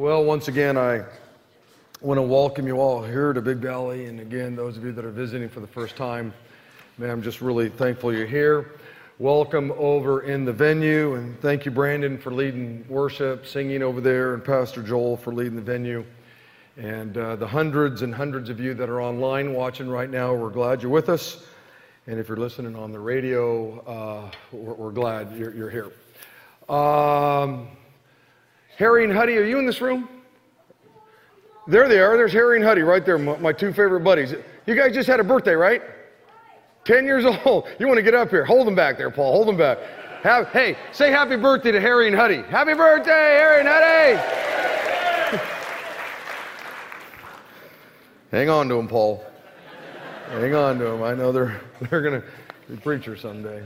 Well, 0.00 0.24
once 0.24 0.48
again, 0.48 0.78
I 0.78 1.04
want 2.00 2.16
to 2.16 2.22
welcome 2.22 2.66
you 2.66 2.78
all 2.80 3.02
here 3.04 3.34
to 3.34 3.42
Big 3.42 3.58
Valley. 3.58 4.06
And 4.06 4.18
again, 4.18 4.56
those 4.56 4.78
of 4.78 4.84
you 4.86 4.92
that 4.92 5.04
are 5.04 5.10
visiting 5.10 5.46
for 5.46 5.60
the 5.60 5.66
first 5.66 5.94
time, 5.94 6.32
man, 6.96 7.10
I'm 7.10 7.20
just 7.20 7.42
really 7.42 7.68
thankful 7.68 8.10
you're 8.10 8.24
here. 8.24 8.80
Welcome 9.18 9.74
over 9.76 10.22
in 10.22 10.46
the 10.46 10.54
venue. 10.54 11.16
And 11.16 11.38
thank 11.42 11.66
you, 11.66 11.70
Brandon, 11.70 12.16
for 12.16 12.32
leading 12.32 12.82
worship, 12.88 13.46
singing 13.46 13.82
over 13.82 14.00
there, 14.00 14.32
and 14.32 14.42
Pastor 14.42 14.82
Joel 14.82 15.18
for 15.18 15.34
leading 15.34 15.54
the 15.54 15.60
venue. 15.60 16.02
And 16.78 17.18
uh, 17.18 17.36
the 17.36 17.46
hundreds 17.46 18.00
and 18.00 18.14
hundreds 18.14 18.48
of 18.48 18.58
you 18.58 18.72
that 18.72 18.88
are 18.88 19.02
online 19.02 19.52
watching 19.52 19.90
right 19.90 20.08
now, 20.08 20.32
we're 20.34 20.48
glad 20.48 20.80
you're 20.80 20.90
with 20.90 21.10
us. 21.10 21.44
And 22.06 22.18
if 22.18 22.26
you're 22.26 22.38
listening 22.38 22.74
on 22.74 22.90
the 22.90 23.00
radio, 23.00 23.80
uh, 23.80 24.30
we're, 24.50 24.72
we're, 24.72 24.92
glad 24.92 25.36
you're, 25.36 25.54
you're 25.54 25.68
here. 25.68 25.92
Um, 26.74 27.68
Harry 28.80 29.04
and 29.04 29.12
Huddy, 29.12 29.36
are 29.36 29.44
you 29.44 29.58
in 29.58 29.66
this 29.66 29.82
room? 29.82 30.08
There 31.68 31.86
they 31.86 32.00
are. 32.00 32.16
There's 32.16 32.32
Harry 32.32 32.56
and 32.56 32.64
Huddy 32.64 32.80
right 32.80 33.04
there, 33.04 33.18
my, 33.18 33.52
two 33.52 33.74
favorite 33.74 34.00
buddies. 34.00 34.34
You 34.64 34.74
guys 34.74 34.94
just 34.94 35.06
had 35.06 35.20
a 35.20 35.24
birthday, 35.24 35.52
right? 35.52 35.82
10 36.86 37.04
years 37.04 37.26
old. 37.44 37.68
You 37.78 37.86
want 37.86 37.98
to 37.98 38.02
get 38.02 38.14
up 38.14 38.30
here. 38.30 38.42
Hold 38.46 38.66
them 38.66 38.74
back 38.74 38.96
there, 38.96 39.10
Paul. 39.10 39.34
Hold 39.34 39.48
them 39.48 39.58
back. 39.58 39.76
Have, 40.22 40.48
hey, 40.48 40.78
say 40.92 41.10
happy 41.10 41.36
birthday 41.36 41.72
to 41.72 41.80
Harry 41.80 42.06
and 42.06 42.16
Huddy. 42.16 42.40
Happy 42.40 42.72
birthday, 42.72 43.10
Harry 43.10 43.60
and 43.60 43.68
Huddy. 43.68 44.16
Hang 48.30 48.48
on 48.48 48.66
to 48.70 48.76
them, 48.76 48.88
Paul. 48.88 49.22
Hang 50.30 50.54
on 50.54 50.78
to 50.78 50.84
them. 50.84 51.02
I 51.02 51.12
know 51.12 51.32
they're, 51.32 51.60
they're 51.90 52.00
going 52.00 52.22
to 52.22 52.26
be 52.66 52.78
preachers 52.78 53.20
someday. 53.20 53.62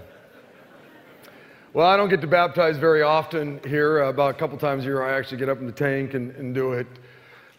Well, 1.74 1.88
I 1.88 1.96
don't 1.96 2.08
get 2.08 2.20
to 2.20 2.28
baptize 2.28 2.76
very 2.76 3.02
often 3.02 3.60
here. 3.66 4.04
Uh, 4.04 4.08
about 4.08 4.30
a 4.30 4.38
couple 4.38 4.56
times 4.56 4.84
a 4.84 4.86
year, 4.86 5.02
I 5.02 5.18
actually 5.18 5.38
get 5.38 5.48
up 5.48 5.58
in 5.58 5.66
the 5.66 5.72
tank 5.72 6.14
and, 6.14 6.30
and 6.36 6.54
do 6.54 6.74
it. 6.74 6.86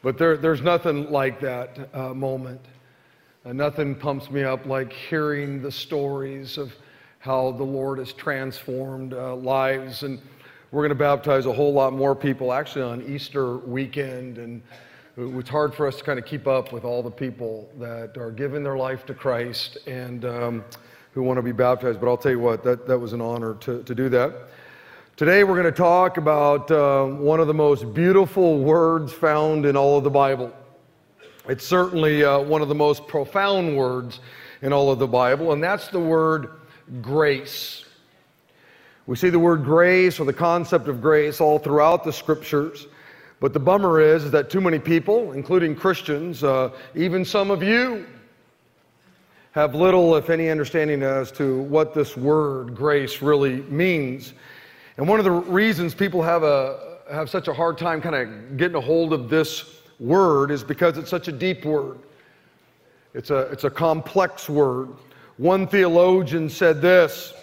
But 0.03 0.17
there, 0.17 0.37
there's 0.37 0.61
nothing 0.61 1.11
like 1.11 1.41
that 1.41 1.89
uh, 1.93 2.13
moment. 2.13 2.61
Uh, 3.45 3.51
nothing 3.51 3.93
pumps 3.93 4.31
me 4.31 4.43
up 4.43 4.65
like 4.65 4.93
hearing 4.93 5.61
the 5.61 5.69
stories 5.69 6.57
of 6.57 6.73
how 7.19 7.51
the 7.51 7.65
Lord 7.65 7.99
has 7.99 8.13
transformed 8.13 9.13
uh, 9.13 9.35
lives. 9.35 10.03
And 10.03 10.21
we're 10.71 10.83
going 10.83 10.97
to 10.97 11.03
baptize 11.03 11.45
a 11.45 11.51
whole 11.51 11.73
lot 11.73 11.91
more 11.91 12.15
people 12.15 12.53
actually 12.53 12.83
on 12.83 13.01
Easter 13.01 13.57
weekend. 13.57 14.37
And 14.37 14.61
it's 15.17 15.49
hard 15.49 15.75
for 15.75 15.87
us 15.87 15.97
to 15.97 16.05
kind 16.05 16.19
of 16.19 16.25
keep 16.25 16.47
up 16.47 16.71
with 16.71 16.85
all 16.85 17.03
the 17.03 17.11
people 17.11 17.69
that 17.79 18.17
are 18.17 18.31
giving 18.31 18.63
their 18.63 18.77
life 18.77 19.05
to 19.07 19.13
Christ. 19.13 19.77
And. 19.87 20.23
Um, 20.23 20.63
who 21.15 21.23
want 21.23 21.37
to 21.37 21.41
be 21.41 21.53
baptized. 21.53 22.01
But 22.01 22.09
I'll 22.09 22.17
tell 22.17 22.33
you 22.33 22.39
what, 22.39 22.61
that, 22.65 22.85
that 22.87 22.99
was 22.99 23.13
an 23.13 23.21
honor 23.21 23.53
to, 23.61 23.81
to 23.83 23.95
do 23.95 24.09
that. 24.09 24.33
Today 25.15 25.45
we're 25.45 25.59
going 25.59 25.63
to 25.63 25.71
talk 25.71 26.17
about 26.17 26.69
uh, 26.69 27.05
one 27.05 27.39
of 27.39 27.47
the 27.47 27.53
most 27.53 27.93
beautiful 27.93 28.59
words 28.59 29.13
found 29.13 29.65
in 29.65 29.77
all 29.77 29.97
of 29.97 30.03
the 30.03 30.09
Bible. 30.09 30.51
It's 31.47 31.65
certainly 31.65 32.25
uh, 32.25 32.39
one 32.39 32.61
of 32.61 32.67
the 32.67 32.75
most 32.75 33.07
profound 33.07 33.77
words 33.77 34.19
in 34.61 34.73
all 34.73 34.91
of 34.91 34.99
the 34.99 35.07
Bible, 35.07 35.53
and 35.53 35.63
that's 35.63 35.87
the 35.87 36.01
word 36.01 36.49
grace. 37.01 37.85
We 39.07 39.15
see 39.15 39.29
the 39.29 39.39
word 39.39 39.63
grace 39.63 40.19
or 40.19 40.25
the 40.25 40.33
concept 40.33 40.89
of 40.89 41.01
grace 41.01 41.39
all 41.39 41.59
throughout 41.59 42.03
the 42.03 42.11
scriptures. 42.11 42.87
But 43.39 43.53
the 43.53 43.59
bummer 43.59 44.01
is, 44.01 44.25
is 44.25 44.31
that 44.31 44.49
too 44.49 44.59
many 44.59 44.79
people, 44.79 45.31
including 45.31 45.77
Christians, 45.77 46.43
uh, 46.43 46.71
even 46.93 47.23
some 47.23 47.51
of 47.51 47.63
you, 47.63 48.05
have 49.55 49.73
little, 49.73 50.17
if 50.17 50.29
any, 50.29 50.49
understanding 50.49 51.01
as 51.01 51.31
to 51.31 51.61
what 51.61 51.93
this 51.93 52.17
word 52.17 52.75
grace 52.75 53.21
really 53.21 53.61
means. 53.61 54.33
And 54.97 55.07
one 55.07 55.17
of 55.17 55.23
the 55.23 55.31
reasons 55.31 55.95
people 55.95 56.21
have, 56.21 56.43
a, 56.43 56.97
have 57.09 57.29
such 57.29 57.47
a 57.47 57.53
hard 57.53 57.77
time 57.77 58.01
kind 58.01 58.15
of 58.15 58.57
getting 58.57 58.75
a 58.75 58.81
hold 58.81 59.13
of 59.13 59.29
this 59.29 59.79
word 59.97 60.51
is 60.51 60.61
because 60.61 60.97
it's 60.97 61.09
such 61.09 61.29
a 61.29 61.31
deep 61.31 61.63
word. 61.63 61.99
It's 63.13 63.29
a, 63.29 63.43
it's 63.43 63.63
a 63.63 63.69
complex 63.69 64.49
word. 64.49 64.89
One 65.37 65.67
theologian 65.67 66.49
said 66.49 66.81
this. 66.81 67.33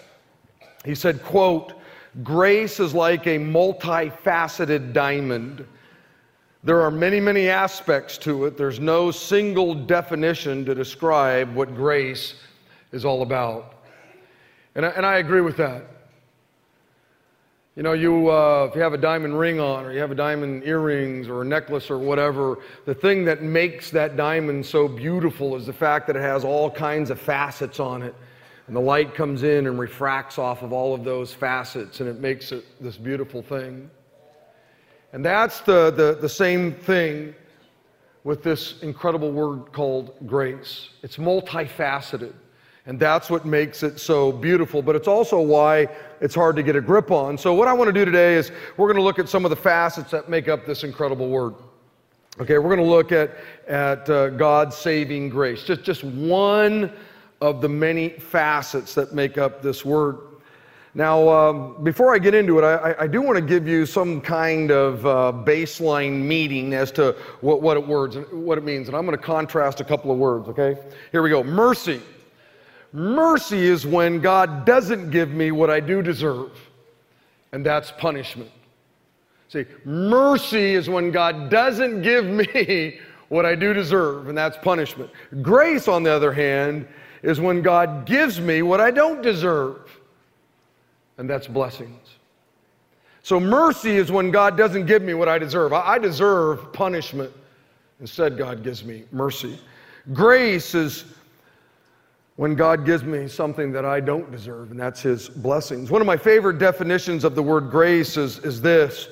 He 0.85 0.93
said, 0.93 1.23
quote, 1.23 1.73
grace 2.21 2.79
is 2.79 2.93
like 2.93 3.25
a 3.25 3.39
multifaceted 3.39 4.93
diamond 4.93 5.65
there 6.63 6.81
are 6.81 6.91
many, 6.91 7.19
many 7.19 7.49
aspects 7.49 8.17
to 8.19 8.45
it. 8.45 8.57
There's 8.57 8.79
no 8.79 9.11
single 9.11 9.73
definition 9.73 10.63
to 10.65 10.73
describe 10.73 11.53
what 11.53 11.75
grace 11.75 12.35
is 12.93 13.03
all 13.03 13.21
about. 13.21 13.73
And 14.75 14.85
I, 14.85 14.89
and 14.89 15.05
I 15.05 15.17
agree 15.17 15.41
with 15.41 15.57
that. 15.57 15.85
You 17.75 17.81
know, 17.81 17.93
you, 17.93 18.29
uh, 18.29 18.67
if 18.69 18.75
you 18.75 18.81
have 18.81 18.93
a 18.93 18.99
diamond 18.99 19.37
ring 19.37 19.59
on, 19.59 19.83
or 19.83 19.91
you 19.91 19.99
have 19.99 20.11
a 20.11 20.15
diamond 20.15 20.63
earrings, 20.63 21.27
or 21.27 21.41
a 21.41 21.45
necklace, 21.45 21.89
or 21.89 21.97
whatever, 21.97 22.59
the 22.85 22.93
thing 22.93 23.25
that 23.25 23.41
makes 23.41 23.89
that 23.91 24.15
diamond 24.15 24.65
so 24.65 24.87
beautiful 24.87 25.55
is 25.55 25.65
the 25.65 25.73
fact 25.73 26.05
that 26.07 26.15
it 26.15 26.21
has 26.21 26.45
all 26.45 26.69
kinds 26.69 27.09
of 27.09 27.19
facets 27.19 27.79
on 27.79 28.03
it. 28.03 28.15
And 28.67 28.75
the 28.75 28.81
light 28.81 29.15
comes 29.15 29.43
in 29.43 29.67
and 29.67 29.77
refracts 29.77 30.37
off 30.37 30.61
of 30.61 30.71
all 30.71 30.93
of 30.93 31.03
those 31.03 31.33
facets, 31.33 31.99
and 31.99 32.07
it 32.07 32.19
makes 32.19 32.51
it 32.51 32.63
this 32.79 32.95
beautiful 32.95 33.41
thing. 33.41 33.89
And 35.13 35.23
that's 35.23 35.61
the, 35.61 35.91
the, 35.91 36.17
the 36.19 36.27
same 36.27 36.73
thing 36.73 37.35
with 38.23 38.41
this 38.41 38.81
incredible 38.81 39.31
word 39.31 39.71
called 39.71 40.15
grace. 40.25 40.89
It's 41.03 41.17
multifaceted. 41.17 42.33
And 42.85 42.99
that's 42.99 43.29
what 43.29 43.45
makes 43.45 43.81
it 43.81 43.99
so 43.99 44.31
beautiful, 44.31 44.81
but 44.81 44.95
it's 44.95 45.07
also 45.07 45.39
why 45.39 45.87
it's 46.19 46.35
hard 46.35 46.57
to 46.57 46.63
get 46.63 46.75
a 46.75 46.81
grip 46.81 47.11
on. 47.11 47.37
So, 47.37 47.53
what 47.53 47.69
I 47.69 47.73
want 47.73 47.87
to 47.87 47.93
do 47.93 48.03
today 48.03 48.33
is 48.33 48.51
we're 48.75 48.87
going 48.87 48.97
to 48.97 49.03
look 49.03 49.19
at 49.19 49.29
some 49.29 49.45
of 49.45 49.51
the 49.51 49.55
facets 49.55 50.11
that 50.11 50.27
make 50.27 50.49
up 50.49 50.65
this 50.65 50.83
incredible 50.83 51.29
word. 51.29 51.53
Okay, 52.41 52.57
we're 52.57 52.75
going 52.75 52.85
to 52.85 52.91
look 52.91 53.13
at, 53.13 53.37
at 53.67 54.09
uh, 54.09 54.29
God's 54.31 54.75
saving 54.75 55.29
grace, 55.29 55.63
just, 55.63 55.83
just 55.83 56.03
one 56.03 56.91
of 57.39 57.61
the 57.61 57.69
many 57.69 58.09
facets 58.09 58.95
that 58.95 59.13
make 59.13 59.37
up 59.37 59.61
this 59.61 59.85
word. 59.85 60.17
Now, 60.95 61.27
um, 61.27 61.83
before 61.83 62.13
I 62.13 62.19
get 62.19 62.35
into 62.35 62.59
it, 62.59 62.63
I, 62.63 62.95
I 62.99 63.07
do 63.07 63.19
want 63.19 63.35
to 63.35 63.41
give 63.41 63.67
you 63.67 63.87
some 63.87 64.21
kind 64.21 64.69
of 64.69 65.03
uh, 65.05 65.33
baseline 65.33 66.21
meaning 66.21 66.75
as 66.75 66.91
to 66.91 67.15
what, 67.41 67.63
what, 67.63 67.77
it 67.77 67.87
words, 67.87 68.17
what 68.31 68.59
it 68.59 68.63
means. 68.63 68.89
And 68.89 68.95
I'm 68.95 69.03
going 69.05 69.17
to 69.17 69.23
contrast 69.23 69.81
a 69.81 69.83
couple 69.83 70.11
of 70.11 70.19
words, 70.19 70.47
okay? 70.49 70.77
Here 71.11 71.23
we 71.23 71.31
go. 71.31 71.43
Mercy. 71.43 71.99
Mercy 72.91 73.65
is 73.65 73.87
when 73.87 74.19
God 74.19 74.65
doesn't 74.65 75.09
give 75.09 75.31
me 75.31 75.49
what 75.49 75.71
I 75.71 75.79
do 75.79 76.03
deserve, 76.03 76.51
and 77.51 77.65
that's 77.65 77.91
punishment. 77.91 78.51
See, 79.49 79.65
mercy 79.85 80.75
is 80.75 80.89
when 80.89 81.09
God 81.09 81.49
doesn't 81.49 82.03
give 82.03 82.25
me 82.25 82.99
what 83.29 83.47
I 83.47 83.55
do 83.55 83.73
deserve, 83.73 84.29
and 84.29 84.37
that's 84.37 84.57
punishment. 84.57 85.09
Grace, 85.41 85.87
on 85.87 86.03
the 86.03 86.11
other 86.11 86.31
hand, 86.31 86.87
is 87.23 87.41
when 87.41 87.63
God 87.63 88.05
gives 88.05 88.39
me 88.39 88.61
what 88.61 88.79
I 88.79 88.91
don't 88.91 89.23
deserve 89.23 89.89
and 91.17 91.29
that's 91.29 91.47
blessings. 91.47 92.09
So 93.21 93.39
mercy 93.39 93.91
is 93.91 94.11
when 94.11 94.31
God 94.31 94.57
doesn't 94.57 94.85
give 94.85 95.01
me 95.01 95.13
what 95.13 95.29
I 95.29 95.39
deserve. 95.39 95.71
I 95.71 95.97
deserve 95.97 96.73
punishment. 96.73 97.31
Instead, 98.01 98.37
God 98.37 98.63
gives 98.63 98.83
me 98.83 99.03
mercy. 99.11 99.57
Grace 100.11 100.75
is 100.75 101.05
when 102.35 102.55
God 102.55 102.85
gives 102.85 103.03
me 103.03 103.27
something 103.27 103.71
that 103.71 103.85
I 103.85 103.99
don't 103.99 104.29
deserve, 104.31 104.71
and 104.71 104.79
that's 104.79 105.01
His 105.01 105.29
blessings. 105.29 105.91
One 105.91 106.01
of 106.01 106.07
my 106.07 106.17
favorite 106.17 106.57
definitions 106.57 107.23
of 107.23 107.35
the 107.35 107.43
word 107.43 107.69
grace 107.69 108.17
is, 108.17 108.39
is 108.39 108.61
this 108.61 109.09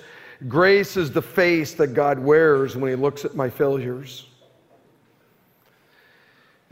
grace 0.48 0.98
is 0.98 1.12
the 1.12 1.22
face 1.22 1.74
that 1.76 1.94
God 1.94 2.18
wears 2.18 2.76
when 2.76 2.90
He 2.90 2.96
looks 2.96 3.24
at 3.24 3.36
my 3.36 3.50
failures. 3.50 4.28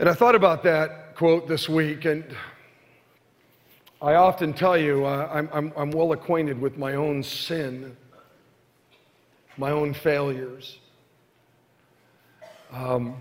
And 0.00 0.08
I 0.08 0.12
thought 0.14 0.34
about 0.34 0.62
that 0.64 1.14
quote 1.14 1.46
this 1.46 1.68
week, 1.68 2.04
and 2.04 2.24
I 4.02 4.14
often 4.14 4.54
tell 4.54 4.78
you, 4.78 5.04
uh, 5.04 5.28
I'm, 5.30 5.50
I'm, 5.52 5.72
I'm 5.76 5.90
well 5.90 6.12
acquainted 6.12 6.58
with 6.58 6.78
my 6.78 6.94
own 6.94 7.22
sin, 7.22 7.94
my 9.58 9.70
own 9.70 9.92
failures. 9.92 10.78
Um, 12.72 13.14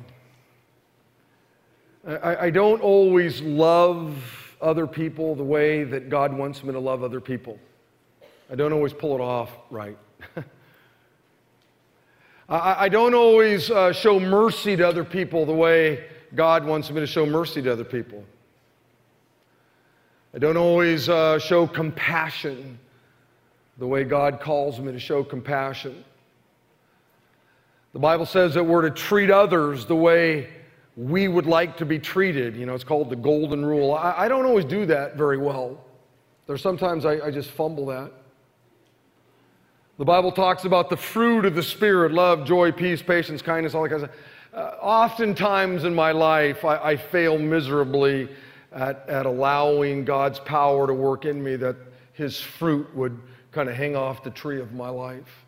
I, 2.07 2.45
I 2.45 2.49
don't 2.49 2.81
always 2.81 3.41
love 3.41 4.55
other 4.61 4.87
people 4.87 5.35
the 5.35 5.43
way 5.43 5.83
that 5.83 6.09
God 6.09 6.33
wants 6.33 6.63
me 6.63 6.71
to 6.71 6.79
love 6.79 7.03
other 7.03 7.19
people. 7.19 7.59
I 8.49 8.55
don't 8.55 8.71
always 8.71 8.93
pull 8.93 9.15
it 9.15 9.21
off 9.21 9.51
right. 9.69 9.97
I, 12.49 12.85
I, 12.85 12.89
don't 12.89 13.13
always 13.13 13.69
uh, 13.69 13.91
show 13.91 14.17
mercy 14.17 14.77
to 14.77 14.87
other 14.87 15.03
people 15.03 15.45
the 15.45 15.53
way 15.53 16.05
God 16.35 16.63
wants 16.63 16.89
me 16.89 17.01
to 17.01 17.07
show 17.07 17.25
mercy 17.25 17.61
to 17.61 17.71
other 17.71 17.83
people. 17.83 18.23
I 20.33 20.37
don't 20.37 20.57
always 20.57 21.09
uh, 21.09 21.39
show 21.39 21.65
compassion 21.65 22.77
the 23.79 23.87
way 23.87 24.03
God 24.03 24.39
calls 24.39 24.79
me 24.79 24.91
to 24.91 24.99
show 24.99 25.23
compassion. 25.23 26.03
The 27.93 27.99
Bible 27.99 28.27
says 28.27 28.53
that 28.53 28.63
we're 28.63 28.83
to 28.83 28.91
treat 28.91 29.31
others 29.31 29.87
the 29.87 29.95
way 29.95 30.49
we 30.95 31.27
would 31.27 31.47
like 31.47 31.77
to 31.77 31.85
be 31.85 31.97
treated. 31.97 32.55
You 32.55 32.67
know, 32.67 32.75
it's 32.75 32.83
called 32.83 33.09
the 33.09 33.15
golden 33.15 33.65
rule. 33.65 33.93
I, 33.93 34.13
I 34.17 34.27
don't 34.27 34.45
always 34.45 34.65
do 34.65 34.85
that 34.85 35.15
very 35.15 35.37
well. 35.37 35.83
There's 36.45 36.61
sometimes 36.61 37.05
I, 37.05 37.27
I 37.27 37.31
just 37.31 37.49
fumble 37.49 37.87
that. 37.87 38.11
The 39.97 40.05
Bible 40.05 40.31
talks 40.31 40.65
about 40.65 40.89
the 40.89 40.97
fruit 40.97 41.45
of 41.45 41.55
the 41.55 41.63
Spirit 41.63 42.11
love, 42.11 42.45
joy, 42.45 42.71
peace, 42.71 43.01
patience, 43.01 43.41
kindness, 43.41 43.73
all 43.73 43.83
that 43.83 43.89
kind 43.89 44.03
of 44.03 44.09
stuff. 44.09 44.21
Uh, 44.53 44.75
oftentimes 44.81 45.83
in 45.85 45.95
my 45.95 46.11
life, 46.11 46.63
I, 46.65 46.77
I 46.77 46.97
fail 46.97 47.37
miserably 47.37 48.29
at, 48.71 49.07
at 49.09 49.25
allowing 49.25 50.05
God's 50.05 50.39
power 50.39 50.87
to 50.87 50.93
work 50.93 51.25
in 51.25 51.43
me 51.43 51.55
that 51.57 51.75
His 52.13 52.39
fruit 52.39 52.93
would 52.95 53.19
kind 53.51 53.69
of 53.69 53.75
hang 53.75 53.95
off 53.95 54.23
the 54.23 54.29
tree 54.29 54.59
of 54.61 54.73
my 54.73 54.89
life. 54.89 55.45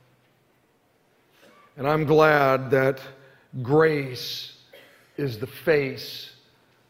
And 1.77 1.87
I'm 1.87 2.05
glad 2.05 2.71
that 2.71 2.99
grace 3.61 4.57
is 5.17 5.37
the 5.37 5.47
face 5.47 6.31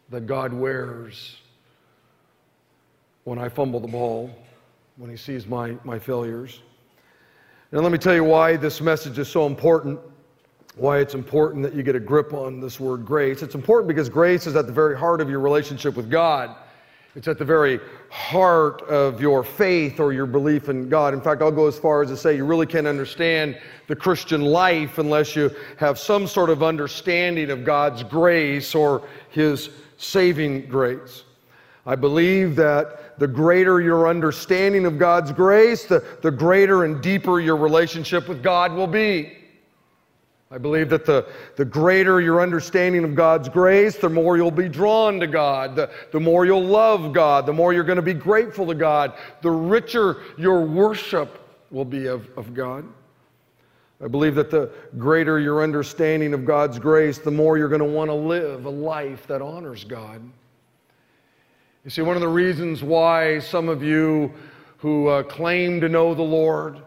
that 0.09 0.25
God 0.25 0.53
wears 0.53 1.37
when 3.23 3.37
I 3.37 3.49
fumble 3.49 3.79
the 3.79 3.87
ball, 3.87 4.33
when 4.97 5.09
He 5.09 5.17
sees 5.17 5.47
my, 5.47 5.75
my 5.83 5.99
failures. 5.99 6.61
And 7.71 7.81
let 7.81 7.91
me 7.91 7.97
tell 7.97 8.15
you 8.15 8.23
why 8.23 8.57
this 8.57 8.81
message 8.81 9.17
is 9.19 9.29
so 9.29 9.45
important, 9.45 9.99
why 10.75 10.99
it's 10.99 11.13
important 11.13 11.63
that 11.63 11.73
you 11.73 11.83
get 11.83 11.95
a 11.95 11.99
grip 11.99 12.33
on 12.33 12.59
this 12.59 12.79
word 12.79 13.05
grace. 13.05 13.41
It's 13.41 13.55
important 13.55 13.87
because 13.87 14.09
grace 14.09 14.47
is 14.47 14.55
at 14.55 14.67
the 14.67 14.73
very 14.73 14.97
heart 14.97 15.21
of 15.21 15.29
your 15.29 15.39
relationship 15.39 15.95
with 15.95 16.09
God. 16.09 16.55
It's 17.13 17.27
at 17.27 17.37
the 17.37 17.45
very 17.45 17.81
heart 18.09 18.81
of 18.83 19.19
your 19.19 19.43
faith 19.43 19.99
or 19.99 20.13
your 20.13 20.25
belief 20.25 20.69
in 20.69 20.87
God. 20.87 21.13
In 21.13 21.19
fact, 21.19 21.41
I'll 21.41 21.51
go 21.51 21.67
as 21.67 21.77
far 21.77 22.01
as 22.01 22.09
to 22.09 22.15
say 22.15 22.37
you 22.37 22.45
really 22.45 22.65
can't 22.65 22.87
understand 22.87 23.59
the 23.87 23.95
Christian 23.97 24.41
life 24.41 24.97
unless 24.97 25.35
you 25.35 25.51
have 25.75 25.99
some 25.99 26.25
sort 26.25 26.49
of 26.49 26.63
understanding 26.63 27.49
of 27.49 27.65
God's 27.65 28.03
grace 28.03 28.73
or 28.73 29.05
His 29.29 29.71
saving 29.97 30.67
grace. 30.67 31.23
I 31.85 31.95
believe 31.95 32.55
that 32.55 33.19
the 33.19 33.27
greater 33.27 33.81
your 33.81 34.07
understanding 34.07 34.85
of 34.85 34.97
God's 34.97 35.33
grace, 35.33 35.85
the, 35.85 36.05
the 36.21 36.31
greater 36.31 36.85
and 36.85 37.01
deeper 37.01 37.41
your 37.41 37.57
relationship 37.57 38.29
with 38.29 38.41
God 38.41 38.73
will 38.73 38.87
be. 38.87 39.37
I 40.53 40.57
believe 40.57 40.89
that 40.89 41.05
the, 41.05 41.27
the 41.55 41.63
greater 41.63 42.19
your 42.19 42.41
understanding 42.41 43.05
of 43.05 43.15
God's 43.15 43.47
grace, 43.47 43.95
the 43.95 44.09
more 44.09 44.35
you'll 44.35 44.51
be 44.51 44.67
drawn 44.67 45.17
to 45.21 45.27
God, 45.27 45.77
the, 45.77 45.89
the 46.11 46.19
more 46.19 46.45
you'll 46.45 46.65
love 46.65 47.13
God, 47.13 47.45
the 47.45 47.53
more 47.53 47.71
you're 47.71 47.85
going 47.85 47.95
to 47.95 48.01
be 48.01 48.13
grateful 48.13 48.67
to 48.67 48.75
God, 48.75 49.13
the 49.41 49.51
richer 49.51 50.17
your 50.37 50.61
worship 50.65 51.39
will 51.71 51.85
be 51.85 52.07
of, 52.07 52.27
of 52.37 52.53
God. 52.53 52.85
I 54.03 54.07
believe 54.07 54.35
that 54.35 54.51
the 54.51 54.71
greater 54.97 55.39
your 55.39 55.63
understanding 55.63 56.33
of 56.33 56.43
God's 56.43 56.79
grace, 56.79 57.17
the 57.19 57.31
more 57.31 57.57
you're 57.57 57.69
going 57.69 57.79
to 57.79 57.85
want 57.85 58.09
to 58.09 58.15
live 58.15 58.65
a 58.65 58.69
life 58.69 59.27
that 59.27 59.41
honors 59.41 59.85
God. 59.85 60.21
You 61.85 61.91
see, 61.91 62.01
one 62.01 62.15
of 62.15 62.21
the 62.21 62.27
reasons 62.27 62.83
why 62.83 63.39
some 63.39 63.69
of 63.69 63.81
you 63.81 64.33
who 64.77 65.07
uh, 65.07 65.23
claim 65.23 65.79
to 65.81 65.87
know 65.87 66.13
the 66.13 66.21
Lord, 66.21 66.81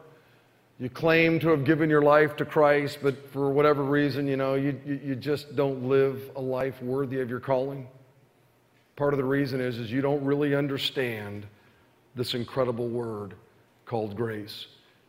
you 0.80 0.88
claim 0.88 1.38
to 1.40 1.48
have 1.50 1.64
given 1.64 1.88
your 1.88 2.02
life 2.02 2.34
to 2.36 2.44
Christ, 2.44 2.98
but 3.02 3.30
for 3.30 3.50
whatever 3.50 3.84
reason, 3.84 4.26
you 4.26 4.36
know, 4.36 4.54
you, 4.54 4.78
you, 4.84 5.14
just 5.14 5.54
don't 5.54 5.88
live 5.88 6.30
a 6.34 6.40
life 6.40 6.82
worthy 6.82 7.20
of 7.20 7.30
your 7.30 7.38
calling. 7.38 7.86
Part 8.96 9.14
of 9.14 9.18
the 9.18 9.24
reason 9.24 9.60
is, 9.60 9.78
is 9.78 9.90
you 9.90 10.00
don't 10.00 10.24
really 10.24 10.54
understand 10.54 11.46
this 12.16 12.34
incredible 12.34 12.88
word 12.88 13.34
called 13.86 14.16
grace. 14.16 14.66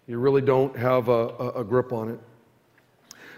You 0.08 0.20
really 0.20 0.42
don't 0.42 0.76
have 0.78 1.10
a, 1.10 1.12
a, 1.12 1.50
a 1.62 1.64
grip 1.64 1.92
on 1.92 2.10
it. 2.10 2.20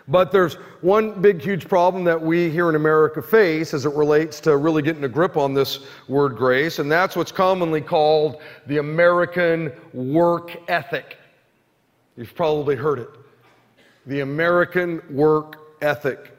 But 0.10 0.32
there's 0.32 0.56
one 0.82 1.22
big, 1.22 1.42
huge 1.42 1.68
problem 1.68 2.06
that 2.06 2.22
we 2.22 2.50
here 2.50 2.70
in 2.70 2.76
America 2.76 3.22
face 3.22 3.74
as 3.74 3.86
it 3.86 3.94
relates 3.94 4.40
to 4.42 4.56
really 4.56 4.82
getting 4.82 5.04
a 5.04 5.10
grip 5.10 5.36
on 5.36 5.54
this 5.54 5.86
word 6.08 6.38
grace, 6.38 6.80
and 6.80 6.90
that's 6.90 7.16
what's 7.16 7.32
commonly 7.32 7.82
called 7.82 8.42
the 8.68 8.78
American 8.78 9.72
work 9.94 10.58
ethic. 10.70 11.18
You've 12.18 12.34
probably 12.34 12.76
heard 12.76 13.00
it. 13.00 13.10
The 14.08 14.22
American 14.22 15.02
work 15.10 15.78
ethic. 15.82 16.36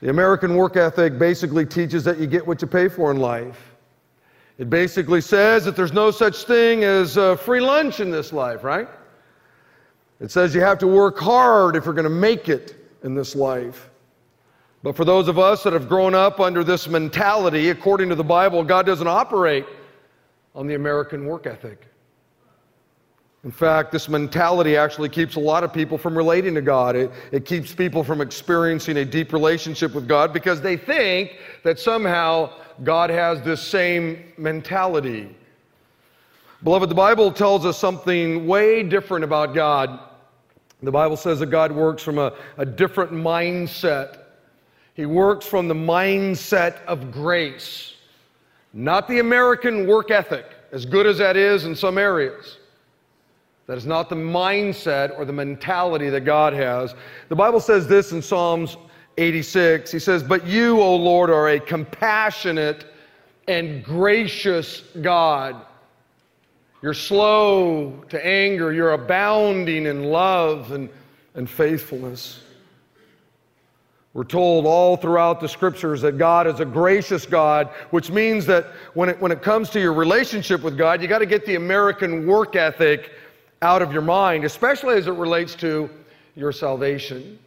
The 0.00 0.08
American 0.08 0.56
work 0.56 0.76
ethic 0.76 1.18
basically 1.18 1.66
teaches 1.66 2.02
that 2.04 2.18
you 2.18 2.26
get 2.26 2.46
what 2.46 2.62
you 2.62 2.68
pay 2.68 2.88
for 2.88 3.10
in 3.10 3.18
life. 3.18 3.74
It 4.56 4.70
basically 4.70 5.20
says 5.20 5.64
that 5.66 5.76
there's 5.76 5.92
no 5.92 6.10
such 6.10 6.44
thing 6.44 6.84
as 6.84 7.18
uh, 7.18 7.36
free 7.36 7.60
lunch 7.60 8.00
in 8.00 8.10
this 8.10 8.32
life, 8.32 8.64
right? 8.64 8.88
It 10.20 10.30
says 10.30 10.54
you 10.54 10.60
have 10.62 10.78
to 10.78 10.86
work 10.86 11.18
hard 11.18 11.76
if 11.76 11.84
you're 11.84 11.94
going 11.94 12.04
to 12.04 12.10
make 12.10 12.48
it 12.48 12.76
in 13.02 13.14
this 13.14 13.34
life. 13.34 13.90
But 14.82 14.96
for 14.96 15.04
those 15.04 15.28
of 15.28 15.38
us 15.38 15.62
that 15.64 15.74
have 15.74 15.88
grown 15.88 16.14
up 16.14 16.40
under 16.40 16.64
this 16.64 16.88
mentality, 16.88 17.68
according 17.68 18.08
to 18.08 18.14
the 18.14 18.24
Bible, 18.24 18.64
God 18.64 18.86
doesn't 18.86 19.06
operate 19.06 19.66
on 20.54 20.66
the 20.66 20.74
American 20.74 21.26
work 21.26 21.46
ethic. 21.46 21.89
In 23.42 23.50
fact, 23.50 23.90
this 23.90 24.06
mentality 24.06 24.76
actually 24.76 25.08
keeps 25.08 25.36
a 25.36 25.40
lot 25.40 25.64
of 25.64 25.72
people 25.72 25.96
from 25.96 26.16
relating 26.16 26.54
to 26.54 26.60
God. 26.60 26.94
It, 26.94 27.10
it 27.32 27.46
keeps 27.46 27.74
people 27.74 28.04
from 28.04 28.20
experiencing 28.20 28.98
a 28.98 29.04
deep 29.04 29.32
relationship 29.32 29.94
with 29.94 30.06
God 30.06 30.34
because 30.34 30.60
they 30.60 30.76
think 30.76 31.38
that 31.62 31.78
somehow 31.78 32.52
God 32.84 33.08
has 33.08 33.40
this 33.40 33.62
same 33.62 34.32
mentality. 34.36 35.34
Beloved, 36.62 36.90
the 36.90 36.94
Bible 36.94 37.32
tells 37.32 37.64
us 37.64 37.78
something 37.78 38.46
way 38.46 38.82
different 38.82 39.24
about 39.24 39.54
God. 39.54 40.00
The 40.82 40.92
Bible 40.92 41.16
says 41.16 41.40
that 41.40 41.46
God 41.46 41.72
works 41.72 42.02
from 42.02 42.18
a, 42.18 42.34
a 42.58 42.66
different 42.66 43.10
mindset. 43.10 44.18
He 44.92 45.06
works 45.06 45.46
from 45.46 45.66
the 45.66 45.74
mindset 45.74 46.84
of 46.84 47.10
grace, 47.10 47.94
not 48.74 49.08
the 49.08 49.20
American 49.20 49.86
work 49.86 50.10
ethic, 50.10 50.44
as 50.72 50.84
good 50.84 51.06
as 51.06 51.16
that 51.18 51.38
is 51.38 51.64
in 51.64 51.74
some 51.74 51.96
areas. 51.96 52.58
That 53.70 53.78
is 53.78 53.86
not 53.86 54.08
the 54.08 54.16
mindset 54.16 55.16
or 55.16 55.24
the 55.24 55.32
mentality 55.32 56.10
that 56.10 56.22
God 56.22 56.52
has. 56.52 56.94
The 57.28 57.36
Bible 57.36 57.60
says 57.60 57.86
this 57.86 58.12
in 58.12 58.20
Psalms 58.20 58.76
86. 59.16 59.90
He 59.90 59.98
says, 59.98 60.22
But 60.22 60.46
you, 60.46 60.80
O 60.80 60.96
Lord, 60.96 61.30
are 61.30 61.50
a 61.50 61.60
compassionate 61.60 62.86
and 63.46 63.84
gracious 63.84 64.82
God 65.00 65.64
you're 66.82 66.94
slow 66.94 68.02
to 68.08 68.26
anger. 68.26 68.72
You're 68.72 68.92
abounding 68.92 69.86
in 69.86 70.04
love 70.04 70.72
and, 70.72 70.88
and 71.34 71.48
faithfulness. 71.48 72.42
We're 74.14 74.24
told 74.24 74.66
all 74.66 74.96
throughout 74.96 75.40
the 75.40 75.48
scriptures 75.48 76.00
that 76.00 76.18
God 76.18 76.46
is 76.46 76.58
a 76.58 76.64
gracious 76.64 77.26
God, 77.26 77.68
which 77.90 78.10
means 78.10 78.44
that 78.46 78.66
when 78.94 79.10
it, 79.10 79.20
when 79.20 79.30
it 79.30 79.42
comes 79.42 79.70
to 79.70 79.80
your 79.80 79.92
relationship 79.92 80.62
with 80.62 80.76
God, 80.76 81.00
you 81.00 81.06
got 81.06 81.20
to 81.20 81.26
get 81.26 81.46
the 81.46 81.54
American 81.54 82.26
work 82.26 82.56
ethic 82.56 83.12
out 83.62 83.82
of 83.82 83.92
your 83.92 84.02
mind, 84.02 84.44
especially 84.44 84.96
as 84.96 85.06
it 85.06 85.12
relates 85.12 85.54
to 85.56 85.90
your 86.34 86.52
salvation. 86.52 87.38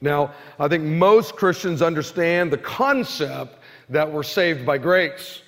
Now, 0.00 0.32
I 0.58 0.68
think 0.68 0.84
most 0.84 1.36
Christians 1.36 1.82
understand 1.82 2.52
the 2.52 2.58
concept 2.58 3.58
that 3.88 4.10
we're 4.10 4.22
saved 4.22 4.64
by 4.64 4.78
grace. 4.78 5.42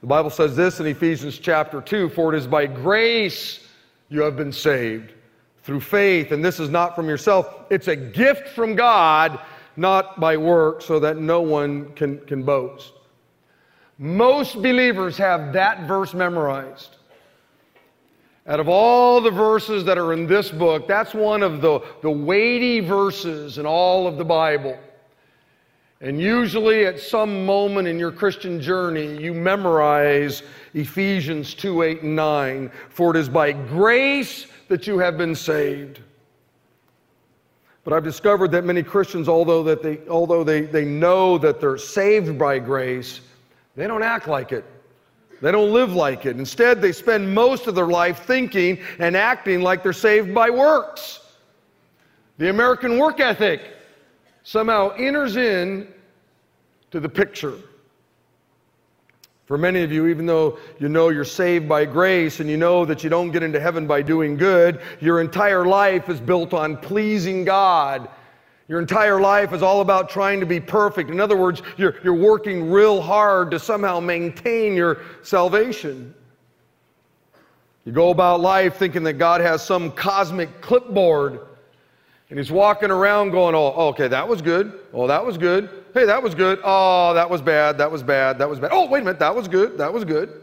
The 0.00 0.06
Bible 0.06 0.30
says 0.30 0.54
this 0.54 0.80
in 0.80 0.86
Ephesians 0.86 1.38
chapter 1.38 1.80
2 1.80 2.10
For 2.10 2.34
it 2.34 2.38
is 2.38 2.46
by 2.46 2.66
grace 2.66 3.66
you 4.08 4.20
have 4.20 4.36
been 4.36 4.52
saved 4.52 5.12
through 5.62 5.80
faith, 5.80 6.32
and 6.32 6.44
this 6.44 6.60
is 6.60 6.68
not 6.68 6.94
from 6.94 7.08
yourself. 7.08 7.64
It's 7.70 7.88
a 7.88 7.96
gift 7.96 8.48
from 8.48 8.74
God, 8.74 9.40
not 9.76 10.20
by 10.20 10.36
work, 10.36 10.82
so 10.82 11.00
that 11.00 11.16
no 11.16 11.40
one 11.40 11.90
can, 11.94 12.18
can 12.26 12.42
boast. 12.42 12.92
Most 13.98 14.56
believers 14.56 15.16
have 15.16 15.54
that 15.54 15.86
verse 15.86 16.12
memorized. 16.12 16.96
Out 18.46 18.60
of 18.60 18.68
all 18.68 19.22
the 19.22 19.30
verses 19.30 19.84
that 19.84 19.96
are 19.96 20.12
in 20.12 20.26
this 20.26 20.50
book, 20.50 20.86
that's 20.86 21.14
one 21.14 21.42
of 21.42 21.62
the, 21.62 21.80
the 22.02 22.10
weighty 22.10 22.80
verses 22.80 23.56
in 23.56 23.64
all 23.64 24.06
of 24.06 24.18
the 24.18 24.24
Bible. 24.24 24.78
And 26.02 26.20
usually, 26.20 26.84
at 26.84 27.00
some 27.00 27.46
moment 27.46 27.88
in 27.88 27.98
your 27.98 28.12
Christian 28.12 28.60
journey, 28.60 29.16
you 29.16 29.32
memorize 29.32 30.42
Ephesians 30.74 31.54
2 31.54 31.82
8 31.82 32.02
and 32.02 32.14
9. 32.14 32.70
For 32.90 33.16
it 33.16 33.18
is 33.18 33.30
by 33.30 33.52
grace 33.52 34.46
that 34.68 34.86
you 34.86 34.98
have 34.98 35.16
been 35.16 35.34
saved. 35.34 36.00
But 37.84 37.94
I've 37.94 38.04
discovered 38.04 38.50
that 38.50 38.64
many 38.64 38.82
Christians, 38.82 39.28
although, 39.28 39.62
that 39.62 39.82
they, 39.82 40.00
although 40.08 40.44
they, 40.44 40.62
they 40.62 40.84
know 40.84 41.38
that 41.38 41.60
they're 41.60 41.78
saved 41.78 42.38
by 42.38 42.58
grace, 42.58 43.22
they 43.74 43.86
don't 43.86 44.02
act 44.02 44.28
like 44.28 44.52
it. 44.52 44.64
They 45.44 45.52
don't 45.52 45.74
live 45.74 45.92
like 45.92 46.24
it. 46.24 46.38
Instead, 46.38 46.80
they 46.80 46.90
spend 46.90 47.34
most 47.34 47.66
of 47.66 47.74
their 47.74 47.86
life 47.86 48.20
thinking 48.20 48.78
and 48.98 49.14
acting 49.14 49.60
like 49.60 49.82
they're 49.82 49.92
saved 49.92 50.32
by 50.34 50.48
works. 50.48 51.20
The 52.38 52.48
American 52.48 52.96
work 52.96 53.20
ethic 53.20 53.60
somehow 54.42 54.94
enters 54.96 55.36
in 55.36 55.86
to 56.92 56.98
the 56.98 57.10
picture. 57.10 57.58
For 59.44 59.58
many 59.58 59.82
of 59.82 59.92
you, 59.92 60.06
even 60.06 60.24
though 60.24 60.58
you 60.78 60.88
know 60.88 61.10
you're 61.10 61.26
saved 61.26 61.68
by 61.68 61.84
grace 61.84 62.40
and 62.40 62.48
you 62.48 62.56
know 62.56 62.86
that 62.86 63.04
you 63.04 63.10
don't 63.10 63.30
get 63.30 63.42
into 63.42 63.60
heaven 63.60 63.86
by 63.86 64.00
doing 64.00 64.38
good, 64.38 64.80
your 64.98 65.20
entire 65.20 65.66
life 65.66 66.08
is 66.08 66.20
built 66.20 66.54
on 66.54 66.78
pleasing 66.78 67.44
God. 67.44 68.08
Your 68.68 68.80
entire 68.80 69.20
life 69.20 69.52
is 69.52 69.62
all 69.62 69.82
about 69.82 70.08
trying 70.08 70.40
to 70.40 70.46
be 70.46 70.58
perfect. 70.58 71.10
In 71.10 71.20
other 71.20 71.36
words, 71.36 71.60
you're, 71.76 71.96
you're 72.02 72.14
working 72.14 72.70
real 72.70 73.00
hard 73.00 73.50
to 73.50 73.58
somehow 73.58 74.00
maintain 74.00 74.74
your 74.74 75.02
salvation. 75.22 76.14
You 77.84 77.92
go 77.92 78.10
about 78.10 78.40
life 78.40 78.76
thinking 78.76 79.02
that 79.02 79.14
God 79.14 79.42
has 79.42 79.62
some 79.62 79.92
cosmic 79.92 80.62
clipboard 80.62 81.40
and 82.30 82.38
he's 82.38 82.50
walking 82.50 82.90
around 82.90 83.30
going, 83.30 83.54
oh, 83.54 83.74
oh, 83.76 83.88
okay, 83.88 84.08
that 84.08 84.26
was 84.26 84.40
good. 84.40 84.80
Oh, 84.94 85.06
that 85.06 85.24
was 85.24 85.36
good. 85.36 85.68
Hey, 85.92 86.06
that 86.06 86.22
was 86.22 86.34
good. 86.34 86.58
Oh, 86.64 87.12
that 87.12 87.28
was 87.28 87.42
bad. 87.42 87.76
That 87.76 87.90
was 87.90 88.02
bad. 88.02 88.38
That 88.38 88.48
was 88.48 88.58
bad. 88.58 88.70
Oh, 88.72 88.88
wait 88.88 89.02
a 89.02 89.04
minute. 89.04 89.18
That 89.18 89.34
was 89.34 89.46
good. 89.46 89.76
That 89.76 89.92
was 89.92 90.04
good. 90.04 90.40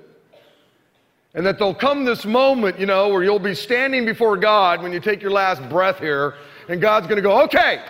And 1.33 1.45
that 1.45 1.57
there'll 1.57 1.73
come 1.73 2.05
this 2.05 2.23
moment, 2.23 2.79
you 2.79 2.85
know, 2.85 3.09
where 3.09 3.23
you'll 3.23 3.39
be 3.39 3.55
standing 3.55 4.05
before 4.05 4.37
God 4.37 4.83
when 4.83 4.93
you 4.93 4.99
take 4.99 5.21
your 5.21 5.31
last 5.31 5.67
breath 5.69 5.99
here, 5.99 6.35
and 6.69 6.79
God's 6.79 7.07
going 7.07 7.15
to 7.15 7.21
go, 7.21 7.41
okay. 7.43 7.81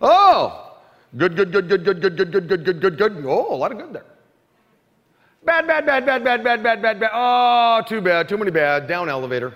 Oh, 0.00 0.78
good, 1.16 1.36
good, 1.36 1.52
good, 1.52 1.68
good, 1.68 1.84
good, 1.84 2.00
good, 2.00 2.16
good, 2.16 2.32
good, 2.32 2.48
good, 2.48 2.64
good, 2.64 2.80
good, 2.80 2.98
good. 2.98 3.24
Oh, 3.26 3.54
a 3.54 3.56
lot 3.56 3.72
of 3.72 3.78
good 3.78 3.92
there. 3.92 4.04
Bad, 5.44 5.66
bad, 5.66 5.86
bad, 5.86 6.04
bad, 6.04 6.24
bad, 6.24 6.42
bad, 6.42 6.62
bad, 6.62 6.82
bad, 6.82 7.00
bad. 7.00 7.10
Oh, 7.14 7.80
too 7.86 8.00
bad. 8.00 8.28
Too 8.28 8.36
many 8.36 8.50
bad. 8.50 8.88
Down 8.88 9.08
elevator. 9.08 9.54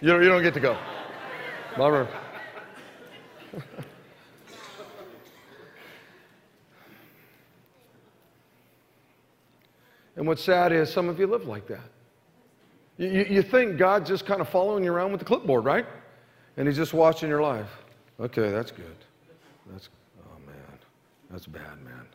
You 0.00 0.08
don't, 0.10 0.22
you 0.22 0.28
don't 0.28 0.42
get 0.42 0.54
to 0.54 0.60
go. 0.60 0.78
Bummer. 1.76 2.08
and 10.16 10.26
what's 10.26 10.44
sad 10.44 10.70
is 10.72 10.92
some 10.92 11.08
of 11.08 11.18
you 11.18 11.26
live 11.26 11.46
like 11.46 11.66
that. 11.66 11.90
You, 12.96 13.08
you, 13.08 13.24
you 13.28 13.42
think 13.42 13.76
God's 13.76 14.08
just 14.08 14.24
kind 14.26 14.40
of 14.40 14.48
following 14.48 14.84
you 14.84 14.92
around 14.92 15.10
with 15.10 15.18
the 15.18 15.26
clipboard, 15.26 15.64
right? 15.64 15.86
And 16.56 16.68
He's 16.68 16.76
just 16.76 16.94
watching 16.94 17.28
your 17.28 17.42
life. 17.42 17.70
Okay, 18.20 18.52
that's 18.52 18.70
good. 18.70 19.03
That's, 19.70 19.88
oh 20.20 20.38
man, 20.46 20.78
that's 21.30 21.46
bad, 21.46 21.82
man. 21.84 22.06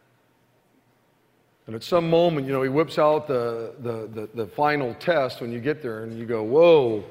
And 1.68 1.75
at 1.75 1.84
some 1.84 2.10
moment, 2.10 2.48
you 2.48 2.53
know, 2.53 2.63
He 2.63 2.70
whips 2.70 2.98
out 2.98 3.27
the, 3.27 3.74
the, 3.79 4.08
the, 4.08 4.29
the 4.34 4.48
final 4.48 4.94
test 4.96 5.41
when 5.41 5.51
you 5.51 5.60
get 5.60 5.82
there 5.82 6.03
and 6.03 6.18
you 6.18 6.25
go, 6.25 6.44
whoa, 6.44 7.03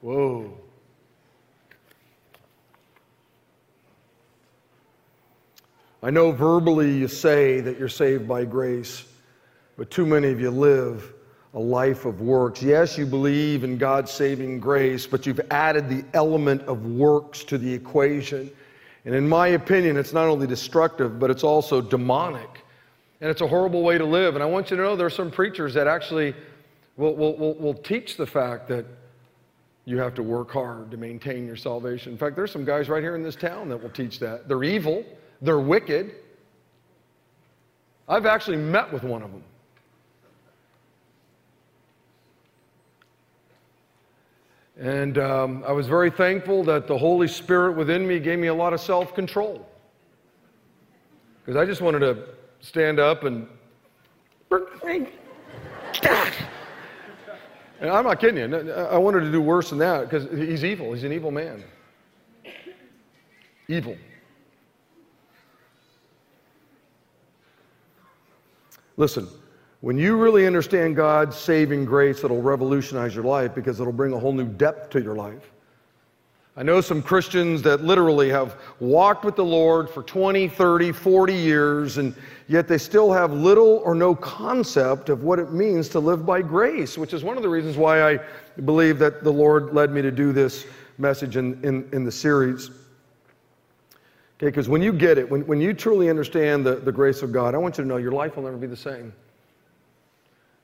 whoa. 0.00 0.52
I 6.02 6.10
know 6.10 6.32
verbally 6.32 6.92
you 6.92 7.08
say 7.08 7.60
that 7.60 7.78
you're 7.78 7.88
saved 7.88 8.28
by 8.28 8.44
grace, 8.44 9.06
but 9.78 9.90
too 9.90 10.04
many 10.04 10.28
of 10.28 10.38
you 10.38 10.50
live 10.50 11.14
a 11.54 11.58
life 11.58 12.04
of 12.04 12.20
works. 12.20 12.62
Yes, 12.62 12.98
you 12.98 13.06
believe 13.06 13.64
in 13.64 13.78
God's 13.78 14.10
saving 14.10 14.58
grace, 14.58 15.06
but 15.06 15.24
you've 15.24 15.40
added 15.50 15.88
the 15.88 16.04
element 16.12 16.60
of 16.62 16.84
works 16.84 17.44
to 17.44 17.56
the 17.56 17.72
equation. 17.72 18.50
And 19.04 19.14
in 19.14 19.28
my 19.28 19.48
opinion, 19.48 19.96
it's 19.96 20.12
not 20.12 20.28
only 20.28 20.46
destructive, 20.46 21.18
but 21.18 21.30
it's 21.30 21.44
also 21.44 21.80
demonic. 21.80 22.64
And 23.20 23.30
it's 23.30 23.42
a 23.42 23.46
horrible 23.46 23.82
way 23.82 23.98
to 23.98 24.04
live. 24.04 24.34
And 24.34 24.42
I 24.42 24.46
want 24.46 24.70
you 24.70 24.76
to 24.76 24.82
know 24.82 24.96
there 24.96 25.06
are 25.06 25.10
some 25.10 25.30
preachers 25.30 25.74
that 25.74 25.86
actually 25.86 26.34
will, 26.96 27.14
will, 27.14 27.36
will, 27.36 27.54
will 27.54 27.74
teach 27.74 28.16
the 28.16 28.26
fact 28.26 28.68
that 28.68 28.86
you 29.84 29.98
have 29.98 30.14
to 30.14 30.22
work 30.22 30.50
hard 30.50 30.90
to 30.90 30.96
maintain 30.96 31.46
your 31.46 31.56
salvation. 31.56 32.12
In 32.12 32.18
fact, 32.18 32.36
there's 32.36 32.50
some 32.50 32.64
guys 32.64 32.88
right 32.88 33.02
here 33.02 33.14
in 33.14 33.22
this 33.22 33.36
town 33.36 33.68
that 33.68 33.82
will 33.82 33.90
teach 33.90 34.18
that. 34.20 34.48
They're 34.48 34.64
evil. 34.64 35.04
They're 35.42 35.60
wicked. 35.60 36.14
I've 38.08 38.26
actually 38.26 38.56
met 38.56 38.92
with 38.92 39.02
one 39.02 39.22
of 39.22 39.30
them. 39.30 39.44
And 44.78 45.18
um, 45.18 45.64
I 45.66 45.72
was 45.72 45.86
very 45.86 46.10
thankful 46.10 46.64
that 46.64 46.86
the 46.86 46.98
Holy 46.98 47.28
Spirit 47.28 47.76
within 47.76 48.06
me 48.06 48.18
gave 48.18 48.38
me 48.38 48.48
a 48.48 48.54
lot 48.54 48.72
of 48.72 48.80
self 48.80 49.14
control. 49.14 49.68
Because 51.44 51.56
I 51.56 51.64
just 51.64 51.80
wanted 51.80 52.00
to 52.00 52.24
stand 52.60 52.98
up 52.98 53.24
and. 53.24 53.46
And 57.80 57.90
I'm 57.90 58.04
not 58.04 58.18
kidding 58.18 58.50
you. 58.50 58.72
I 58.72 58.96
wanted 58.96 59.20
to 59.20 59.30
do 59.30 59.42
worse 59.42 59.70
than 59.70 59.78
that 59.80 60.08
because 60.08 60.26
he's 60.30 60.64
evil. 60.64 60.92
He's 60.92 61.04
an 61.04 61.12
evil 61.12 61.30
man. 61.30 61.62
Evil. 63.68 63.96
Listen, 68.96 69.28
when 69.84 69.98
you 69.98 70.16
really 70.16 70.46
understand 70.46 70.96
God's 70.96 71.36
saving 71.36 71.84
grace, 71.84 72.24
it'll 72.24 72.40
revolutionize 72.40 73.14
your 73.14 73.24
life 73.24 73.54
because 73.54 73.80
it'll 73.80 73.92
bring 73.92 74.14
a 74.14 74.18
whole 74.18 74.32
new 74.32 74.46
depth 74.46 74.88
to 74.92 75.02
your 75.02 75.14
life. 75.14 75.52
I 76.56 76.62
know 76.62 76.80
some 76.80 77.02
Christians 77.02 77.60
that 77.64 77.84
literally 77.84 78.30
have 78.30 78.56
walked 78.80 79.26
with 79.26 79.36
the 79.36 79.44
Lord 79.44 79.90
for 79.90 80.02
20, 80.02 80.48
30, 80.48 80.90
40 80.90 81.34
years, 81.34 81.98
and 81.98 82.14
yet 82.48 82.66
they 82.66 82.78
still 82.78 83.12
have 83.12 83.30
little 83.34 83.82
or 83.84 83.94
no 83.94 84.14
concept 84.14 85.10
of 85.10 85.22
what 85.22 85.38
it 85.38 85.52
means 85.52 85.90
to 85.90 86.00
live 86.00 86.24
by 86.24 86.40
grace, 86.40 86.96
which 86.96 87.12
is 87.12 87.22
one 87.22 87.36
of 87.36 87.42
the 87.42 87.48
reasons 87.50 87.76
why 87.76 88.10
I 88.10 88.20
believe 88.64 88.98
that 89.00 89.22
the 89.22 89.32
Lord 89.32 89.74
led 89.74 89.90
me 89.90 90.00
to 90.00 90.10
do 90.10 90.32
this 90.32 90.64
message 90.96 91.36
in, 91.36 91.62
in, 91.62 91.86
in 91.92 92.04
the 92.04 92.12
series. 92.12 92.70
Okay, 94.38 94.46
because 94.46 94.66
when 94.66 94.80
you 94.80 94.94
get 94.94 95.18
it, 95.18 95.28
when, 95.28 95.46
when 95.46 95.60
you 95.60 95.74
truly 95.74 96.08
understand 96.08 96.64
the, 96.64 96.76
the 96.76 96.92
grace 96.92 97.20
of 97.20 97.32
God, 97.32 97.54
I 97.54 97.58
want 97.58 97.76
you 97.76 97.84
to 97.84 97.88
know 97.88 97.98
your 97.98 98.12
life 98.12 98.36
will 98.36 98.44
never 98.44 98.56
be 98.56 98.66
the 98.66 98.74
same. 98.74 99.12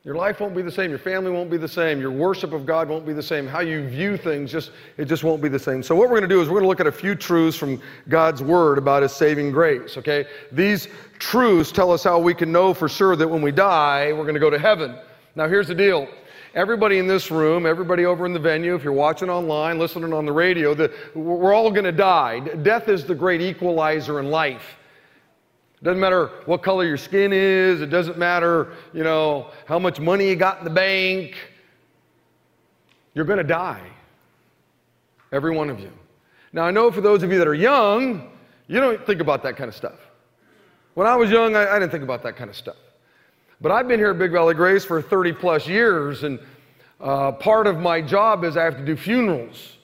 Your 0.03 0.15
life 0.15 0.41
won't 0.41 0.57
be 0.57 0.63
the 0.63 0.73
same. 0.73 0.89
Your 0.89 0.99
family 0.99 1.31
won't 1.31 1.51
be 1.51 1.59
the 1.59 1.69
same. 1.69 2.01
Your 2.01 2.11
worship 2.11 2.55
of 2.55 2.65
God 2.65 2.89
won't 2.89 3.05
be 3.05 3.13
the 3.13 3.23
same. 3.23 3.47
How 3.47 3.61
you 3.61 3.87
view 3.87 4.17
things, 4.17 4.51
just 4.51 4.71
it 4.97 5.05
just 5.05 5.25
won't 5.25 5.43
be 5.43 5.49
the 5.51 5.59
same. 5.59 5.83
So 5.83 5.95
what 5.95 6.09
we're 6.09 6.19
going 6.19 6.29
to 6.29 6.35
do 6.35 6.41
is 6.41 6.49
we're 6.49 6.55
going 6.55 6.65
to 6.65 6.69
look 6.69 6.81
at 6.81 6.87
a 6.87 6.93
few 6.93 7.15
truths 7.15 7.55
from 7.55 7.83
God's 8.09 8.43
word 8.43 8.79
about 8.79 9.03
his 9.03 9.13
saving 9.13 9.53
grace, 9.53 9.99
okay? 9.99 10.25
These 10.53 10.89
truths 11.19 11.71
tell 11.71 11.93
us 11.93 12.03
how 12.03 12.19
we 12.19 12.33
can 12.33 12.51
know 12.51 12.73
for 12.73 12.89
sure 12.89 13.15
that 13.15 13.29
when 13.29 13.43
we 13.43 13.53
die, 13.53 14.11
we're 14.13 14.23
going 14.23 14.33
to 14.33 14.41
go 14.41 14.49
to 14.49 14.59
heaven. 14.59 14.97
Now 15.35 15.49
here's 15.49 15.69
the 15.69 15.75
deal. 15.75 16.09
Everybody 16.55 16.99
in 16.99 17.07
this 17.07 17.31
room, 17.31 17.67
everybody 17.67 18.07
over 18.07 18.25
in 18.25 18.33
the 18.33 18.41
venue, 18.41 18.75
if 18.75 18.83
you're 18.83 18.95
watching 18.95 19.29
online, 19.29 19.79
listening 19.79 20.15
on 20.15 20.25
the 20.25 20.33
radio, 20.33 20.73
the, 20.73 20.91
we're 21.15 21.53
all 21.53 21.71
going 21.71 21.85
to 21.85 21.93
die. 21.93 22.41
Death 22.41 22.89
is 22.89 23.05
the 23.05 23.15
great 23.15 23.43
equalizer 23.43 24.19
in 24.19 24.31
life. 24.31 24.79
It 25.81 25.85
doesn't 25.85 26.01
matter 26.01 26.27
what 26.45 26.63
color 26.63 26.85
your 26.85 26.99
skin 26.99 27.33
is. 27.33 27.81
It 27.81 27.89
doesn't 27.89 28.19
matter, 28.19 28.73
you 28.93 29.03
know, 29.03 29.51
how 29.65 29.79
much 29.79 29.99
money 29.99 30.29
you 30.29 30.37
got 30.37 30.59
in 30.59 30.65
the 30.65 30.71
bank. 30.71 31.37
You're 33.15 33.25
going 33.25 33.39
to 33.39 33.45
die. 33.45 33.83
Every 35.33 35.57
one 35.57 35.71
of 35.71 35.81
you. 35.81 35.91
Now, 36.53 36.63
I 36.65 36.71
know 36.71 36.91
for 36.91 37.01
those 37.01 37.23
of 37.23 37.33
you 37.33 37.39
that 37.39 37.49
are 37.49 37.55
young, 37.55 38.31
you 38.67 38.79
don't 38.79 39.05
think 39.07 39.21
about 39.21 39.43
that 39.45 39.57
kind 39.57 39.69
of 39.69 39.75
stuff. 39.75 39.99
When 40.95 41.07
I 41.07 41.17
was 41.17 41.31
young, 41.31 41.57
I, 41.57 41.77
I 41.77 41.79
didn't 41.79 41.93
think 41.93 42.05
about 42.05 42.23
that 42.25 42.37
kind 42.37 42.51
of 42.51 42.57
stuff. 42.57 42.77
But 43.61 43.73
I've 43.73 43.89
been 43.89 44.01
here 44.01 44.11
at 44.11 44.19
Big 44.19 44.33
Valley 44.33 44.55
Grace 44.55 44.85
for 44.85 45.01
30 45.01 45.33
plus 45.35 45.67
years, 45.67 46.25
and 46.25 46.39
uh, 47.01 47.33
part 47.33 47.67
of 47.67 47.79
my 47.79 48.03
job 48.03 48.45
is 48.45 48.57
I 48.57 48.65
have 48.65 48.77
to 48.77 48.85
do 48.85 48.97
funerals. 48.97 49.77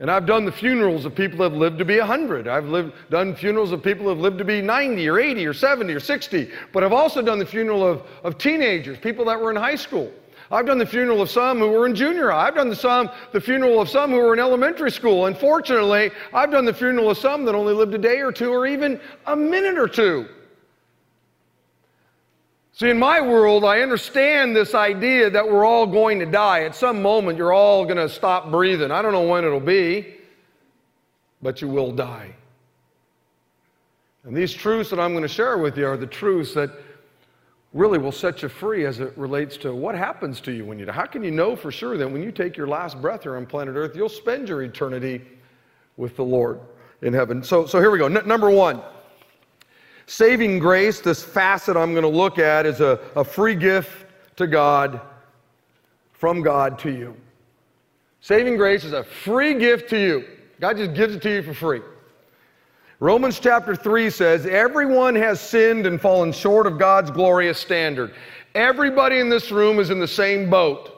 And 0.00 0.10
I've 0.10 0.26
done 0.26 0.44
the 0.44 0.52
funerals 0.52 1.04
of 1.04 1.14
people 1.14 1.38
that 1.38 1.50
have 1.50 1.58
lived 1.58 1.78
to 1.78 1.84
be 1.84 1.98
100. 1.98 2.46
I've 2.46 2.66
lived, 2.66 2.92
done 3.10 3.34
funerals 3.34 3.72
of 3.72 3.82
people 3.82 4.04
who 4.04 4.10
have 4.10 4.18
lived 4.18 4.38
to 4.38 4.44
be 4.44 4.62
90 4.62 5.08
or 5.08 5.18
80 5.18 5.46
or 5.46 5.52
70 5.52 5.92
or 5.92 6.00
60. 6.00 6.50
But 6.72 6.84
I've 6.84 6.92
also 6.92 7.20
done 7.20 7.40
the 7.40 7.46
funeral 7.46 7.84
of, 7.84 8.02
of 8.22 8.38
teenagers, 8.38 8.96
people 8.98 9.24
that 9.24 9.40
were 9.40 9.50
in 9.50 9.56
high 9.56 9.74
school. 9.74 10.12
I've 10.50 10.66
done 10.66 10.78
the 10.78 10.86
funeral 10.86 11.20
of 11.20 11.28
some 11.28 11.58
who 11.58 11.68
were 11.68 11.84
in 11.86 11.94
junior 11.94 12.30
high. 12.30 12.46
I've 12.46 12.54
done 12.54 12.70
the, 12.70 12.76
some, 12.76 13.10
the 13.32 13.40
funeral 13.40 13.80
of 13.80 13.88
some 13.88 14.10
who 14.10 14.18
were 14.18 14.32
in 14.32 14.38
elementary 14.38 14.90
school. 14.90 15.26
Unfortunately, 15.26 16.10
I've 16.32 16.50
done 16.50 16.64
the 16.64 16.72
funeral 16.72 17.10
of 17.10 17.18
some 17.18 17.44
that 17.44 17.54
only 17.54 17.74
lived 17.74 17.92
a 17.94 17.98
day 17.98 18.20
or 18.20 18.30
two 18.30 18.50
or 18.50 18.66
even 18.66 19.00
a 19.26 19.36
minute 19.36 19.76
or 19.76 19.88
two. 19.88 20.28
See, 22.78 22.90
in 22.90 22.98
my 23.00 23.20
world, 23.20 23.64
I 23.64 23.80
understand 23.80 24.54
this 24.54 24.72
idea 24.72 25.28
that 25.30 25.44
we're 25.44 25.64
all 25.64 25.84
going 25.84 26.20
to 26.20 26.26
die. 26.26 26.62
At 26.62 26.76
some 26.76 27.02
moment, 27.02 27.36
you're 27.36 27.52
all 27.52 27.84
going 27.84 27.96
to 27.96 28.08
stop 28.08 28.52
breathing. 28.52 28.92
I 28.92 29.02
don't 29.02 29.10
know 29.10 29.26
when 29.26 29.44
it'll 29.44 29.58
be, 29.58 30.14
but 31.42 31.60
you 31.60 31.66
will 31.66 31.90
die. 31.90 32.32
And 34.22 34.36
these 34.36 34.52
truths 34.52 34.90
that 34.90 35.00
I'm 35.00 35.10
going 35.10 35.22
to 35.22 35.28
share 35.28 35.58
with 35.58 35.76
you 35.76 35.88
are 35.88 35.96
the 35.96 36.06
truths 36.06 36.54
that 36.54 36.70
really 37.72 37.98
will 37.98 38.12
set 38.12 38.42
you 38.42 38.48
free 38.48 38.86
as 38.86 39.00
it 39.00 39.12
relates 39.18 39.56
to 39.56 39.74
what 39.74 39.96
happens 39.96 40.40
to 40.42 40.52
you 40.52 40.64
when 40.64 40.78
you 40.78 40.86
die. 40.86 40.92
How 40.92 41.06
can 41.06 41.24
you 41.24 41.32
know 41.32 41.56
for 41.56 41.72
sure 41.72 41.96
that 41.98 42.08
when 42.08 42.22
you 42.22 42.30
take 42.30 42.56
your 42.56 42.68
last 42.68 43.02
breath 43.02 43.24
here 43.24 43.36
on 43.36 43.44
planet 43.44 43.74
Earth, 43.74 43.96
you'll 43.96 44.08
spend 44.08 44.48
your 44.48 44.62
eternity 44.62 45.20
with 45.96 46.14
the 46.14 46.24
Lord 46.24 46.60
in 47.02 47.12
heaven? 47.12 47.42
So, 47.42 47.66
so 47.66 47.80
here 47.80 47.90
we 47.90 47.98
go. 47.98 48.06
N- 48.06 48.24
number 48.24 48.50
one. 48.50 48.80
Saving 50.08 50.58
grace, 50.58 51.00
this 51.02 51.22
facet 51.22 51.76
I'm 51.76 51.92
going 51.92 52.02
to 52.02 52.08
look 52.08 52.38
at, 52.38 52.64
is 52.64 52.80
a, 52.80 52.98
a 53.14 53.22
free 53.22 53.54
gift 53.54 54.06
to 54.36 54.46
God, 54.46 55.02
from 56.14 56.40
God 56.40 56.78
to 56.78 56.90
you. 56.90 57.14
Saving 58.22 58.56
grace 58.56 58.84
is 58.84 58.94
a 58.94 59.04
free 59.04 59.52
gift 59.52 59.90
to 59.90 60.00
you. 60.00 60.24
God 60.60 60.78
just 60.78 60.94
gives 60.94 61.14
it 61.14 61.20
to 61.20 61.30
you 61.30 61.42
for 61.42 61.52
free. 61.52 61.82
Romans 63.00 63.38
chapter 63.38 63.76
3 63.76 64.08
says, 64.08 64.46
Everyone 64.46 65.14
has 65.14 65.42
sinned 65.42 65.84
and 65.84 66.00
fallen 66.00 66.32
short 66.32 66.66
of 66.66 66.78
God's 66.78 67.10
glorious 67.10 67.58
standard. 67.58 68.14
Everybody 68.54 69.18
in 69.18 69.28
this 69.28 69.50
room 69.52 69.78
is 69.78 69.90
in 69.90 70.00
the 70.00 70.08
same 70.08 70.48
boat. 70.48 70.97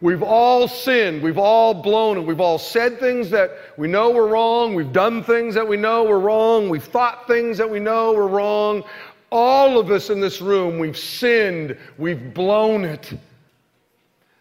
We've 0.00 0.22
all 0.22 0.68
sinned. 0.68 1.22
We've 1.22 1.38
all 1.38 1.72
blown 1.72 2.18
it. 2.18 2.20
We've 2.20 2.40
all 2.40 2.58
said 2.58 3.00
things 3.00 3.30
that 3.30 3.50
we 3.78 3.88
know 3.88 4.10
were 4.10 4.28
wrong. 4.28 4.74
We've 4.74 4.92
done 4.92 5.22
things 5.24 5.54
that 5.54 5.66
we 5.66 5.76
know 5.76 6.04
were 6.04 6.20
wrong. 6.20 6.68
We've 6.68 6.84
thought 6.84 7.26
things 7.26 7.56
that 7.58 7.68
we 7.68 7.80
know 7.80 8.12
were 8.12 8.28
wrong. 8.28 8.84
All 9.32 9.78
of 9.78 9.90
us 9.90 10.10
in 10.10 10.20
this 10.20 10.40
room, 10.40 10.78
we've 10.78 10.98
sinned. 10.98 11.78
We've 11.96 12.34
blown 12.34 12.84
it. 12.84 13.18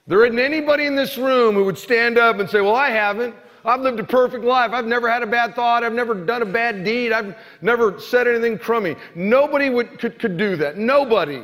There 0.07 0.25
isn't 0.25 0.39
anybody 0.39 0.85
in 0.85 0.95
this 0.95 1.17
room 1.17 1.55
who 1.55 1.63
would 1.63 1.77
stand 1.77 2.17
up 2.17 2.39
and 2.39 2.49
say, 2.49 2.61
Well, 2.61 2.75
I 2.75 2.89
haven't. 2.89 3.33
I've 3.63 3.81
lived 3.81 3.99
a 3.99 4.03
perfect 4.03 4.43
life. 4.43 4.71
I've 4.73 4.85
never 4.85 5.09
had 5.09 5.23
a 5.23 5.27
bad 5.27 5.55
thought. 5.55 5.83
I've 5.83 5.93
never 5.93 6.13
done 6.13 6.43
a 6.43 6.45
bad 6.45 6.83
deed. 6.83 7.11
I've 7.11 7.35
never 7.61 7.99
said 7.99 8.27
anything 8.27 8.59
crummy. 8.59 8.95
Nobody 9.15 9.71
would, 9.71 9.97
could, 9.97 10.19
could 10.19 10.37
do 10.37 10.55
that. 10.57 10.77
Nobody. 10.77 11.43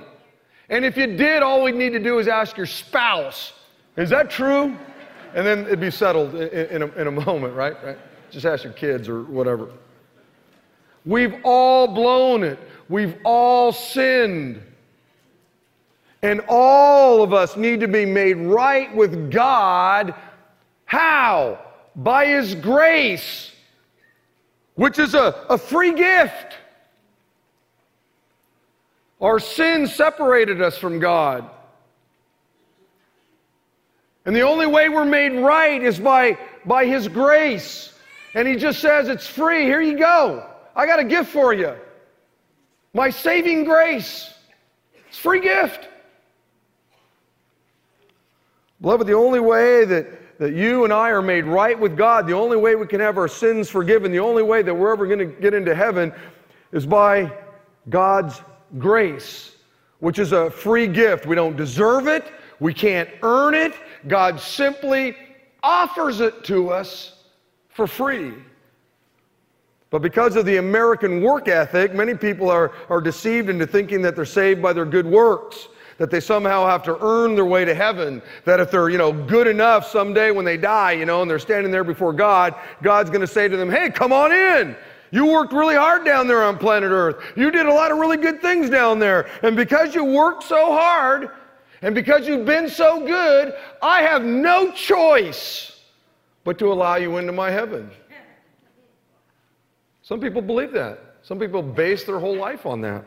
And 0.70 0.86
if 0.86 0.96
you 0.98 1.08
did, 1.08 1.42
all 1.42 1.64
we'd 1.64 1.74
need 1.74 1.94
to 1.94 2.00
do 2.00 2.20
is 2.20 2.28
ask 2.28 2.58
your 2.58 2.68
spouse, 2.68 3.54
Is 4.02 4.10
that 4.10 4.32
true? 4.32 4.76
And 5.36 5.46
then 5.46 5.60
it'd 5.66 5.80
be 5.80 5.92
settled 5.92 6.34
in, 6.34 6.48
in, 6.48 6.82
a, 6.82 6.88
in 6.94 7.08
a 7.08 7.12
moment, 7.12 7.54
right? 7.54 7.76
right? 7.84 7.98
Just 8.32 8.48
ask 8.48 8.64
your 8.64 8.74
kids 8.74 9.08
or 9.08 9.22
whatever. 9.24 9.70
We've 11.06 11.36
all 11.44 11.88
blown 11.88 12.44
it. 12.44 12.58
We've 12.90 13.16
all 13.24 13.72
sinned. 13.72 14.60
And 16.24 16.42
all 16.48 17.22
of 17.22 17.32
us 17.32 17.56
need 17.56 17.80
to 17.82 17.88
be 17.88 18.06
made 18.06 18.38
right 18.38 18.94
with 18.96 19.32
God. 19.32 20.16
How? 20.86 21.60
By 21.96 22.26
His 22.26 22.56
grace, 22.56 23.52
which 24.74 24.98
is 24.98 25.14
a, 25.14 25.46
a 25.48 25.60
free 25.60 25.94
gift. 25.94 26.58
Our 29.22 29.40
sin 29.40 29.86
separated 29.86 30.60
us 30.60 30.76
from 30.76 30.98
God. 30.98 31.48
And 34.26 34.36
the 34.36 34.42
only 34.42 34.68
way 34.68 34.90
we're 34.90 35.06
made 35.06 35.34
right 35.40 35.82
is 35.82 36.00
by, 36.00 36.38
by 36.66 36.86
His 36.86 37.08
grace. 37.08 37.94
And 38.36 38.48
He 38.48 38.56
just 38.56 38.80
says, 38.80 39.08
It's 39.08 39.28
free. 39.28 39.64
Here 39.64 39.82
you 39.82 39.98
go. 39.98 40.48
I 40.76 40.86
got 40.86 41.00
a 41.00 41.04
gift 41.04 41.30
for 41.32 41.54
you. 41.54 41.76
My 42.94 43.10
saving 43.10 43.64
grace. 43.64 44.34
It's 45.10 45.18
free 45.18 45.40
gift. 45.40 45.88
Beloved, 48.82 49.06
the 49.06 49.14
only 49.14 49.40
way 49.40 49.86
that, 49.86 50.40
that 50.40 50.54
you 50.54 50.86
and 50.86 50.92
I 50.92 51.10
are 51.10 51.22
made 51.22 51.46
right 51.46 51.80
with 51.80 51.96
God, 51.96 52.26
the 52.26 52.34
only 52.34 52.58
way 52.58 52.76
we 52.76 52.88
can 52.88 53.00
have 53.00 53.18
our 53.18 53.28
sins 53.28 53.70
forgiven, 53.70 54.12
the 54.12 54.20
only 54.20 54.42
way 54.42 54.62
that 54.64 54.74
we're 54.74 54.92
ever 54.92 55.06
going 55.06 55.20
to 55.20 55.26
get 55.26 55.54
into 55.54 55.76
heaven 55.76 56.12
is 56.72 56.86
by 56.86 57.32
God's 57.90 58.42
grace, 58.80 59.56
which 60.00 60.18
is 60.18 60.32
a 60.32 60.50
free 60.50 60.88
gift. 60.88 61.26
We 61.26 61.36
don't 61.36 61.56
deserve 61.56 62.08
it, 62.08 62.26
we 62.62 62.74
can't 62.74 63.10
earn 63.24 63.56
it. 63.56 63.74
God 64.08 64.40
simply 64.40 65.18
offers 65.64 66.22
it 66.22 66.46
to 66.46 66.70
us 66.70 67.24
for 67.70 67.88
free. 67.88 68.34
But 69.90 70.04
because 70.04 70.36
of 70.36 70.46
the 70.46 70.58
American 70.58 71.22
work 71.22 71.48
ethic, 71.48 71.94
many 71.94 72.14
people 72.14 72.50
are, 72.50 72.72
are 72.88 73.02
deceived 73.02 73.50
into 73.50 73.66
thinking 73.66 74.02
that 74.04 74.16
they're 74.16 74.26
saved 74.26 74.62
by 74.62 74.74
their 74.74 74.86
good 74.86 75.08
works, 75.08 75.68
that 75.98 76.12
they 76.12 76.20
somehow 76.20 76.68
have 76.68 76.84
to 76.84 76.98
earn 77.04 77.34
their 77.34 77.46
way 77.46 77.66
to 77.66 77.74
heaven, 77.74 78.22
that 78.46 78.60
if 78.60 78.70
they're, 78.70 78.90
you 78.90 78.98
know, 78.98 79.12
good 79.12 79.48
enough 79.48 79.86
someday 79.88 80.30
when 80.30 80.46
they 80.46 80.56
die, 80.56 80.92
you 80.92 81.06
know, 81.06 81.24
and 81.24 81.30
they're 81.30 81.40
standing 81.40 81.72
there 81.72 81.84
before 81.84 82.14
God, 82.14 82.54
God's 82.84 83.10
going 83.10 83.22
to 83.22 83.28
say 83.28 83.48
to 83.48 83.58
them, 83.58 83.72
hey, 83.72 83.90
come 83.90 84.14
on 84.14 84.32
in. 84.32 84.76
You 85.10 85.26
worked 85.26 85.52
really 85.52 85.76
hard 85.76 86.06
down 86.06 86.28
there 86.28 86.44
on 86.44 86.60
planet 86.60 86.92
Earth. 86.92 87.24
You 87.36 87.50
did 87.50 87.66
a 87.66 87.74
lot 87.74 87.92
of 87.92 87.98
really 87.98 88.18
good 88.18 88.40
things 88.42 88.70
down 88.70 89.00
there. 89.00 89.28
And 89.44 89.56
because 89.58 89.94
you 89.96 90.06
worked 90.06 90.44
so 90.44 90.72
hard, 90.72 91.32
and 91.82 91.96
because 91.96 92.28
you've 92.28 92.46
been 92.46 92.70
so 92.70 93.06
good, 93.06 93.56
I 93.82 94.02
have 94.02 94.24
no 94.24 94.72
choice 94.72 95.80
but 96.44 96.58
to 96.60 96.72
allow 96.72 96.96
you 96.96 97.18
into 97.18 97.32
my 97.32 97.50
heaven. 97.50 97.90
Some 100.02 100.20
people 100.20 100.42
believe 100.42 100.72
that. 100.74 101.00
Some 101.24 101.40
people 101.40 101.62
base 101.62 102.04
their 102.04 102.20
whole 102.20 102.36
life 102.36 102.66
on 102.66 102.82
that. 102.82 103.06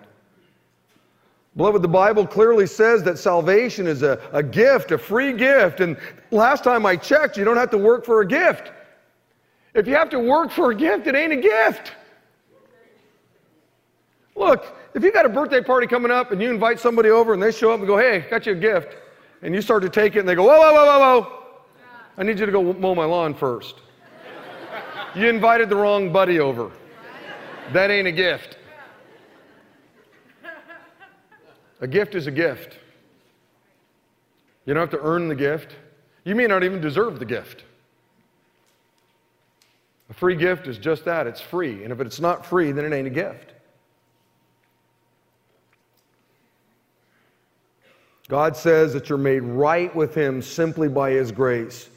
Beloved, 1.57 1.83
the 1.83 1.88
Bible 1.88 2.26
clearly 2.26 2.66
says 2.66 3.02
that 3.04 3.19
salvation 3.19 3.87
is 3.87 4.02
a, 4.02 4.21
a 4.33 4.43
gift, 4.43 4.90
a 4.90 4.99
free 4.99 5.33
gift. 5.33 5.81
And 5.81 5.97
last 6.33 6.64
time 6.64 6.85
I 6.85 6.97
checked, 6.97 7.37
you 7.37 7.45
don't 7.45 7.57
have 7.57 7.71
to 7.71 7.78
work 7.78 8.04
for 8.04 8.23
a 8.23 8.26
gift. 8.26 8.73
If 9.75 9.87
you 9.87 9.95
have 9.95 10.11
to 10.11 10.19
work 10.19 10.50
for 10.50 10.73
a 10.73 10.75
gift, 10.75 11.07
it 11.07 11.14
ain't 11.14 11.33
a 11.33 11.37
gift. 11.37 11.93
Look, 14.34 14.76
if 14.95 15.02
you 15.02 15.13
got 15.13 15.26
a 15.26 15.28
birthday 15.28 15.61
party 15.61 15.87
coming 15.87 16.11
up 16.11 16.30
and 16.30 16.41
you 16.41 16.50
invite 16.50 16.78
somebody 16.78 17.11
over 17.11 17.35
and 17.35 17.43
they 17.43 17.50
show 17.50 17.73
up 17.73 17.80
and 17.80 17.87
go, 17.87 17.99
hey, 17.99 18.21
got 18.30 18.47
you 18.47 18.52
a 18.52 18.57
gift, 18.57 18.97
and 19.43 19.54
you 19.54 19.61
start 19.61 19.83
to 19.83 19.89
take 19.89 20.17
it 20.17 20.21
and 20.21 20.28
they 20.28 20.35
go, 20.35 20.45
whoa, 20.45 20.59
whoa, 20.59 20.73
whoa, 20.73 20.87
whoa, 20.87 21.21
whoa. 21.21 21.43
I 22.17 22.23
need 22.23 22.39
you 22.39 22.47
to 22.47 22.52
go 22.52 22.73
mow 22.73 22.95
my 22.95 23.04
lawn 23.04 23.35
first. 23.35 23.76
You 25.17 25.28
invited 25.28 25.69
the 25.69 25.76
wrong 25.76 26.13
buddy 26.13 26.41
over. 26.41 26.73
That 27.73 27.93
ain't 27.93 28.09
a 28.09 28.13
gift. 28.13 28.59
A 31.80 31.87
gift 31.87 32.17
is 32.17 32.26
a 32.26 32.33
gift. 32.33 32.78
You 34.67 34.75
don't 34.75 34.80
have 34.80 34.91
to 34.91 35.07
earn 35.07 35.28
the 35.28 35.37
gift. 35.37 35.76
You 36.25 36.35
may 36.35 36.49
not 36.49 36.65
even 36.65 36.80
deserve 36.80 37.21
the 37.21 37.25
gift. 37.25 37.63
A 40.11 40.15
free 40.15 40.35
gift 40.35 40.67
is 40.67 40.78
just 40.78 41.04
that 41.04 41.28
it's 41.28 41.41
free. 41.41 41.85
And 41.85 41.93
if 41.93 42.00
it's 42.00 42.19
not 42.19 42.45
free, 42.45 42.73
then 42.73 42.85
it 42.85 42.93
ain't 42.93 43.07
a 43.07 43.11
gift. 43.11 43.53
God 48.28 48.56
says 48.56 48.93
that 48.95 49.08
you're 49.08 49.19
made 49.19 49.43
right 49.43 49.95
with 49.95 50.15
Him 50.15 50.41
simply 50.41 50.89
by 50.89 51.10
His 51.10 51.30
grace. 51.30 51.91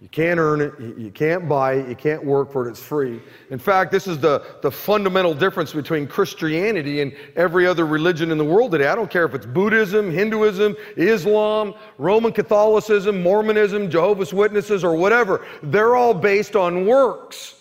You 0.00 0.08
can't 0.08 0.38
earn 0.38 0.60
it, 0.60 0.74
you 0.96 1.10
can't 1.10 1.48
buy 1.48 1.72
it, 1.74 1.88
you 1.88 1.96
can't 1.96 2.24
work 2.24 2.52
for 2.52 2.68
it, 2.68 2.70
it's 2.70 2.80
free. 2.80 3.20
In 3.50 3.58
fact, 3.58 3.90
this 3.90 4.06
is 4.06 4.16
the, 4.20 4.44
the 4.62 4.70
fundamental 4.70 5.34
difference 5.34 5.72
between 5.72 6.06
Christianity 6.06 7.00
and 7.00 7.12
every 7.34 7.66
other 7.66 7.84
religion 7.84 8.30
in 8.30 8.38
the 8.38 8.44
world 8.44 8.70
today. 8.70 8.86
I 8.86 8.94
don't 8.94 9.10
care 9.10 9.24
if 9.24 9.34
it's 9.34 9.46
Buddhism, 9.46 10.12
Hinduism, 10.12 10.76
Islam, 10.96 11.74
Roman 11.98 12.32
Catholicism, 12.32 13.20
Mormonism, 13.20 13.90
Jehovah's 13.90 14.32
Witnesses, 14.32 14.84
or 14.84 14.94
whatever. 14.94 15.44
They're 15.64 15.96
all 15.96 16.14
based 16.14 16.54
on 16.54 16.86
works. 16.86 17.56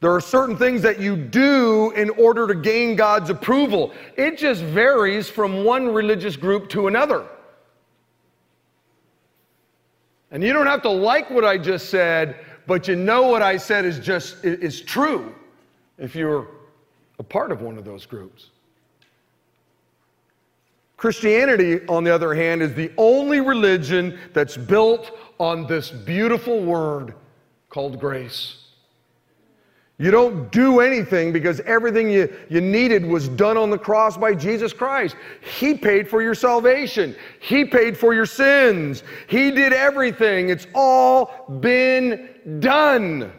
There 0.00 0.12
are 0.12 0.20
certain 0.20 0.56
things 0.56 0.82
that 0.82 1.00
you 1.00 1.16
do 1.16 1.90
in 1.92 2.10
order 2.10 2.46
to 2.46 2.54
gain 2.54 2.96
God's 2.96 3.30
approval. 3.30 3.92
It 4.16 4.36
just 4.36 4.62
varies 4.62 5.28
from 5.28 5.64
one 5.64 5.88
religious 5.88 6.36
group 6.36 6.68
to 6.70 6.86
another. 6.86 7.26
And 10.30 10.42
you 10.42 10.52
don't 10.52 10.66
have 10.66 10.82
to 10.82 10.90
like 10.90 11.30
what 11.30 11.44
I 11.44 11.56
just 11.56 11.88
said, 11.88 12.44
but 12.66 12.88
you 12.88 12.96
know 12.96 13.22
what 13.28 13.42
I 13.42 13.56
said 13.56 13.84
is 13.84 13.98
just 13.98 14.44
is 14.44 14.82
true 14.82 15.34
if 15.98 16.14
you're 16.14 16.48
a 17.18 17.22
part 17.22 17.50
of 17.50 17.62
one 17.62 17.78
of 17.78 17.84
those 17.84 18.04
groups. 18.04 18.50
Christianity, 20.98 21.86
on 21.88 22.04
the 22.04 22.14
other 22.14 22.34
hand, 22.34 22.62
is 22.62 22.74
the 22.74 22.90
only 22.96 23.40
religion 23.40 24.18
that's 24.32 24.56
built 24.56 25.10
on 25.38 25.66
this 25.66 25.90
beautiful 25.90 26.62
word 26.62 27.14
called 27.68 28.00
grace. 28.00 28.65
You 29.98 30.10
don't 30.10 30.52
do 30.52 30.80
anything 30.80 31.32
because 31.32 31.60
everything 31.60 32.10
you, 32.10 32.34
you 32.50 32.60
needed 32.60 33.04
was 33.04 33.28
done 33.28 33.56
on 33.56 33.70
the 33.70 33.78
cross 33.78 34.16
by 34.16 34.34
Jesus 34.34 34.74
Christ. 34.74 35.16
He 35.58 35.72
paid 35.72 36.06
for 36.06 36.22
your 36.22 36.34
salvation, 36.34 37.16
He 37.40 37.64
paid 37.64 37.96
for 37.96 38.12
your 38.12 38.26
sins. 38.26 39.02
He 39.26 39.50
did 39.50 39.72
everything. 39.72 40.50
It's 40.50 40.66
all 40.74 41.46
been 41.60 42.28
done. 42.60 43.32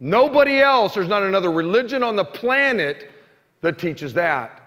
Nobody 0.00 0.60
else, 0.60 0.94
there's 0.94 1.08
not 1.08 1.22
another 1.22 1.50
religion 1.50 2.02
on 2.02 2.16
the 2.16 2.24
planet 2.24 3.10
that 3.60 3.78
teaches 3.78 4.14
that. 4.14 4.62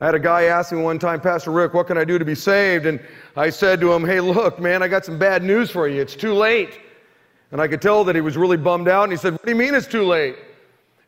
I 0.00 0.06
had 0.06 0.14
a 0.14 0.20
guy 0.20 0.44
ask 0.44 0.72
me 0.72 0.80
one 0.80 0.98
time, 0.98 1.20
Pastor 1.20 1.50
Rick, 1.50 1.74
what 1.74 1.86
can 1.86 1.98
I 1.98 2.04
do 2.04 2.18
to 2.18 2.24
be 2.24 2.34
saved? 2.34 2.86
And 2.86 3.00
I 3.34 3.50
said 3.50 3.80
to 3.80 3.92
him, 3.92 4.06
Hey, 4.06 4.20
look, 4.20 4.58
man, 4.58 4.82
I 4.82 4.88
got 4.88 5.04
some 5.04 5.18
bad 5.18 5.42
news 5.42 5.70
for 5.70 5.88
you. 5.88 6.00
It's 6.00 6.14
too 6.14 6.32
late. 6.34 6.80
And 7.56 7.62
I 7.62 7.68
could 7.68 7.80
tell 7.80 8.04
that 8.04 8.14
he 8.14 8.20
was 8.20 8.36
really 8.36 8.58
bummed 8.58 8.86
out. 8.86 9.04
And 9.04 9.12
he 9.12 9.16
said, 9.16 9.32
What 9.32 9.44
do 9.44 9.50
you 9.50 9.56
mean 9.56 9.74
it's 9.74 9.86
too 9.86 10.04
late? 10.04 10.36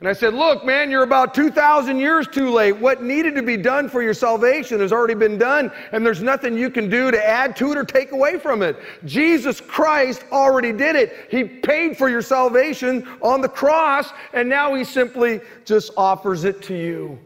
And 0.00 0.08
I 0.08 0.14
said, 0.14 0.32
Look, 0.32 0.64
man, 0.64 0.90
you're 0.90 1.02
about 1.02 1.34
2,000 1.34 1.98
years 1.98 2.26
too 2.26 2.48
late. 2.48 2.74
What 2.74 3.02
needed 3.02 3.34
to 3.34 3.42
be 3.42 3.58
done 3.58 3.86
for 3.86 4.02
your 4.02 4.14
salvation 4.14 4.80
has 4.80 4.90
already 4.90 5.12
been 5.12 5.36
done, 5.36 5.70
and 5.92 6.06
there's 6.06 6.22
nothing 6.22 6.56
you 6.56 6.70
can 6.70 6.88
do 6.88 7.10
to 7.10 7.22
add 7.22 7.54
to 7.56 7.70
it 7.72 7.76
or 7.76 7.84
take 7.84 8.12
away 8.12 8.38
from 8.38 8.62
it. 8.62 8.78
Jesus 9.04 9.60
Christ 9.60 10.24
already 10.32 10.72
did 10.72 10.96
it. 10.96 11.26
He 11.30 11.44
paid 11.44 11.98
for 11.98 12.08
your 12.08 12.22
salvation 12.22 13.06
on 13.20 13.42
the 13.42 13.48
cross, 13.50 14.08
and 14.32 14.48
now 14.48 14.72
He 14.72 14.84
simply 14.84 15.42
just 15.66 15.92
offers 15.98 16.44
it 16.44 16.62
to 16.62 16.74
you 16.74 17.18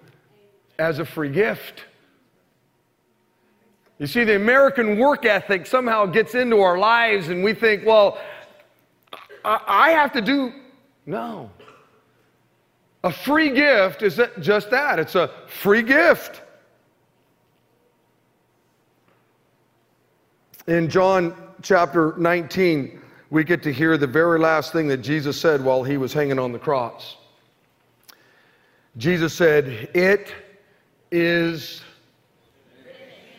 as 0.80 0.98
a 0.98 1.04
free 1.04 1.30
gift. 1.30 1.84
You 4.00 4.08
see, 4.08 4.24
the 4.24 4.34
American 4.34 4.98
work 4.98 5.24
ethic 5.24 5.64
somehow 5.64 6.06
gets 6.06 6.34
into 6.34 6.58
our 6.58 6.76
lives, 6.76 7.28
and 7.28 7.44
we 7.44 7.54
think, 7.54 7.86
well, 7.86 8.18
I 9.44 9.90
have 9.90 10.12
to 10.12 10.20
do. 10.20 10.52
No. 11.06 11.50
A 13.04 13.12
free 13.12 13.50
gift 13.50 14.02
is 14.02 14.20
just 14.40 14.70
that 14.70 14.98
it's 14.98 15.16
a 15.16 15.30
free 15.48 15.82
gift. 15.82 16.42
In 20.68 20.88
John 20.88 21.34
chapter 21.62 22.14
19, 22.16 23.00
we 23.30 23.42
get 23.42 23.62
to 23.64 23.72
hear 23.72 23.96
the 23.96 24.06
very 24.06 24.38
last 24.38 24.72
thing 24.72 24.86
that 24.88 24.98
Jesus 24.98 25.40
said 25.40 25.64
while 25.64 25.82
he 25.82 25.96
was 25.96 26.12
hanging 26.12 26.38
on 26.38 26.52
the 26.52 26.58
cross. 26.58 27.16
Jesus 28.96 29.34
said, 29.34 29.88
It 29.94 30.32
is 31.10 31.82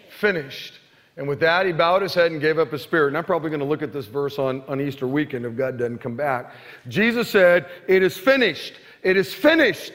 finished. 0.09 0.72
And 1.15 1.27
with 1.27 1.39
that, 1.41 1.65
he 1.65 1.71
bowed 1.71 2.01
his 2.01 2.13
head 2.13 2.31
and 2.31 2.41
gave 2.41 2.57
up 2.57 2.71
his 2.71 2.81
spirit. 2.81 3.09
And 3.09 3.17
I'm 3.17 3.23
probably 3.23 3.49
going 3.49 3.59
to 3.59 3.65
look 3.65 3.83
at 3.83 3.93
this 3.93 4.07
verse 4.07 4.39
on, 4.39 4.63
on 4.67 4.81
Easter 4.81 5.07
weekend 5.07 5.45
if 5.45 5.55
God 5.55 5.77
doesn't 5.77 5.99
come 5.99 6.15
back. 6.15 6.53
Jesus 6.87 7.29
said, 7.29 7.67
It 7.87 8.01
is 8.01 8.17
finished. 8.17 8.73
It 9.03 9.15
is 9.15 9.33
finished. 9.33 9.93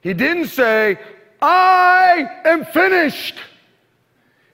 He 0.00 0.14
didn't 0.14 0.46
say, 0.46 0.98
I 1.42 2.40
am 2.44 2.64
finished. 2.64 3.34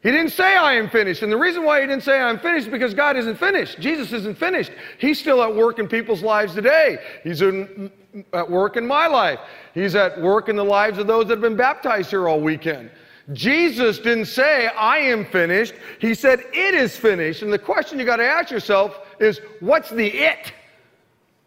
He 0.03 0.11
didn't 0.11 0.33
say, 0.33 0.57
I 0.57 0.75
am 0.75 0.89
finished. 0.91 1.23
And 1.23 1.33
the 1.33 1.37
reason 1.37 1.65
why 1.65 1.81
he 1.81 1.87
didn't 1.87 2.03
say, 2.03 2.21
I'm 2.21 2.39
finished, 2.39 2.67
is 2.67 2.73
because 2.73 2.93
God 2.93 3.17
isn't 3.17 3.39
finished. 3.39 3.81
Jesus 3.81 4.13
isn't 4.13 4.37
finished. 4.37 4.71
He's 4.99 5.19
still 5.19 5.43
at 5.43 5.55
work 5.55 5.79
in 5.79 5.89
people's 5.89 6.23
lives 6.23 6.55
today. 6.55 6.99
He's 7.23 7.41
in, 7.41 7.91
at 8.35 8.51
work 8.51 8.77
in 8.77 8.87
my 8.87 9.07
life. 9.07 9.41
He's 9.73 9.95
at 9.95 10.21
work 10.21 10.51
in 10.51 10.57
the 10.57 10.65
lives 10.65 10.99
of 10.99 11.07
those 11.07 11.29
that 11.29 11.35
have 11.35 11.41
been 11.41 11.57
baptized 11.57 12.11
here 12.11 12.29
all 12.29 12.41
weekend. 12.41 12.91
Jesus 13.33 13.99
didn't 13.99 14.27
say, 14.27 14.67
I 14.69 14.99
am 14.99 15.25
finished. 15.25 15.75
He 15.99 16.15
said, 16.15 16.41
it 16.53 16.75
is 16.75 16.97
finished. 16.97 17.43
And 17.43 17.53
the 17.53 17.59
question 17.59 17.99
you 17.99 18.05
got 18.05 18.17
to 18.17 18.27
ask 18.27 18.51
yourself 18.51 19.01
is, 19.19 19.41
what's 19.61 19.89
the 19.89 20.07
it? 20.07 20.53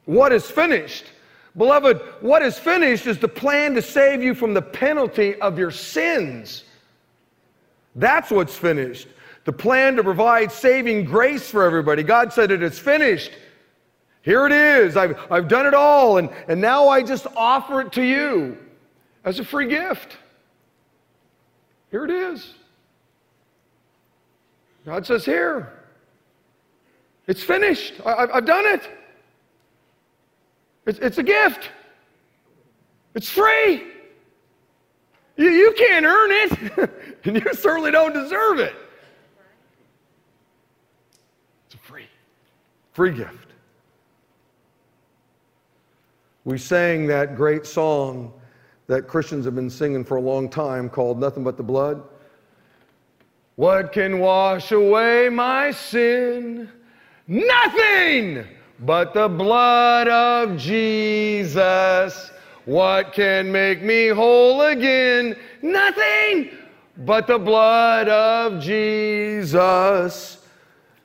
What 0.05 0.31
is 0.31 0.49
finished? 0.49 1.05
Beloved, 1.55 2.01
what 2.21 2.41
is 2.41 2.57
finished 2.57 3.05
is 3.05 3.19
the 3.19 3.27
plan 3.27 3.75
to 3.75 3.81
save 3.81 4.23
you 4.23 4.33
from 4.33 4.53
the 4.53 4.61
penalty 4.61 5.39
of 5.41 5.59
your 5.59 5.71
sins. 5.71 6.63
That's 7.95 8.31
what's 8.31 8.55
finished. 8.55 9.07
The 9.45 9.53
plan 9.53 9.95
to 9.95 10.03
provide 10.03 10.51
saving 10.51 11.05
grace 11.05 11.49
for 11.49 11.63
everybody. 11.63 12.03
God 12.03 12.33
said 12.33 12.51
it 12.51 12.61
is 12.61 12.77
finished. 12.77 13.31
Here 14.21 14.45
it 14.45 14.51
is. 14.51 14.97
I've, 14.97 15.17
I've 15.31 15.47
done 15.47 15.65
it 15.65 15.73
all, 15.73 16.17
and, 16.17 16.29
and 16.47 16.59
now 16.59 16.89
I 16.89 17.01
just 17.01 17.27
offer 17.35 17.81
it 17.81 17.91
to 17.93 18.03
you 18.03 18.57
as 19.23 19.39
a 19.39 19.45
free 19.45 19.67
gift. 19.67 20.17
Here 21.91 22.03
it 22.03 22.11
is. 22.11 22.53
God 24.85 25.05
says, 25.05 25.25
Here, 25.25 25.73
it's 27.27 27.43
finished. 27.43 27.95
I, 28.05 28.27
have 28.33 28.45
done 28.45 28.65
it. 28.65 28.89
It's, 30.85 30.99
it's 30.99 31.17
a 31.17 31.23
gift, 31.23 31.69
it's 33.13 33.29
free. 33.29 33.83
You, 35.35 35.49
you 35.49 35.73
can't 35.77 36.05
earn 36.05 36.31
it, 36.31 36.91
and 37.25 37.35
you 37.35 37.53
certainly 37.53 37.91
don't 37.91 38.13
deserve 38.13 38.59
it. 38.59 38.73
It's 41.67 41.75
a 41.75 41.77
free, 41.77 42.07
free 42.93 43.11
gift. 43.11 43.47
We 46.45 46.57
sang 46.57 47.07
that 47.07 47.35
great 47.35 47.65
song 47.65 48.33
that 48.87 49.07
Christians 49.07 49.45
have 49.45 49.55
been 49.55 49.69
singing 49.69 50.03
for 50.03 50.17
a 50.17 50.21
long 50.21 50.49
time 50.49 50.89
called 50.89 51.19
Nothing 51.19 51.43
But 51.43 51.57
the 51.57 51.63
Blood. 51.63 52.01
What 53.55 53.91
can 53.91 54.19
wash 54.19 54.71
away 54.71 55.29
my 55.29 55.71
sin? 55.71 56.69
Nothing 57.27 58.45
but 58.79 59.13
the 59.13 59.27
blood 59.27 60.07
of 60.07 60.57
Jesus. 60.57 62.31
What 62.65 63.13
can 63.13 63.51
make 63.51 63.81
me 63.81 64.09
whole 64.09 64.61
again? 64.61 65.35
Nothing 65.61 66.51
but 66.97 67.27
the 67.27 67.39
blood 67.39 68.07
of 68.07 68.61
Jesus. 68.61 70.37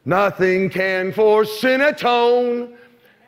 Nothing 0.04 0.68
can 0.68 1.12
for 1.12 1.44
sin 1.44 1.80
atone. 1.80 2.76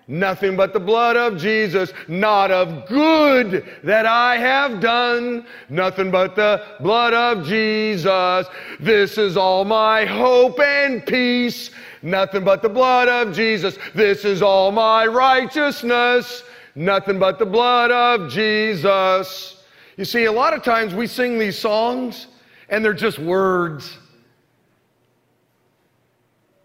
Nothing 0.06 0.54
but 0.54 0.74
the 0.74 0.80
blood 0.80 1.16
of 1.16 1.38
Jesus, 1.38 1.92
not 2.08 2.50
of 2.50 2.86
good 2.86 3.64
that 3.82 4.04
I 4.04 4.36
have 4.36 4.80
done. 4.80 5.46
Nothing 5.70 6.10
but 6.10 6.36
the 6.36 6.62
blood 6.80 7.14
of 7.14 7.46
Jesus. 7.46 8.46
This 8.80 9.16
is 9.16 9.38
all 9.38 9.64
my 9.64 10.04
hope 10.04 10.60
and 10.60 11.04
peace. 11.06 11.70
Nothing 12.02 12.44
but 12.44 12.60
the 12.60 12.68
blood 12.68 13.08
of 13.08 13.34
Jesus. 13.34 13.78
This 13.94 14.26
is 14.26 14.42
all 14.42 14.70
my 14.70 15.06
righteousness. 15.06 16.42
Nothing 16.74 17.18
but 17.18 17.38
the 17.38 17.46
blood 17.46 17.90
of 17.90 18.30
Jesus. 18.30 19.64
You 19.96 20.04
see, 20.04 20.24
a 20.24 20.32
lot 20.32 20.52
of 20.52 20.62
times 20.62 20.92
we 20.92 21.06
sing 21.06 21.38
these 21.38 21.58
songs 21.58 22.26
and 22.68 22.84
they're 22.84 22.92
just 22.92 23.18
words. 23.18 23.96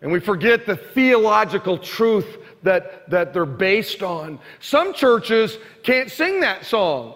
And 0.01 0.11
we 0.11 0.19
forget 0.19 0.65
the 0.65 0.75
theological 0.75 1.77
truth 1.77 2.37
that, 2.63 3.09
that 3.09 3.33
they're 3.33 3.45
based 3.45 4.03
on. 4.03 4.39
Some 4.59 4.93
churches 4.93 5.57
can't 5.83 6.09
sing 6.11 6.39
that 6.41 6.65
song. 6.65 7.15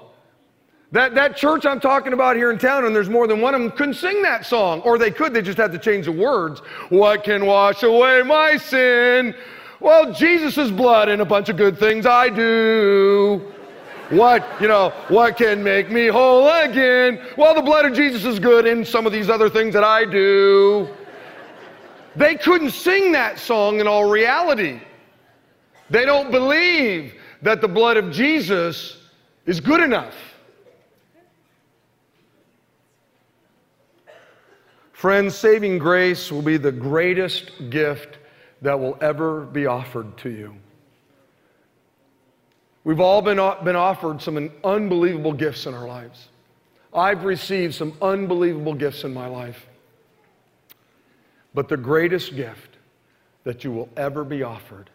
That, 0.91 1.15
that 1.15 1.35
church 1.35 1.65
I'm 1.65 1.79
talking 1.79 2.13
about 2.13 2.35
here 2.35 2.51
in 2.51 2.59
town, 2.59 2.85
and 2.85 2.95
there's 2.95 3.09
more 3.09 3.25
than 3.25 3.41
one 3.41 3.55
of 3.55 3.61
them, 3.61 3.71
couldn't 3.71 3.95
sing 3.95 4.21
that 4.21 4.45
song. 4.45 4.81
Or 4.81 4.99
they 4.99 5.09
could, 5.09 5.33
they 5.33 5.41
just 5.41 5.57
had 5.57 5.71
to 5.71 5.79
change 5.79 6.05
the 6.05 6.11
words. 6.11 6.59
What 6.89 7.23
can 7.23 7.47
wash 7.47 7.81
away 7.81 8.21
my 8.21 8.57
sin? 8.57 9.33
Well, 9.79 10.13
Jesus' 10.13 10.69
blood 10.69 11.09
and 11.09 11.21
a 11.21 11.25
bunch 11.25 11.49
of 11.49 11.57
good 11.57 11.79
things 11.79 12.05
I 12.05 12.29
do. 12.29 13.51
What, 14.11 14.47
you 14.61 14.67
know, 14.67 14.91
what 15.07 15.37
can 15.37 15.63
make 15.63 15.89
me 15.89 16.07
whole 16.07 16.47
again? 16.47 17.19
Well, 17.37 17.55
the 17.55 17.63
blood 17.63 17.85
of 17.85 17.93
Jesus 17.93 18.23
is 18.23 18.37
good 18.37 18.67
in 18.67 18.85
some 18.85 19.07
of 19.07 19.11
these 19.11 19.29
other 19.29 19.49
things 19.49 19.73
that 19.73 19.83
I 19.83 20.05
do. 20.05 20.87
They 22.15 22.35
couldn't 22.35 22.69
sing 22.69 23.13
that 23.13 23.39
song 23.39 23.79
in 23.79 23.87
all 23.87 24.07
reality. 24.07 24.79
They 25.93 26.05
don't 26.05 26.31
believe 26.31 27.13
that 27.43 27.61
the 27.61 27.67
blood 27.67 27.97
of 27.97 28.11
Jesus 28.11 28.97
is 29.45 29.59
good 29.59 29.79
enough. 29.79 30.15
Friends, 34.91 35.35
saving 35.35 35.77
grace 35.77 36.31
will 36.31 36.41
be 36.41 36.57
the 36.57 36.71
greatest 36.71 37.69
gift 37.69 38.17
that 38.63 38.79
will 38.79 38.97
ever 39.01 39.41
be 39.41 39.67
offered 39.67 40.17
to 40.17 40.31
you. 40.31 40.55
We've 42.83 42.99
all 42.99 43.21
been, 43.21 43.37
been 43.63 43.75
offered 43.75 44.19
some 44.19 44.49
unbelievable 44.63 45.33
gifts 45.33 45.67
in 45.67 45.75
our 45.75 45.87
lives. 45.87 46.29
I've 46.91 47.23
received 47.23 47.75
some 47.75 47.93
unbelievable 48.01 48.73
gifts 48.73 49.03
in 49.03 49.13
my 49.13 49.27
life. 49.27 49.67
But 51.53 51.67
the 51.67 51.77
greatest 51.77 52.35
gift 52.35 52.77
that 53.43 53.63
you 53.63 53.71
will 53.71 53.89
ever 53.95 54.23
be 54.23 54.41
offered 54.41 54.89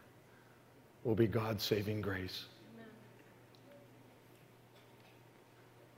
will 1.05 1.15
be 1.15 1.27
God's 1.27 1.63
saving 1.63 2.01
grace. 2.01 2.45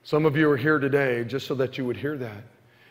Some 0.02 0.26
of 0.26 0.36
you 0.36 0.50
are 0.50 0.56
here 0.56 0.78
today 0.78 1.24
just 1.24 1.46
so 1.46 1.54
that 1.56 1.78
you 1.78 1.84
would 1.84 1.96
hear 1.96 2.16
that. 2.18 2.42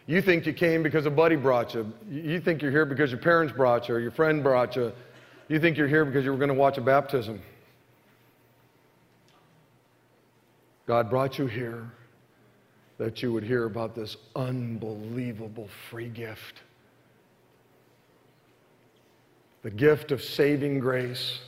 You 0.05 0.21
think 0.21 0.45
you 0.45 0.53
came 0.53 0.81
because 0.81 1.05
a 1.05 1.11
buddy 1.11 1.35
brought 1.35 1.73
you. 1.73 1.91
You 2.09 2.39
think 2.39 2.61
you're 2.61 2.71
here 2.71 2.85
because 2.85 3.11
your 3.11 3.19
parents 3.19 3.53
brought 3.53 3.87
you 3.87 3.95
or 3.95 3.99
your 3.99 4.11
friend 4.11 4.41
brought 4.41 4.75
you. 4.75 4.91
You 5.47 5.59
think 5.59 5.77
you're 5.77 5.87
here 5.87 6.05
because 6.05 6.23
you 6.25 6.31
were 6.31 6.37
going 6.37 6.49
to 6.49 6.55
watch 6.55 6.77
a 6.77 6.81
baptism. 6.81 7.41
God 10.87 11.09
brought 11.09 11.37
you 11.37 11.45
here 11.45 11.91
that 12.97 13.21
you 13.21 13.31
would 13.31 13.43
hear 13.43 13.65
about 13.65 13.95
this 13.95 14.17
unbelievable 14.35 15.69
free 15.89 16.09
gift 16.09 16.61
the 19.61 19.69
gift 19.69 20.11
of 20.11 20.21
saving 20.21 20.79
grace. 20.79 21.39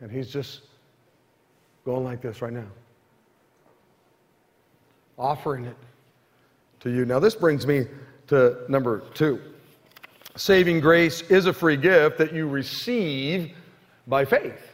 And 0.00 0.10
he's 0.10 0.28
just 0.28 0.62
going 1.84 2.04
like 2.04 2.20
this 2.20 2.42
right 2.42 2.52
now 2.52 2.66
offering 5.18 5.64
it 5.64 5.76
to 6.80 6.90
you. 6.90 7.04
Now, 7.04 7.18
this 7.18 7.34
brings 7.34 7.66
me 7.66 7.86
to 8.28 8.58
number 8.68 9.00
two. 9.14 9.40
Saving 10.36 10.80
grace 10.80 11.22
is 11.22 11.46
a 11.46 11.52
free 11.52 11.76
gift 11.76 12.18
that 12.18 12.34
you 12.34 12.46
receive 12.46 13.52
by 14.06 14.24
faith. 14.24 14.72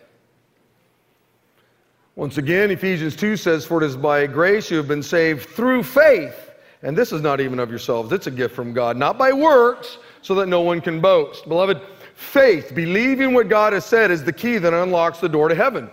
Once 2.16 2.36
again, 2.36 2.70
Ephesians 2.70 3.16
2 3.16 3.36
says, 3.36 3.64
For 3.64 3.82
it 3.82 3.86
is 3.86 3.96
by 3.96 4.26
grace 4.26 4.70
you 4.70 4.76
have 4.76 4.88
been 4.88 5.02
saved 5.02 5.48
through 5.50 5.82
faith. 5.84 6.50
And 6.82 6.98
this 6.98 7.12
is 7.12 7.22
not 7.22 7.40
even 7.40 7.60
of 7.60 7.70
yourselves, 7.70 8.12
it's 8.12 8.26
a 8.26 8.30
gift 8.30 8.56
from 8.56 8.72
God, 8.72 8.96
not 8.96 9.16
by 9.16 9.32
works, 9.32 9.98
so 10.20 10.34
that 10.34 10.46
no 10.46 10.62
one 10.62 10.80
can 10.80 11.00
boast. 11.00 11.48
Beloved, 11.48 11.80
faith, 12.14 12.74
believing 12.74 13.34
what 13.34 13.48
God 13.48 13.72
has 13.72 13.84
said, 13.84 14.10
is 14.10 14.24
the 14.24 14.32
key 14.32 14.58
that 14.58 14.72
unlocks 14.72 15.18
the 15.18 15.28
door 15.28 15.48
to 15.48 15.54
heaven. 15.54 15.90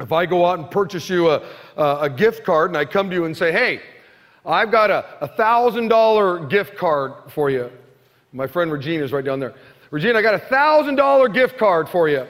If 0.00 0.12
I 0.12 0.26
go 0.26 0.44
out 0.44 0.58
and 0.58 0.70
purchase 0.70 1.08
you 1.08 1.30
a, 1.30 1.42
a, 1.76 1.98
a 2.02 2.10
gift 2.10 2.44
card 2.44 2.70
and 2.70 2.76
I 2.76 2.84
come 2.84 3.08
to 3.10 3.14
you 3.14 3.24
and 3.26 3.36
say, 3.36 3.52
hey, 3.52 3.80
I've 4.44 4.70
got 4.70 4.90
a 4.90 5.04
$1,000 5.22 6.50
gift 6.50 6.76
card 6.76 7.12
for 7.28 7.48
you. 7.48 7.70
My 8.32 8.46
friend 8.46 8.70
Regina 8.72 9.04
is 9.04 9.12
right 9.12 9.24
down 9.24 9.38
there. 9.38 9.54
Regina, 9.90 10.18
I 10.18 10.22
got 10.22 10.34
a 10.34 10.38
$1,000 10.38 11.32
gift 11.32 11.56
card 11.56 11.88
for 11.88 12.08
you. 12.08 12.26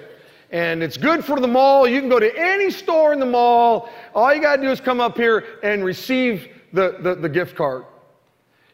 And 0.50 0.82
it's 0.82 0.96
good 0.96 1.24
for 1.24 1.40
the 1.40 1.48
mall. 1.48 1.88
You 1.88 1.98
can 1.98 2.08
go 2.08 2.20
to 2.20 2.38
any 2.38 2.70
store 2.70 3.12
in 3.12 3.18
the 3.18 3.26
mall. 3.26 3.88
All 4.14 4.32
you 4.32 4.40
got 4.40 4.56
to 4.56 4.62
do 4.62 4.70
is 4.70 4.80
come 4.80 5.00
up 5.00 5.16
here 5.16 5.58
and 5.62 5.84
receive 5.84 6.48
the, 6.72 6.98
the, 7.00 7.14
the 7.14 7.28
gift 7.28 7.56
card. 7.56 7.84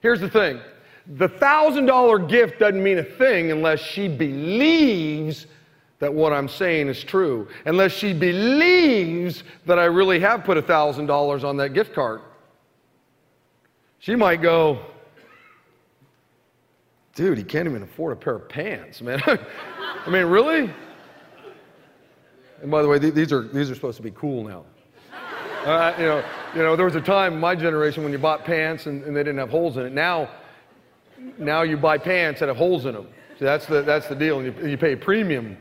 Here's 0.02 0.20
the 0.20 0.28
thing 0.28 0.60
the 1.06 1.28
$1,000 1.28 2.28
gift 2.28 2.58
doesn't 2.58 2.82
mean 2.82 2.98
a 2.98 3.04
thing 3.04 3.50
unless 3.50 3.80
she 3.80 4.08
believes 4.08 5.46
that 5.98 6.12
what 6.12 6.32
I'm 6.32 6.48
saying 6.48 6.88
is 6.88 7.04
true, 7.04 7.48
unless 7.66 7.92
she 7.92 8.12
believes 8.12 9.44
that 9.66 9.78
I 9.78 9.84
really 9.84 10.18
have 10.20 10.44
put 10.44 10.56
$1,000 10.58 11.44
on 11.44 11.56
that 11.58 11.70
gift 11.70 11.94
card. 11.94 12.22
She 13.98 14.16
might 14.16 14.40
go, 14.40 14.80
dude, 17.14 17.36
he 17.36 17.44
can't 17.44 17.68
even 17.68 17.82
afford 17.82 18.14
a 18.14 18.16
pair 18.16 18.36
of 18.36 18.48
pants, 18.48 19.02
man. 19.02 19.20
I 19.26 20.08
mean, 20.08 20.24
really? 20.24 20.72
And 22.62 22.70
by 22.70 22.80
the 22.80 22.88
way, 22.88 22.98
these 22.98 23.32
are, 23.32 23.46
these 23.48 23.70
are 23.70 23.74
supposed 23.74 23.98
to 23.98 24.02
be 24.02 24.10
cool 24.12 24.44
now. 24.44 24.64
Uh, 25.64 25.94
you, 25.98 26.04
know, 26.06 26.24
you 26.54 26.62
know, 26.62 26.76
there 26.76 26.86
was 26.86 26.94
a 26.94 27.00
time 27.00 27.34
in 27.34 27.40
my 27.40 27.54
generation 27.54 28.02
when 28.02 28.12
you 28.12 28.18
bought 28.18 28.46
pants 28.46 28.86
and, 28.86 29.04
and 29.04 29.14
they 29.14 29.20
didn't 29.20 29.38
have 29.38 29.50
holes 29.50 29.76
in 29.76 29.84
it. 29.84 29.92
Now, 29.92 30.30
now 31.38 31.62
you 31.62 31.76
buy 31.76 31.98
pants 31.98 32.40
that 32.40 32.48
have 32.48 32.56
holes 32.56 32.86
in 32.86 32.94
them. 32.94 33.06
See, 33.38 33.44
that's 33.44 33.66
the, 33.66 33.82
that's 33.82 34.08
the 34.08 34.14
deal. 34.14 34.40
And 34.40 34.54
you, 34.56 34.68
you 34.68 34.76
pay 34.76 34.92
a 34.92 34.96
premium 34.96 35.56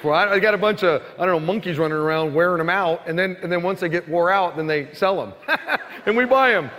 for 0.00 0.12
I, 0.12 0.34
I 0.34 0.38
got 0.38 0.54
a 0.54 0.58
bunch 0.58 0.84
of, 0.84 1.02
I 1.18 1.26
don't 1.26 1.40
know, 1.40 1.46
monkeys 1.46 1.78
running 1.78 1.96
around 1.96 2.34
wearing 2.34 2.58
them 2.58 2.70
out. 2.70 3.06
And 3.06 3.18
then, 3.18 3.36
and 3.42 3.50
then 3.50 3.62
once 3.62 3.80
they 3.80 3.88
get 3.88 4.08
wore 4.08 4.30
out, 4.30 4.56
then 4.56 4.66
they 4.66 4.92
sell 4.94 5.16
them. 5.16 5.32
and 6.06 6.16
we 6.16 6.24
buy 6.24 6.52
them. 6.52 6.70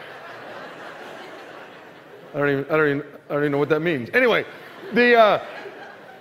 I 2.34 2.38
don't 2.38 2.50
even, 2.50 2.65
I 2.65 2.78
don't 2.78 2.89
even, 2.89 3.04
I 3.30 3.34
don't 3.34 3.41
even 3.41 3.52
know 3.52 3.58
what 3.58 3.69
that 3.69 3.82
means. 3.82 4.10
Anyway, 4.13 4.45
the, 4.93 5.15
uh, 5.15 5.45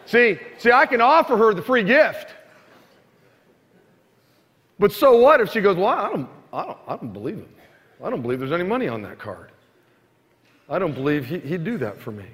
see, 0.07 0.39
see, 0.59 0.73
I 0.73 0.87
can 0.87 1.01
offer 1.01 1.37
her 1.37 1.55
the 1.55 1.63
free 1.63 1.85
gift. 1.85 2.35
But 4.79 4.93
so 4.93 5.19
what 5.19 5.41
if 5.41 5.53
she 5.53 5.61
goes, 5.61 5.77
well, 5.77 5.89
I 5.89 6.09
don't, 6.09 6.29
I 6.53 6.65
don't, 6.65 6.79
I 6.87 6.97
don't 6.97 7.13
believe 7.13 7.39
it. 7.39 7.49
I 8.03 8.11
don't 8.11 8.23
believe 8.23 8.39
there's 8.39 8.53
any 8.53 8.65
money 8.65 8.89
on 8.89 9.03
that 9.03 9.19
card. 9.19 9.51
I 10.69 10.79
don't 10.79 10.95
believe 10.95 11.25
he, 11.25 11.39
he'd 11.39 11.65
do 11.65 11.79
that 11.79 12.01
for 12.01 12.11
me. 12.11 12.27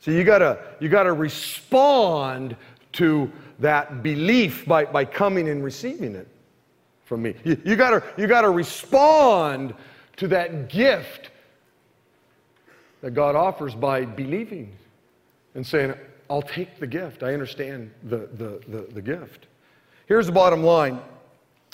So 0.00 0.10
you 0.10 0.24
gotta, 0.24 0.58
you 0.80 0.88
gotta 0.88 1.12
respond 1.12 2.56
to 2.92 3.30
that 3.58 4.02
belief 4.02 4.64
by, 4.66 4.84
by 4.84 5.04
coming 5.04 5.48
and 5.48 5.62
receiving 5.62 6.14
it 6.14 6.28
from 7.04 7.22
me. 7.22 7.34
You, 7.44 7.60
you, 7.64 7.76
gotta, 7.76 8.02
you 8.16 8.26
gotta 8.26 8.50
respond 8.50 9.74
to 10.16 10.28
that 10.28 10.68
gift 10.68 11.30
that 13.00 13.12
God 13.12 13.36
offers 13.36 13.74
by 13.74 14.04
believing 14.04 14.76
and 15.54 15.66
saying, 15.66 15.94
I'll 16.30 16.42
take 16.42 16.78
the 16.78 16.86
gift. 16.86 17.22
I 17.22 17.32
understand 17.32 17.90
the, 18.04 18.28
the, 18.34 18.60
the, 18.68 18.86
the 18.92 19.02
gift. 19.02 19.46
Here's 20.06 20.26
the 20.26 20.32
bottom 20.32 20.62
line 20.62 21.00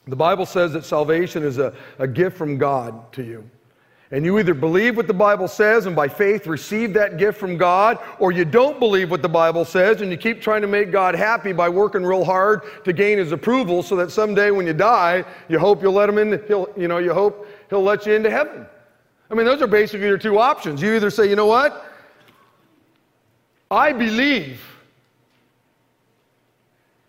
the 0.06 0.16
Bible 0.16 0.44
says 0.44 0.74
that 0.74 0.84
salvation 0.84 1.42
is 1.42 1.56
a, 1.56 1.74
a 1.98 2.06
gift 2.06 2.36
from 2.36 2.58
God 2.58 3.10
to 3.14 3.22
you. 3.22 3.48
And 4.14 4.24
you 4.24 4.38
either 4.38 4.54
believe 4.54 4.96
what 4.96 5.08
the 5.08 5.12
Bible 5.12 5.48
says 5.48 5.86
and 5.86 5.96
by 5.96 6.06
faith 6.06 6.46
receive 6.46 6.92
that 6.92 7.16
gift 7.16 7.36
from 7.36 7.56
God, 7.56 7.98
or 8.20 8.30
you 8.30 8.44
don't 8.44 8.78
believe 8.78 9.10
what 9.10 9.22
the 9.22 9.28
Bible 9.28 9.64
says 9.64 10.02
and 10.02 10.10
you 10.12 10.16
keep 10.16 10.40
trying 10.40 10.62
to 10.62 10.68
make 10.68 10.92
God 10.92 11.16
happy 11.16 11.52
by 11.52 11.68
working 11.68 12.04
real 12.04 12.24
hard 12.24 12.62
to 12.84 12.92
gain 12.92 13.18
his 13.18 13.32
approval 13.32 13.82
so 13.82 13.96
that 13.96 14.12
someday 14.12 14.52
when 14.52 14.68
you 14.68 14.72
die, 14.72 15.24
you 15.48 15.58
hope 15.58 15.82
you'll 15.82 15.94
let 15.94 16.08
him 16.08 16.18
in, 16.18 16.40
he'll, 16.46 16.68
you 16.76 16.86
know, 16.86 16.98
you 16.98 17.12
hope 17.12 17.48
he'll 17.70 17.82
let 17.82 18.06
you 18.06 18.12
into 18.12 18.30
heaven. 18.30 18.64
I 19.32 19.34
mean, 19.34 19.46
those 19.46 19.60
are 19.60 19.66
basically 19.66 20.06
your 20.06 20.16
two 20.16 20.38
options. 20.38 20.80
You 20.80 20.94
either 20.94 21.10
say, 21.10 21.28
you 21.28 21.34
know 21.34 21.46
what? 21.46 21.84
I 23.68 23.92
believe 23.92 24.60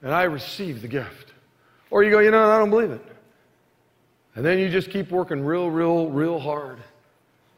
and 0.01 0.11
I 0.11 0.23
receive 0.23 0.81
the 0.81 0.87
gift. 0.87 1.33
Or 1.91 2.03
you 2.03 2.09
go, 2.09 2.17
you 2.17 2.31
know, 2.31 2.49
I 2.49 2.57
don't 2.57 2.71
believe 2.71 2.89
it. 2.89 3.05
And 4.33 4.43
then 4.43 4.57
you 4.57 4.71
just 4.71 4.89
keep 4.89 5.11
working 5.11 5.45
real, 5.45 5.69
real, 5.69 6.09
real 6.09 6.39
hard 6.39 6.79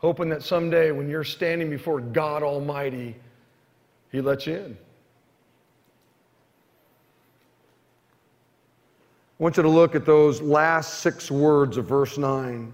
hoping 0.08 0.30
that 0.30 0.42
someday 0.42 0.90
when 0.92 1.10
you're 1.10 1.26
standing 1.26 1.70
before 1.70 2.00
God 2.00 2.42
Almighty, 2.42 3.14
He 4.10 4.22
lets 4.22 4.48
you 4.48 4.56
in. 4.56 4.78
I 9.38 9.44
want 9.44 9.58
you 9.58 9.64
to 9.64 9.70
look 9.70 9.96
at 9.96 10.06
those 10.06 10.42
last 10.42 11.00
six 11.00 11.30
words 11.30 11.76
of 11.76 11.88
verse 11.88 12.18
9. 12.18 12.72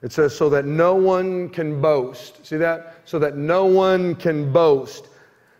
It 0.00 0.12
says, 0.12 0.34
so 0.34 0.48
that 0.48 0.64
no 0.64 0.94
one 0.94 1.50
can 1.50 1.78
boast. 1.78 2.46
See 2.46 2.56
that? 2.56 3.02
So 3.04 3.18
that 3.18 3.36
no 3.36 3.66
one 3.66 4.14
can 4.14 4.50
boast. 4.50 5.08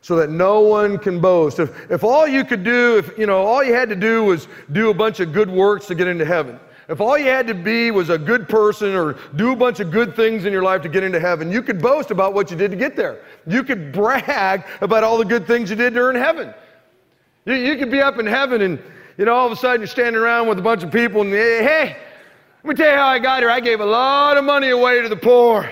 So 0.00 0.16
that 0.16 0.30
no 0.30 0.60
one 0.60 0.96
can 0.96 1.20
boast. 1.20 1.58
If, 1.58 1.90
if 1.90 2.04
all 2.04 2.26
you 2.26 2.42
could 2.42 2.64
do, 2.64 2.96
if, 2.96 3.18
you 3.18 3.26
know, 3.26 3.42
all 3.42 3.62
you 3.62 3.74
had 3.74 3.90
to 3.90 3.96
do 3.96 4.24
was 4.24 4.48
do 4.72 4.88
a 4.88 4.94
bunch 4.94 5.20
of 5.20 5.34
good 5.34 5.50
works 5.50 5.88
to 5.88 5.94
get 5.94 6.08
into 6.08 6.24
heaven, 6.24 6.58
if 6.88 7.00
all 7.00 7.18
you 7.18 7.26
had 7.26 7.48
to 7.48 7.54
be 7.54 7.90
was 7.90 8.10
a 8.10 8.18
good 8.18 8.48
person 8.48 8.94
or 8.94 9.14
do 9.34 9.52
a 9.52 9.56
bunch 9.56 9.80
of 9.80 9.90
good 9.90 10.14
things 10.14 10.44
in 10.44 10.52
your 10.52 10.62
life 10.62 10.82
to 10.82 10.88
get 10.88 11.02
into 11.02 11.18
heaven, 11.18 11.50
you 11.50 11.62
could 11.62 11.82
boast 11.82 12.12
about 12.12 12.32
what 12.32 12.50
you 12.50 12.56
did 12.56 12.70
to 12.70 12.76
get 12.76 12.94
there. 12.94 13.24
You 13.46 13.64
could 13.64 13.92
brag 13.92 14.64
about 14.80 15.02
all 15.02 15.18
the 15.18 15.24
good 15.24 15.46
things 15.46 15.70
you 15.70 15.76
did 15.76 15.94
to 15.94 16.00
earn 16.00 16.16
heaven. 16.16 16.54
You, 17.44 17.54
you 17.54 17.76
could 17.76 17.90
be 17.90 18.00
up 18.00 18.18
in 18.18 18.26
heaven 18.26 18.62
and, 18.62 18.80
you 19.18 19.24
know, 19.24 19.34
all 19.34 19.46
of 19.46 19.52
a 19.52 19.56
sudden 19.56 19.80
you're 19.80 19.88
standing 19.88 20.20
around 20.20 20.48
with 20.48 20.58
a 20.58 20.62
bunch 20.62 20.84
of 20.84 20.92
people 20.92 21.22
and, 21.22 21.32
hey, 21.32 21.62
hey, 21.62 21.96
let 22.62 22.70
me 22.70 22.74
tell 22.74 22.92
you 22.92 22.98
how 22.98 23.08
I 23.08 23.18
got 23.18 23.40
here. 23.40 23.50
I 23.50 23.60
gave 23.60 23.80
a 23.80 23.86
lot 23.86 24.36
of 24.36 24.44
money 24.44 24.70
away 24.70 25.02
to 25.02 25.08
the 25.08 25.16
poor. 25.16 25.70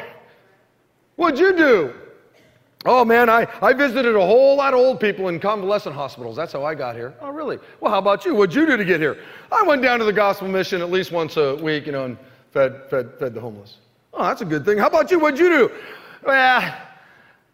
What'd 1.17 1.39
you 1.39 1.57
do? 1.57 1.95
Oh 2.87 3.05
man, 3.05 3.31
I, 3.31 3.47
I 3.63 3.73
visited 3.73 4.15
a 4.15 4.21
whole 4.21 4.57
lot 4.57 4.75
of 4.75 4.81
old 4.81 5.01
people 5.01 5.29
in 5.29 5.41
convalescent 5.41 5.95
hospitals. 5.95 6.37
That's 6.37 6.53
how 6.53 6.65
I 6.65 6.75
got 6.75 6.95
here. 6.95 7.15
Oh, 7.23 7.31
really? 7.31 7.59
Well, 7.81 7.91
how 7.91 7.99
about 7.99 8.27
you? 8.27 8.35
What'd 8.35 8.55
you 8.55 8.67
do 8.67 8.77
to 8.77 8.85
get 8.85 9.01
here? 9.01 9.17
I 9.51 9.63
went 9.63 9.83
down 9.83 9.99
to 10.01 10.05
the 10.05 10.13
gospel 10.13 10.49
mission 10.49 10.83
at 10.83 10.91
least 10.91 11.11
once 11.11 11.39
a 11.39 11.57
week, 11.57 11.87
you 11.87 11.93
know, 11.93 12.05
and 12.05 12.19
fed, 12.53 12.83
fed, 12.91 13.13
fed 13.19 13.33
the 13.33 13.41
homeless. 13.41 13.79
Oh, 14.13 14.23
that's 14.23 14.43
a 14.43 14.45
good 14.45 14.67
thing. 14.67 14.77
How 14.77 14.89
about 14.89 15.11
you? 15.11 15.19
What'd 15.19 15.41
you 15.41 15.49
do? 15.49 15.73
Well, 16.27 16.37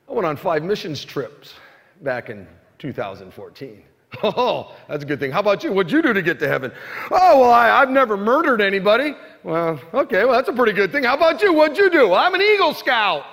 I 0.08 0.12
went 0.12 0.26
on 0.26 0.36
five 0.36 0.64
missions 0.64 1.04
trips 1.04 1.54
back 2.02 2.28
in 2.30 2.46
2014. 2.78 3.84
Oh, 4.24 4.74
that's 4.88 5.04
a 5.04 5.06
good 5.06 5.20
thing. 5.20 5.30
How 5.30 5.38
about 5.38 5.62
you? 5.62 5.72
What'd 5.72 5.92
you 5.92 6.02
do 6.02 6.12
to 6.12 6.20
get 6.20 6.40
to 6.40 6.48
heaven? 6.48 6.72
Oh, 7.12 7.42
well, 7.42 7.52
I, 7.52 7.78
have 7.78 7.90
never 7.90 8.16
murdered 8.16 8.60
anybody. 8.60 9.14
Well, 9.44 9.80
okay, 9.94 10.24
well, 10.24 10.34
that's 10.34 10.48
a 10.48 10.52
pretty 10.52 10.72
good 10.72 10.90
thing. 10.90 11.04
How 11.04 11.14
about 11.14 11.40
you? 11.40 11.52
What'd 11.52 11.78
you 11.78 11.88
do? 11.88 12.08
Well, 12.08 12.18
I'm 12.18 12.34
an 12.34 12.42
Eagle 12.42 12.74
Scout. 12.74 13.24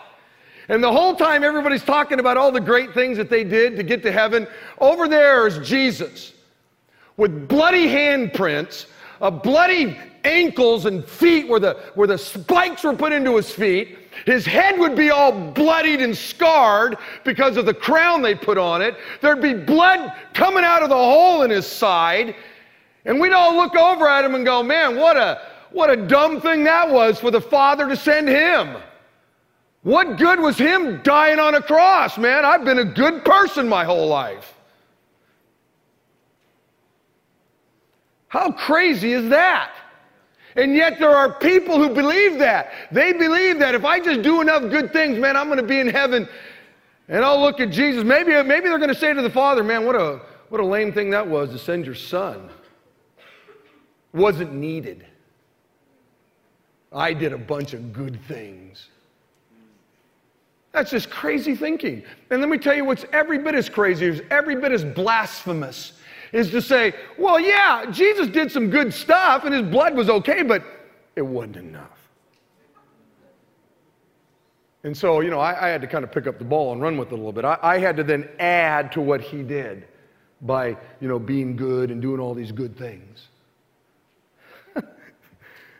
And 0.69 0.83
the 0.83 0.91
whole 0.91 1.15
time 1.15 1.43
everybody's 1.43 1.83
talking 1.83 2.19
about 2.19 2.37
all 2.37 2.51
the 2.51 2.59
great 2.59 2.93
things 2.93 3.17
that 3.17 3.29
they 3.29 3.43
did 3.43 3.77
to 3.77 3.83
get 3.83 4.03
to 4.03 4.11
heaven, 4.11 4.47
over 4.79 5.07
there 5.07 5.47
is 5.47 5.65
Jesus 5.67 6.33
with 7.15 7.47
bloody 7.47 7.87
handprints, 7.87 8.85
uh, 9.21 9.31
bloody 9.31 9.97
ankles 10.23 10.85
and 10.85 11.03
feet 11.05 11.47
where 11.47 11.59
the, 11.59 11.73
where 11.95 12.07
the 12.07 12.17
spikes 12.17 12.83
were 12.83 12.93
put 12.93 13.11
into 13.11 13.35
his 13.35 13.51
feet. 13.51 13.97
His 14.25 14.45
head 14.45 14.77
would 14.79 14.95
be 14.95 15.09
all 15.09 15.31
bloodied 15.31 16.01
and 16.01 16.15
scarred 16.15 16.97
because 17.23 17.55
of 17.57 17.65
the 17.65 17.73
crown 17.73 18.21
they 18.21 18.35
put 18.35 18.57
on 18.57 18.81
it. 18.81 18.95
There'd 19.21 19.41
be 19.41 19.53
blood 19.53 20.13
coming 20.33 20.63
out 20.63 20.83
of 20.83 20.89
the 20.89 20.95
hole 20.95 21.43
in 21.43 21.49
his 21.49 21.65
side. 21.65 22.35
And 23.05 23.19
we'd 23.19 23.31
all 23.31 23.55
look 23.55 23.75
over 23.75 24.07
at 24.07 24.25
him 24.25 24.35
and 24.35 24.43
go, 24.43 24.61
man, 24.61 24.97
what 24.97 25.17
a, 25.17 25.41
what 25.71 25.89
a 25.89 25.95
dumb 25.95 26.41
thing 26.41 26.63
that 26.65 26.91
was 26.91 27.19
for 27.19 27.31
the 27.31 27.41
Father 27.41 27.87
to 27.87 27.95
send 27.95 28.27
him. 28.27 28.75
What 29.87 30.17
good 30.17 30.41
was 30.41 30.57
him 30.57 31.01
dying 31.01 31.39
on 31.39 31.55
a 31.55 31.61
cross, 31.61 32.17
man? 32.17 32.43
I've 32.43 32.65
been 32.65 32.79
a 32.79 32.83
good 32.83 33.23
person 33.23 33.69
my 33.69 33.85
whole 33.85 34.09
life. 34.09 34.53
How 38.27 38.51
crazy 38.51 39.13
is 39.13 39.29
that? 39.29 39.73
And 40.57 40.75
yet 40.75 40.99
there 40.99 41.15
are 41.15 41.31
people 41.35 41.77
who 41.77 41.95
believe 41.95 42.37
that. 42.39 42.73
They 42.91 43.13
believe 43.13 43.59
that 43.59 43.75
if 43.75 43.85
I 43.85 44.01
just 44.01 44.23
do 44.23 44.41
enough 44.41 44.63
good 44.63 44.91
things, 44.91 45.19
man, 45.19 45.37
I'm 45.37 45.47
going 45.47 45.55
to 45.55 45.63
be 45.63 45.79
in 45.79 45.87
heaven. 45.87 46.27
And 47.07 47.23
I'll 47.23 47.39
look 47.39 47.61
at 47.61 47.69
Jesus. 47.69 48.03
Maybe, 48.03 48.31
maybe 48.43 48.67
they're 48.67 48.79
going 48.79 48.89
to 48.89 48.93
say 48.93 49.13
to 49.13 49.21
the 49.21 49.29
Father, 49.29 49.63
man, 49.63 49.85
what 49.85 49.95
a, 49.95 50.19
what 50.49 50.59
a 50.59 50.65
lame 50.65 50.91
thing 50.91 51.11
that 51.11 51.25
was 51.25 51.51
to 51.51 51.57
send 51.57 51.85
your 51.85 51.95
son. 51.95 52.49
Wasn't 54.13 54.51
needed. 54.51 55.07
I 56.91 57.13
did 57.13 57.31
a 57.31 57.37
bunch 57.37 57.73
of 57.73 57.93
good 57.93 58.19
things. 58.27 58.89
That's 60.77 60.91
just 60.91 61.09
crazy 61.09 61.55
thinking. 61.55 62.03
And 62.29 62.39
let 62.39 62.51
me 62.51 62.59
tell 62.59 62.75
you 62.75 62.85
what's 62.85 63.03
every 63.11 63.39
bit 63.39 63.55
as 63.55 63.67
crazy, 63.67 64.21
every 64.29 64.55
bit 64.55 64.71
as 64.71 64.85
blasphemous, 64.85 65.93
is 66.31 66.51
to 66.51 66.61
say, 66.61 66.93
well, 67.17 67.39
yeah, 67.39 67.89
Jesus 67.89 68.27
did 68.27 68.51
some 68.51 68.69
good 68.69 68.93
stuff 68.93 69.43
and 69.43 69.55
his 69.55 69.63
blood 69.63 69.95
was 69.95 70.07
okay, 70.07 70.43
but 70.43 70.63
it 71.15 71.23
wasn't 71.23 71.55
enough. 71.55 71.97
And 74.83 74.95
so, 74.95 75.21
you 75.21 75.31
know, 75.31 75.39
I, 75.39 75.65
I 75.65 75.69
had 75.69 75.81
to 75.81 75.87
kind 75.87 76.03
of 76.03 76.11
pick 76.11 76.27
up 76.27 76.37
the 76.37 76.45
ball 76.45 76.73
and 76.73 76.79
run 76.79 76.95
with 76.95 77.07
it 77.07 77.13
a 77.13 77.15
little 77.15 77.31
bit. 77.31 77.43
I, 77.43 77.57
I 77.63 77.79
had 77.79 77.97
to 77.97 78.03
then 78.03 78.29
add 78.37 78.91
to 78.91 79.01
what 79.01 79.19
he 79.19 79.41
did 79.41 79.87
by, 80.43 80.77
you 81.01 81.07
know, 81.07 81.17
being 81.17 81.55
good 81.55 81.89
and 81.89 81.99
doing 82.03 82.19
all 82.19 82.35
these 82.35 82.51
good 82.51 82.77
things. 82.77 83.29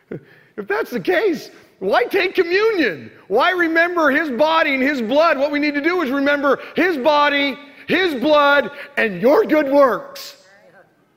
if 0.09 0.67
that's 0.67 0.89
the 0.89 0.99
case, 0.99 1.51
why 1.79 2.05
take 2.05 2.33
communion? 2.33 3.11
Why 3.27 3.51
remember 3.51 4.09
his 4.09 4.31
body 4.31 4.73
and 4.73 4.81
his 4.81 5.01
blood? 5.01 5.37
What 5.37 5.51
we 5.51 5.59
need 5.59 5.75
to 5.75 5.81
do 5.81 6.01
is 6.01 6.09
remember 6.09 6.59
his 6.75 6.97
body, 6.97 7.57
his 7.87 8.15
blood, 8.15 8.71
and 8.97 9.21
your 9.21 9.45
good 9.45 9.71
works. 9.71 10.45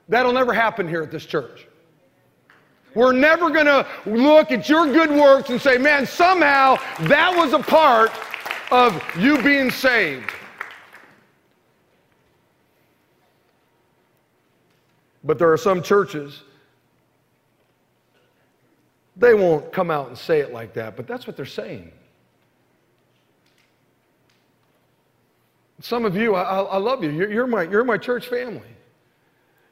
That'll 0.07 0.33
never 0.33 0.53
happen 0.53 0.87
here 0.87 1.01
at 1.01 1.11
this 1.11 1.25
church. 1.25 1.67
We're 2.93 3.13
never 3.13 3.49
going 3.49 3.65
to 3.65 3.87
look 4.05 4.51
at 4.51 4.67
your 4.67 4.85
good 4.85 5.09
works 5.09 5.49
and 5.49 5.59
say, 5.61 5.77
man, 5.77 6.05
somehow 6.05 6.75
that 7.01 7.33
was 7.35 7.53
a 7.53 7.59
part 7.59 8.11
of 8.71 9.01
you 9.17 9.41
being 9.41 9.71
saved. 9.71 10.29
But 15.23 15.39
there 15.39 15.51
are 15.51 15.57
some 15.57 15.81
churches 15.81 16.43
they 19.21 19.33
won't 19.33 19.71
come 19.71 19.89
out 19.91 20.07
and 20.07 20.17
say 20.17 20.39
it 20.39 20.51
like 20.51 20.73
that, 20.73 20.97
but 20.97 21.07
that's 21.07 21.27
what 21.27 21.37
they're 21.37 21.45
saying. 21.45 21.91
Some 25.79 26.05
of 26.05 26.15
you, 26.15 26.35
I, 26.35 26.61
I 26.61 26.77
love 26.77 27.03
you. 27.03 27.09
You're, 27.09 27.31
you're, 27.31 27.47
my, 27.47 27.63
you're 27.63 27.83
my 27.83 27.97
church 27.97 28.27
family. 28.27 28.67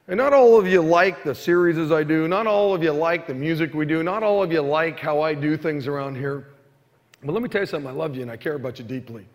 And 0.07 0.17
not 0.17 0.33
all 0.33 0.59
of 0.59 0.65
you 0.65 0.81
like 0.81 1.23
the 1.23 1.35
series 1.35 1.77
as 1.77 1.91
I 1.91 2.03
do. 2.03 2.27
Not 2.27 2.47
all 2.47 2.73
of 2.73 2.81
you 2.81 2.91
like 2.91 3.27
the 3.27 3.33
music 3.33 3.75
we 3.75 3.85
do. 3.85 4.01
Not 4.01 4.23
all 4.23 4.41
of 4.41 4.51
you 4.51 4.61
like 4.61 4.99
how 4.99 5.21
I 5.21 5.35
do 5.35 5.55
things 5.55 5.85
around 5.87 6.15
here. 6.15 6.47
But 7.23 7.33
let 7.33 7.43
me 7.43 7.49
tell 7.49 7.61
you 7.61 7.67
something 7.67 7.87
I 7.87 7.93
love 7.93 8.15
you 8.15 8.23
and 8.23 8.31
I 8.31 8.37
care 8.37 8.55
about 8.55 8.79
you 8.79 8.85
deeply. 8.85 9.27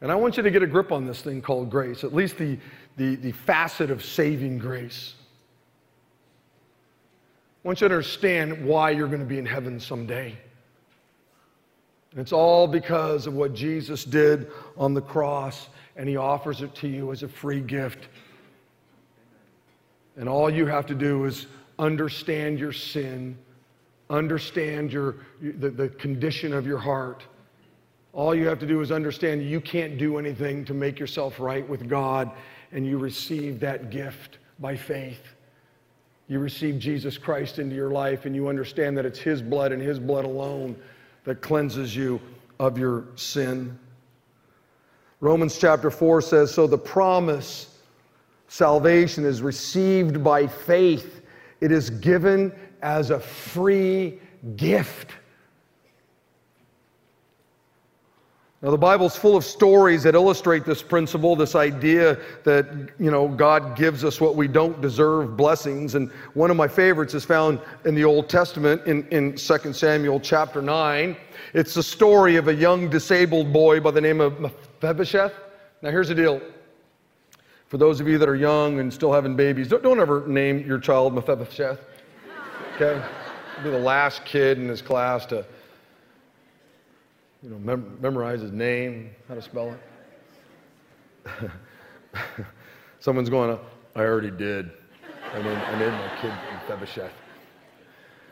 And 0.00 0.10
I 0.10 0.14
want 0.14 0.36
you 0.36 0.42
to 0.42 0.50
get 0.50 0.62
a 0.62 0.66
grip 0.66 0.90
on 0.90 1.06
this 1.06 1.20
thing 1.20 1.42
called 1.42 1.70
grace, 1.70 2.04
at 2.04 2.14
least 2.14 2.38
the, 2.38 2.58
the, 2.96 3.16
the 3.16 3.32
facet 3.32 3.90
of 3.90 4.02
saving 4.02 4.58
grace. 4.58 5.14
Want 7.68 7.82
you 7.82 7.88
to 7.88 7.96
understand 7.96 8.64
why 8.64 8.92
you're 8.92 9.08
going 9.08 9.20
to 9.20 9.26
be 9.26 9.36
in 9.36 9.44
heaven 9.44 9.78
someday. 9.78 10.34
And 12.12 12.18
it's 12.18 12.32
all 12.32 12.66
because 12.66 13.26
of 13.26 13.34
what 13.34 13.52
Jesus 13.52 14.06
did 14.06 14.50
on 14.78 14.94
the 14.94 15.02
cross, 15.02 15.68
and 15.94 16.08
He 16.08 16.16
offers 16.16 16.62
it 16.62 16.74
to 16.76 16.88
you 16.88 17.12
as 17.12 17.24
a 17.24 17.28
free 17.28 17.60
gift. 17.60 18.08
And 20.16 20.30
all 20.30 20.48
you 20.48 20.64
have 20.64 20.86
to 20.86 20.94
do 20.94 21.26
is 21.26 21.46
understand 21.78 22.58
your 22.58 22.72
sin, 22.72 23.36
understand 24.08 24.90
your, 24.90 25.16
the, 25.42 25.68
the 25.68 25.90
condition 25.90 26.54
of 26.54 26.66
your 26.66 26.78
heart. 26.78 27.22
All 28.14 28.34
you 28.34 28.46
have 28.46 28.60
to 28.60 28.66
do 28.66 28.80
is 28.80 28.90
understand 28.90 29.42
you 29.42 29.60
can't 29.60 29.98
do 29.98 30.16
anything 30.16 30.64
to 30.64 30.72
make 30.72 30.98
yourself 30.98 31.38
right 31.38 31.68
with 31.68 31.86
God, 31.86 32.30
and 32.72 32.86
you 32.86 32.96
receive 32.96 33.60
that 33.60 33.90
gift 33.90 34.38
by 34.58 34.74
faith. 34.74 35.20
You 36.28 36.38
receive 36.38 36.78
Jesus 36.78 37.16
Christ 37.16 37.58
into 37.58 37.74
your 37.74 37.90
life, 37.90 38.26
and 38.26 38.34
you 38.34 38.48
understand 38.48 38.96
that 38.98 39.06
it's 39.06 39.18
His 39.18 39.40
blood 39.40 39.72
and 39.72 39.80
His 39.80 39.98
blood 39.98 40.26
alone 40.26 40.76
that 41.24 41.40
cleanses 41.40 41.96
you 41.96 42.20
of 42.60 42.78
your 42.78 43.04
sin. 43.16 43.78
Romans 45.20 45.58
chapter 45.58 45.90
4 45.90 46.20
says 46.20 46.52
So 46.52 46.66
the 46.66 46.78
promise, 46.78 47.78
salvation, 48.46 49.24
is 49.24 49.40
received 49.42 50.22
by 50.22 50.46
faith, 50.46 51.22
it 51.60 51.72
is 51.72 51.90
given 51.90 52.52
as 52.82 53.10
a 53.10 53.18
free 53.18 54.20
gift. 54.56 55.12
Now, 58.60 58.72
the 58.72 58.78
Bible's 58.78 59.14
full 59.14 59.36
of 59.36 59.44
stories 59.44 60.02
that 60.02 60.16
illustrate 60.16 60.64
this 60.64 60.82
principle, 60.82 61.36
this 61.36 61.54
idea 61.54 62.18
that, 62.42 62.90
you 62.98 63.08
know, 63.08 63.28
God 63.28 63.76
gives 63.76 64.04
us 64.04 64.20
what 64.20 64.34
we 64.34 64.48
don't 64.48 64.80
deserve, 64.80 65.36
blessings. 65.36 65.94
And 65.94 66.10
one 66.34 66.50
of 66.50 66.56
my 66.56 66.66
favorites 66.66 67.14
is 67.14 67.24
found 67.24 67.60
in 67.84 67.94
the 67.94 68.02
Old 68.02 68.28
Testament 68.28 68.84
in, 68.84 69.06
in 69.10 69.36
2 69.36 69.72
Samuel 69.72 70.18
chapter 70.18 70.60
9. 70.60 71.16
It's 71.54 71.72
the 71.72 71.84
story 71.84 72.34
of 72.34 72.48
a 72.48 72.54
young 72.54 72.90
disabled 72.90 73.52
boy 73.52 73.78
by 73.78 73.92
the 73.92 74.00
name 74.00 74.20
of 74.20 74.40
Mephibosheth. 74.40 75.34
Now, 75.80 75.92
here's 75.92 76.08
the 76.08 76.16
deal. 76.16 76.42
For 77.68 77.78
those 77.78 78.00
of 78.00 78.08
you 78.08 78.18
that 78.18 78.28
are 78.28 78.34
young 78.34 78.80
and 78.80 78.92
still 78.92 79.12
having 79.12 79.36
babies, 79.36 79.68
don't, 79.68 79.84
don't 79.84 80.00
ever 80.00 80.26
name 80.26 80.66
your 80.66 80.80
child 80.80 81.14
Mephibosheth. 81.14 81.78
Okay? 82.74 83.00
Be 83.62 83.70
the 83.70 83.78
last 83.78 84.24
kid 84.24 84.58
in 84.58 84.66
his 84.66 84.82
class 84.82 85.26
to 85.26 85.46
you 87.42 87.50
know, 87.50 87.58
mem- 87.58 87.98
memorize 88.00 88.40
his 88.40 88.52
name, 88.52 89.10
how 89.28 89.34
to 89.34 89.42
spell 89.42 89.76
it. 91.26 91.50
Someone's 93.00 93.30
going, 93.30 93.58
I 93.94 94.00
already 94.00 94.30
did. 94.30 94.70
I 95.32 95.42
named, 95.42 95.58
I 95.58 95.78
named 95.78 95.92
my 95.92 96.18
kid 96.20 96.32
Mephibosheth. 96.54 97.12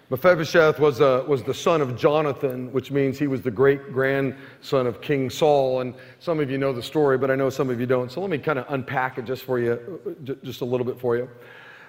Mephibosheth 0.08 0.78
was, 0.78 1.00
uh, 1.00 1.24
was 1.26 1.42
the 1.42 1.54
son 1.54 1.80
of 1.80 1.96
Jonathan, 1.96 2.72
which 2.72 2.90
means 2.92 3.18
he 3.18 3.26
was 3.26 3.42
the 3.42 3.50
great 3.50 3.92
grandson 3.92 4.86
of 4.86 5.00
King 5.00 5.30
Saul. 5.30 5.80
And 5.80 5.94
some 6.20 6.38
of 6.38 6.48
you 6.48 6.58
know 6.58 6.72
the 6.72 6.82
story, 6.82 7.18
but 7.18 7.30
I 7.30 7.34
know 7.34 7.50
some 7.50 7.70
of 7.70 7.80
you 7.80 7.86
don't. 7.86 8.10
So 8.10 8.20
let 8.20 8.30
me 8.30 8.38
kind 8.38 8.58
of 8.58 8.66
unpack 8.68 9.18
it 9.18 9.24
just 9.24 9.42
for 9.42 9.58
you, 9.58 10.16
just 10.42 10.60
a 10.60 10.64
little 10.64 10.86
bit 10.86 11.00
for 11.00 11.16
you. 11.16 11.28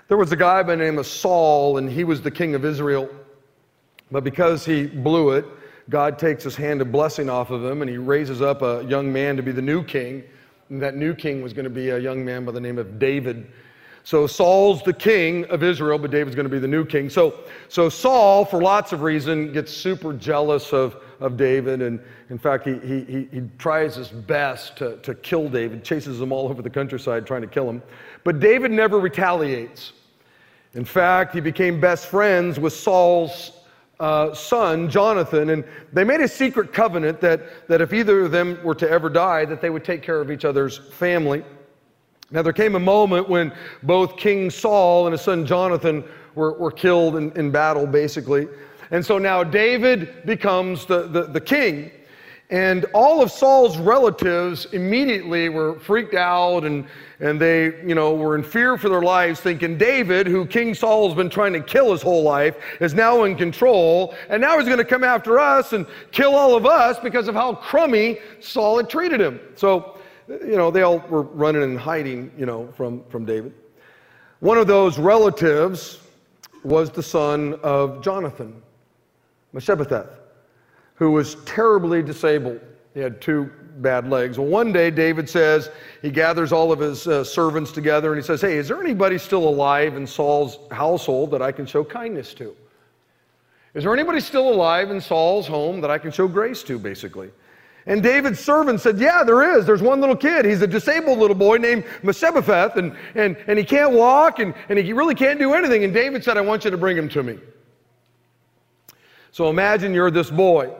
There 0.07 0.17
was 0.17 0.31
a 0.31 0.35
guy 0.35 0.63
by 0.63 0.75
the 0.75 0.83
name 0.83 0.97
of 0.97 1.05
Saul, 1.05 1.77
and 1.77 1.89
he 1.89 2.03
was 2.03 2.21
the 2.21 2.31
king 2.31 2.55
of 2.55 2.65
Israel. 2.65 3.09
But 4.09 4.23
because 4.23 4.65
he 4.65 4.87
blew 4.87 5.31
it, 5.31 5.45
God 5.89 6.19
takes 6.19 6.43
his 6.43 6.55
hand 6.55 6.81
of 6.81 6.91
blessing 6.91 7.29
off 7.29 7.49
of 7.49 7.63
him 7.63 7.81
and 7.81 7.89
he 7.89 7.97
raises 7.97 8.41
up 8.41 8.61
a 8.61 8.83
young 8.87 9.11
man 9.11 9.37
to 9.37 9.43
be 9.43 9.51
the 9.51 9.61
new 9.61 9.83
king. 9.83 10.23
And 10.69 10.81
that 10.81 10.95
new 10.95 11.13
king 11.13 11.41
was 11.41 11.53
going 11.53 11.63
to 11.63 11.69
be 11.69 11.89
a 11.89 11.99
young 11.99 12.25
man 12.25 12.43
by 12.43 12.51
the 12.51 12.59
name 12.59 12.77
of 12.77 12.99
David. 12.99 13.47
So 14.03 14.25
Saul's 14.25 14.83
the 14.83 14.93
king 14.93 15.45
of 15.45 15.63
Israel, 15.63 15.97
but 15.97 16.11
David's 16.11 16.35
going 16.35 16.45
to 16.45 16.49
be 16.49 16.59
the 16.59 16.67
new 16.67 16.85
king. 16.85 17.09
So, 17.09 17.39
so 17.67 17.89
Saul, 17.89 18.45
for 18.45 18.61
lots 18.61 18.93
of 18.93 19.01
reasons, 19.01 19.53
gets 19.53 19.71
super 19.71 20.13
jealous 20.13 20.71
of, 20.73 20.97
of 21.19 21.35
David. 21.35 21.81
And 21.81 21.99
in 22.29 22.37
fact, 22.37 22.65
he, 22.65 22.79
he, 22.79 23.27
he 23.31 23.41
tries 23.57 23.95
his 23.95 24.09
best 24.09 24.77
to, 24.77 24.97
to 24.97 25.13
kill 25.15 25.49
David, 25.49 25.83
chases 25.83 26.21
him 26.21 26.31
all 26.31 26.47
over 26.47 26.61
the 26.61 26.69
countryside 26.69 27.25
trying 27.27 27.41
to 27.41 27.47
kill 27.47 27.69
him. 27.69 27.81
But 28.23 28.39
David 28.39 28.71
never 28.71 28.99
retaliates. 28.99 29.93
In 30.73 30.85
fact, 30.85 31.33
he 31.33 31.41
became 31.41 31.81
best 31.81 32.07
friends 32.07 32.59
with 32.59 32.73
Saul's 32.73 33.51
uh, 33.99 34.33
son, 34.33 34.89
Jonathan, 34.89 35.49
and 35.49 35.63
they 35.91 36.03
made 36.03 36.21
a 36.21 36.27
secret 36.27 36.71
covenant 36.71 37.19
that, 37.21 37.67
that 37.67 37.81
if 37.81 37.93
either 37.93 38.25
of 38.25 38.31
them 38.31 38.59
were 38.63 38.75
to 38.75 38.89
ever 38.89 39.09
die, 39.09 39.45
that 39.45 39.61
they 39.61 39.69
would 39.69 39.83
take 39.83 40.03
care 40.03 40.21
of 40.21 40.29
each 40.29 40.45
other's 40.45 40.77
family. 40.77 41.43
Now, 42.29 42.41
there 42.41 42.53
came 42.53 42.75
a 42.75 42.79
moment 42.79 43.29
when 43.29 43.53
both 43.83 44.17
King 44.17 44.49
Saul 44.49 45.07
and 45.07 45.13
his 45.13 45.21
son 45.21 45.45
Jonathan 45.45 46.03
were, 46.35 46.53
were 46.53 46.71
killed 46.71 47.15
in, 47.15 47.31
in 47.37 47.51
battle, 47.51 47.87
basically. 47.87 48.47
And 48.91 49.05
so 49.05 49.17
now 49.17 49.43
David 49.43 50.25
becomes 50.25 50.85
the, 50.85 51.07
the, 51.07 51.23
the 51.23 51.41
king. 51.41 51.91
And 52.49 52.85
all 52.93 53.21
of 53.21 53.29
Saul's 53.29 53.77
relatives 53.77 54.67
immediately 54.71 55.49
were 55.49 55.77
freaked 55.79 56.13
out 56.13 56.63
and, 56.63 56.85
and 57.19 57.41
they, 57.41 57.65
you 57.85 57.93
know, 57.93 58.15
were 58.15 58.37
in 58.37 58.43
fear 58.43 58.77
for 58.77 58.87
their 58.87 59.01
lives, 59.01 59.41
thinking 59.41 59.77
David, 59.77 60.27
who 60.27 60.45
King 60.45 60.73
Saul's 60.73 61.13
been 61.13 61.29
trying 61.29 61.51
to 61.53 61.59
kill 61.59 61.91
his 61.91 62.01
whole 62.01 62.23
life, 62.23 62.55
is 62.79 62.93
now 62.93 63.25
in 63.25 63.35
control. 63.35 64.15
And 64.29 64.39
now 64.39 64.57
he's 64.57 64.65
going 64.65 64.77
to 64.77 64.85
come 64.85 65.03
after 65.03 65.39
us 65.39 65.73
and 65.73 65.85
kill 66.11 66.35
all 66.35 66.55
of 66.55 66.65
us 66.65 66.97
because 66.99 67.27
of 67.27 67.35
how 67.35 67.53
crummy 67.55 68.19
Saul 68.39 68.77
had 68.77 68.89
treated 68.89 69.19
him. 69.19 69.41
So, 69.55 69.97
you 70.29 70.55
know, 70.55 70.71
they 70.71 70.83
all 70.83 70.99
were 70.99 71.23
running 71.23 71.63
and 71.63 71.77
hiding, 71.77 72.31
you 72.37 72.45
know, 72.45 72.71
from, 72.77 73.03
from 73.09 73.25
David. 73.25 73.53
One 74.39 74.57
of 74.57 74.67
those 74.67 74.97
relatives 74.97 75.99
was 76.63 76.91
the 76.91 77.03
son 77.03 77.59
of 77.61 78.01
Jonathan, 78.01 78.61
Mephibosheth 79.51 80.16
who 80.97 81.11
was 81.11 81.35
terribly 81.45 82.01
disabled. 82.01 82.59
He 82.93 82.99
had 82.99 83.21
two 83.21 83.51
bad 83.77 84.09
legs. 84.09 84.39
Well, 84.39 84.47
one 84.47 84.73
day, 84.73 84.89
David 84.89 85.29
says, 85.29 85.69
he 86.01 86.09
gathers 86.09 86.51
all 86.51 86.71
of 86.71 86.79
his 86.79 87.07
uh, 87.07 87.23
servants 87.23 87.71
together 87.71 88.11
and 88.11 88.21
he 88.21 88.25
says, 88.25 88.41
Hey, 88.41 88.57
is 88.57 88.67
there 88.67 88.81
anybody 88.81 89.17
still 89.17 89.47
alive 89.47 89.95
in 89.95 90.07
Saul's 90.07 90.57
household 90.71 91.31
that 91.31 91.41
I 91.41 91.51
can 91.51 91.65
show 91.65 91.83
kindness 91.83 92.33
to? 92.35 92.55
Is 93.75 93.83
there 93.83 93.93
anybody 93.93 94.19
still 94.19 94.49
alive 94.49 94.89
in 94.89 94.99
Saul's 94.99 95.45
home 95.45 95.81
that 95.81 95.91
I 95.91 95.99
can 95.99 96.11
show 96.11 96.27
grace 96.27 96.63
to, 96.63 96.79
basically? 96.79 97.29
And 97.85 98.01
David's 98.01 98.39
servant 98.39 98.81
said, 98.81 98.97
Yeah, 98.97 99.23
there 99.23 99.57
is. 99.57 99.65
There's 99.67 99.83
one 99.83 100.01
little 100.01 100.15
kid. 100.15 100.45
He's 100.45 100.63
a 100.63 100.67
disabled 100.67 101.19
little 101.19 101.35
boy 101.35 101.57
named 101.57 101.85
Mephibosheth, 102.01 102.75
and, 102.77 102.95
and, 103.13 103.37
and 103.45 103.59
he 103.59 103.63
can't 103.63 103.91
walk, 103.93 104.39
and, 104.39 104.55
and 104.69 104.79
he 104.79 104.93
really 104.93 105.15
can't 105.15 105.37
do 105.37 105.53
anything. 105.53 105.83
And 105.83 105.93
David 105.93 106.23
said, 106.23 106.37
I 106.37 106.41
want 106.41 106.65
you 106.65 106.71
to 106.71 106.77
bring 106.77 106.97
him 106.97 107.07
to 107.09 107.21
me. 107.21 107.37
So 109.31 109.49
imagine 109.49 109.93
you're 109.93 110.09
this 110.09 110.31
boy. 110.31 110.73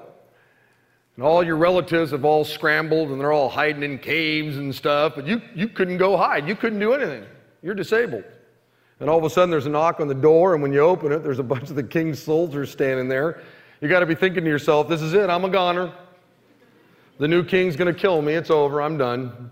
And 1.18 1.26
all 1.26 1.44
your 1.44 1.58
relatives 1.58 2.12
have 2.12 2.24
all 2.24 2.46
scrambled 2.46 3.10
and 3.10 3.20
they're 3.20 3.34
all 3.34 3.50
hiding 3.50 3.84
in 3.84 3.98
caves 3.98 4.58
and 4.58 4.74
stuff, 4.74 5.14
but 5.16 5.28
you, 5.28 5.42
you 5.56 5.68
couldn't 5.68 5.98
go 5.98 6.16
hide. 6.16 6.48
You 6.48 6.56
couldn't 6.56 6.80
do 6.80 6.94
anything. 6.94 7.26
You're 7.64 7.76
disabled. 7.76 8.24
And 9.00 9.10
all 9.10 9.18
of 9.18 9.24
a 9.24 9.30
sudden 9.30 9.50
there's 9.50 9.66
a 9.66 9.70
knock 9.70 10.00
on 10.00 10.08
the 10.08 10.16
door, 10.16 10.54
and 10.54 10.62
when 10.62 10.72
you 10.72 10.80
open 10.80 11.12
it, 11.12 11.24
there's 11.24 11.40
a 11.40 11.44
bunch 11.44 11.70
of 11.70 11.76
the 11.76 11.84
king's 11.84 12.22
soldiers 12.22 12.72
standing 12.72 13.08
there. 13.08 13.42
You 13.82 13.90
got 13.90 14.00
to 14.00 14.06
be 14.06 14.16
thinking 14.16 14.44
to 14.44 14.50
yourself, 14.50 14.88
this 14.88 15.02
is 15.02 15.14
it, 15.14 15.30
I'm 15.30 15.44
a 15.44 15.50
goner. 15.50 15.92
The 17.20 17.28
new 17.28 17.44
king's 17.44 17.76
going 17.76 17.92
to 17.94 18.00
kill 18.00 18.22
me. 18.22 18.34
It's 18.34 18.52
over. 18.52 18.82
I'm 18.82 18.98
done. 18.98 19.50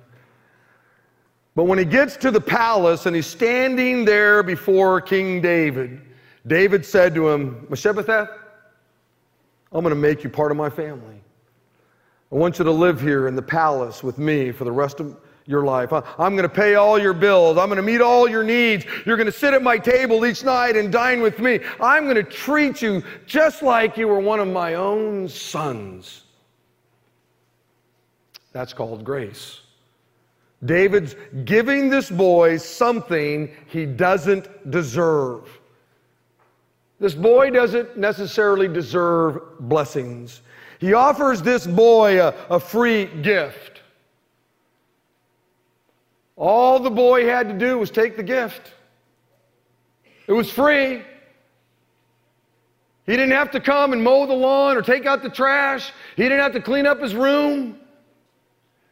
But 1.55 1.63
when 1.63 1.79
he 1.79 1.85
gets 1.85 2.15
to 2.17 2.29
the 2.29 2.41
palace 2.41 3.07
and 3.07 3.15
he's 3.15 3.25
standing 3.25 4.05
there 4.05 4.43
before 4.43 5.01
King 5.01 5.41
David, 5.41 6.01
David 6.45 6.85
said 6.85 7.15
to 7.15 7.29
him, 7.29 7.65
Mephibosheth, 7.69 8.29
I'm 9.71 9.81
going 9.81 9.95
to 9.95 9.99
make 9.99 10.23
you 10.23 10.29
part 10.29 10.51
of 10.51 10.57
my 10.57 10.69
family. 10.69 11.21
I 12.31 12.35
want 12.35 12.59
you 12.59 12.65
to 12.65 12.71
live 12.71 12.99
here 12.99 13.27
in 13.27 13.35
the 13.35 13.41
palace 13.41 14.03
with 14.03 14.17
me 14.17 14.51
for 14.51 14.63
the 14.63 14.71
rest 14.71 14.99
of 14.99 15.17
your 15.45 15.63
life. 15.63 15.93
I'm 15.93 16.35
going 16.35 16.47
to 16.47 16.49
pay 16.49 16.75
all 16.75 16.97
your 16.97 17.13
bills. 17.13 17.57
I'm 17.57 17.67
going 17.67 17.77
to 17.77 17.83
meet 17.83 18.01
all 18.01 18.27
your 18.27 18.43
needs. 18.43 18.85
You're 19.05 19.17
going 19.17 19.27
to 19.27 19.31
sit 19.31 19.53
at 19.53 19.61
my 19.61 19.77
table 19.77 20.25
each 20.25 20.43
night 20.43 20.75
and 20.75 20.91
dine 20.91 21.21
with 21.21 21.39
me. 21.39 21.59
I'm 21.79 22.05
going 22.05 22.15
to 22.15 22.23
treat 22.23 22.81
you 22.81 23.03
just 23.27 23.61
like 23.61 23.95
you 23.95 24.07
were 24.07 24.19
one 24.19 24.39
of 24.39 24.47
my 24.47 24.73
own 24.73 25.29
sons. 25.29 26.23
That's 28.53 28.73
called 28.73 29.03
grace. 29.03 29.61
David's 30.63 31.15
giving 31.43 31.89
this 31.89 32.09
boy 32.09 32.57
something 32.57 33.51
he 33.67 33.85
doesn't 33.85 34.71
deserve. 34.71 35.59
This 36.99 37.13
boy 37.13 37.51
doesn't 37.51 37.97
necessarily 37.97 38.67
deserve 38.67 39.41
blessings. 39.59 40.41
He 40.79 40.93
offers 40.93 41.41
this 41.41 41.65
boy 41.65 42.21
a, 42.21 42.33
a 42.49 42.59
free 42.59 43.05
gift. 43.05 43.81
All 46.35 46.79
the 46.79 46.89
boy 46.89 47.25
had 47.25 47.47
to 47.47 47.57
do 47.57 47.77
was 47.77 47.91
take 47.91 48.17
the 48.17 48.23
gift. 48.23 48.73
It 50.27 50.33
was 50.33 50.51
free. 50.51 51.01
He 53.05 53.11
didn't 53.11 53.31
have 53.31 53.51
to 53.51 53.59
come 53.59 53.93
and 53.93 54.03
mow 54.03 54.25
the 54.25 54.33
lawn 54.33 54.75
or 54.75 54.81
take 54.81 55.05
out 55.05 55.21
the 55.21 55.29
trash. 55.29 55.93
He 56.15 56.23
didn't 56.23 56.39
have 56.39 56.53
to 56.53 56.61
clean 56.61 56.87
up 56.87 56.99
his 56.99 57.15
room. 57.15 57.77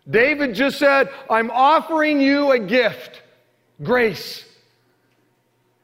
David 0.10 0.54
just 0.54 0.78
said, 0.78 1.10
I'm 1.30 1.50
offering 1.50 2.22
you 2.22 2.52
a 2.52 2.60
gift 2.60 3.22
grace. 3.82 4.46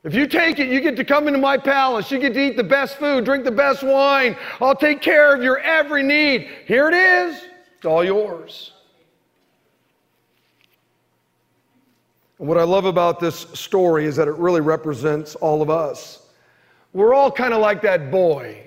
If 0.04 0.16
you 0.16 0.28
take 0.28 0.60
it, 0.60 0.70
you 0.70 0.80
get 0.80 0.95
to 0.95 1.04
come 1.04 1.28
into 1.28 1.39
my 1.39 1.58
palace. 1.58 2.10
You 2.10 2.20
get 2.20 2.34
to 2.34 2.39
eat 2.39 2.56
the 2.56 2.64
best 2.64 2.97
food, 2.97 3.26
drink 3.26 3.43
the 3.43 3.52
best 3.52 3.84
wine. 3.84 4.38
I'll 4.62 4.76
take 4.76 5.02
care 5.02 5.36
of 5.36 5.43
your 5.43 5.60
every 5.60 6.04
need. 6.04 6.50
Here 6.66 6.88
it 6.88 6.93
is. 6.93 7.43
It's 7.78 7.86
all 7.86 8.04
yours. 8.04 8.72
And 12.39 12.47
what 12.47 12.58
I 12.58 12.64
love 12.64 12.86
about 12.86 13.20
this 13.20 13.39
story 13.54 14.06
is 14.06 14.16
that 14.16 14.30
it 14.30 14.36
really 14.36 14.62
represents 14.62 15.36
all 15.36 15.62
of 15.62 15.70
us. 15.70 16.28
We're 16.93 17.14
all 17.14 17.30
kind 17.30 17.54
of 17.54 17.60
like 17.60 17.82
that 17.82 18.10
boy. 18.10 18.66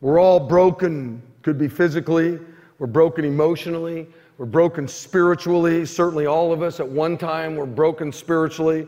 We're 0.00 0.20
all 0.20 0.38
broken, 0.38 1.20
could 1.42 1.58
be 1.58 1.68
physically, 1.68 2.38
we're 2.78 2.86
broken 2.86 3.24
emotionally, 3.24 4.06
we're 4.38 4.46
broken 4.46 4.86
spiritually. 4.86 5.84
Certainly, 5.84 6.26
all 6.26 6.52
of 6.52 6.62
us 6.62 6.78
at 6.78 6.88
one 6.88 7.18
time 7.18 7.56
were 7.56 7.66
broken 7.66 8.12
spiritually. 8.12 8.86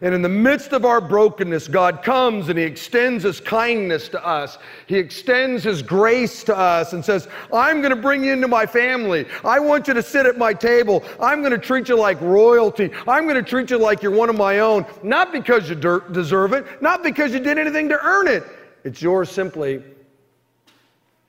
And 0.00 0.14
in 0.14 0.22
the 0.22 0.28
midst 0.28 0.72
of 0.72 0.84
our 0.84 1.00
brokenness, 1.00 1.68
God 1.68 2.02
comes 2.02 2.48
and 2.48 2.58
He 2.58 2.64
extends 2.64 3.22
His 3.24 3.40
kindness 3.40 4.08
to 4.10 4.26
us. 4.26 4.58
He 4.86 4.96
extends 4.96 5.62
His 5.62 5.82
grace 5.82 6.44
to 6.44 6.56
us 6.56 6.92
and 6.92 7.04
says, 7.04 7.28
I'm 7.52 7.80
going 7.80 7.94
to 7.94 8.00
bring 8.00 8.24
you 8.24 8.32
into 8.32 8.48
my 8.48 8.66
family. 8.66 9.26
I 9.44 9.60
want 9.60 9.88
you 9.88 9.94
to 9.94 10.02
sit 10.02 10.26
at 10.26 10.36
my 10.36 10.52
table. 10.52 11.04
I'm 11.20 11.40
going 11.40 11.52
to 11.52 11.58
treat 11.58 11.88
you 11.88 11.96
like 11.96 12.20
royalty. 12.20 12.90
I'm 13.06 13.24
going 13.24 13.42
to 13.42 13.48
treat 13.48 13.70
you 13.70 13.78
like 13.78 14.02
you're 14.02 14.12
one 14.12 14.28
of 14.28 14.36
my 14.36 14.58
own, 14.58 14.84
not 15.02 15.32
because 15.32 15.68
you 15.68 15.74
deserve 15.74 16.52
it, 16.52 16.82
not 16.82 17.02
because 17.02 17.32
you 17.32 17.40
did 17.40 17.58
anything 17.58 17.88
to 17.88 17.98
earn 18.04 18.28
it. 18.28 18.44
It's 18.84 19.00
yours 19.00 19.30
simply 19.30 19.82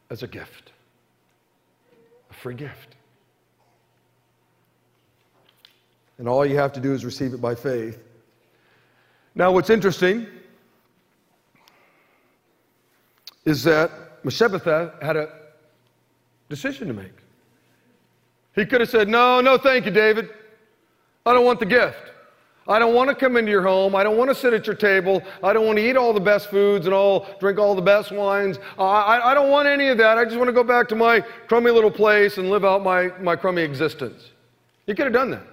as 0.09 0.23
a 0.23 0.27
gift, 0.27 0.71
a 2.29 2.33
free 2.33 2.55
gift. 2.55 2.95
And 6.17 6.27
all 6.27 6.45
you 6.45 6.57
have 6.57 6.73
to 6.73 6.79
do 6.79 6.93
is 6.93 7.03
receive 7.03 7.33
it 7.33 7.41
by 7.41 7.55
faith. 7.55 8.01
Now, 9.35 9.51
what's 9.51 9.69
interesting 9.69 10.27
is 13.43 13.63
that 13.63 13.91
Mephibosheth 14.23 15.01
had 15.01 15.17
a 15.17 15.29
decision 16.49 16.87
to 16.87 16.93
make. 16.93 17.11
He 18.55 18.65
could 18.65 18.79
have 18.79 18.89
said, 18.89 19.09
No, 19.09 19.41
no, 19.41 19.57
thank 19.57 19.85
you, 19.85 19.91
David. 19.91 20.29
I 21.25 21.33
don't 21.33 21.45
want 21.45 21.59
the 21.59 21.65
gift. 21.65 22.11
I 22.67 22.79
don't 22.79 22.95
want 22.95 23.09
to 23.09 23.15
come 23.15 23.37
into 23.37 23.51
your 23.51 23.61
home. 23.61 23.95
I 23.95 24.03
don't 24.03 24.17
want 24.17 24.31
to 24.31 24.35
sit 24.35 24.53
at 24.53 24.65
your 24.65 24.75
table. 24.75 25.21
I 25.43 25.53
don't 25.53 25.67
want 25.67 25.77
to 25.77 25.87
eat 25.87 25.95
all 25.95 26.13
the 26.13 26.19
best 26.19 26.49
foods 26.49 26.87
and 26.87 26.95
all 26.95 27.27
drink 27.39 27.59
all 27.59 27.75
the 27.75 27.81
best 27.81 28.11
wines. 28.11 28.57
I, 28.79 28.83
I, 28.83 29.31
I 29.31 29.33
don't 29.35 29.51
want 29.51 29.67
any 29.67 29.89
of 29.89 29.99
that. 29.99 30.17
I 30.17 30.23
just 30.23 30.37
want 30.37 30.47
to 30.47 30.53
go 30.53 30.63
back 30.63 30.87
to 30.89 30.95
my 30.95 31.21
crummy 31.47 31.69
little 31.69 31.91
place 31.91 32.39
and 32.39 32.49
live 32.49 32.65
out 32.65 32.83
my, 32.83 33.09
my 33.19 33.35
crummy 33.35 33.61
existence. 33.61 34.31
He 34.87 34.95
could 34.95 35.05
have 35.05 35.13
done 35.13 35.29
that. 35.31 35.45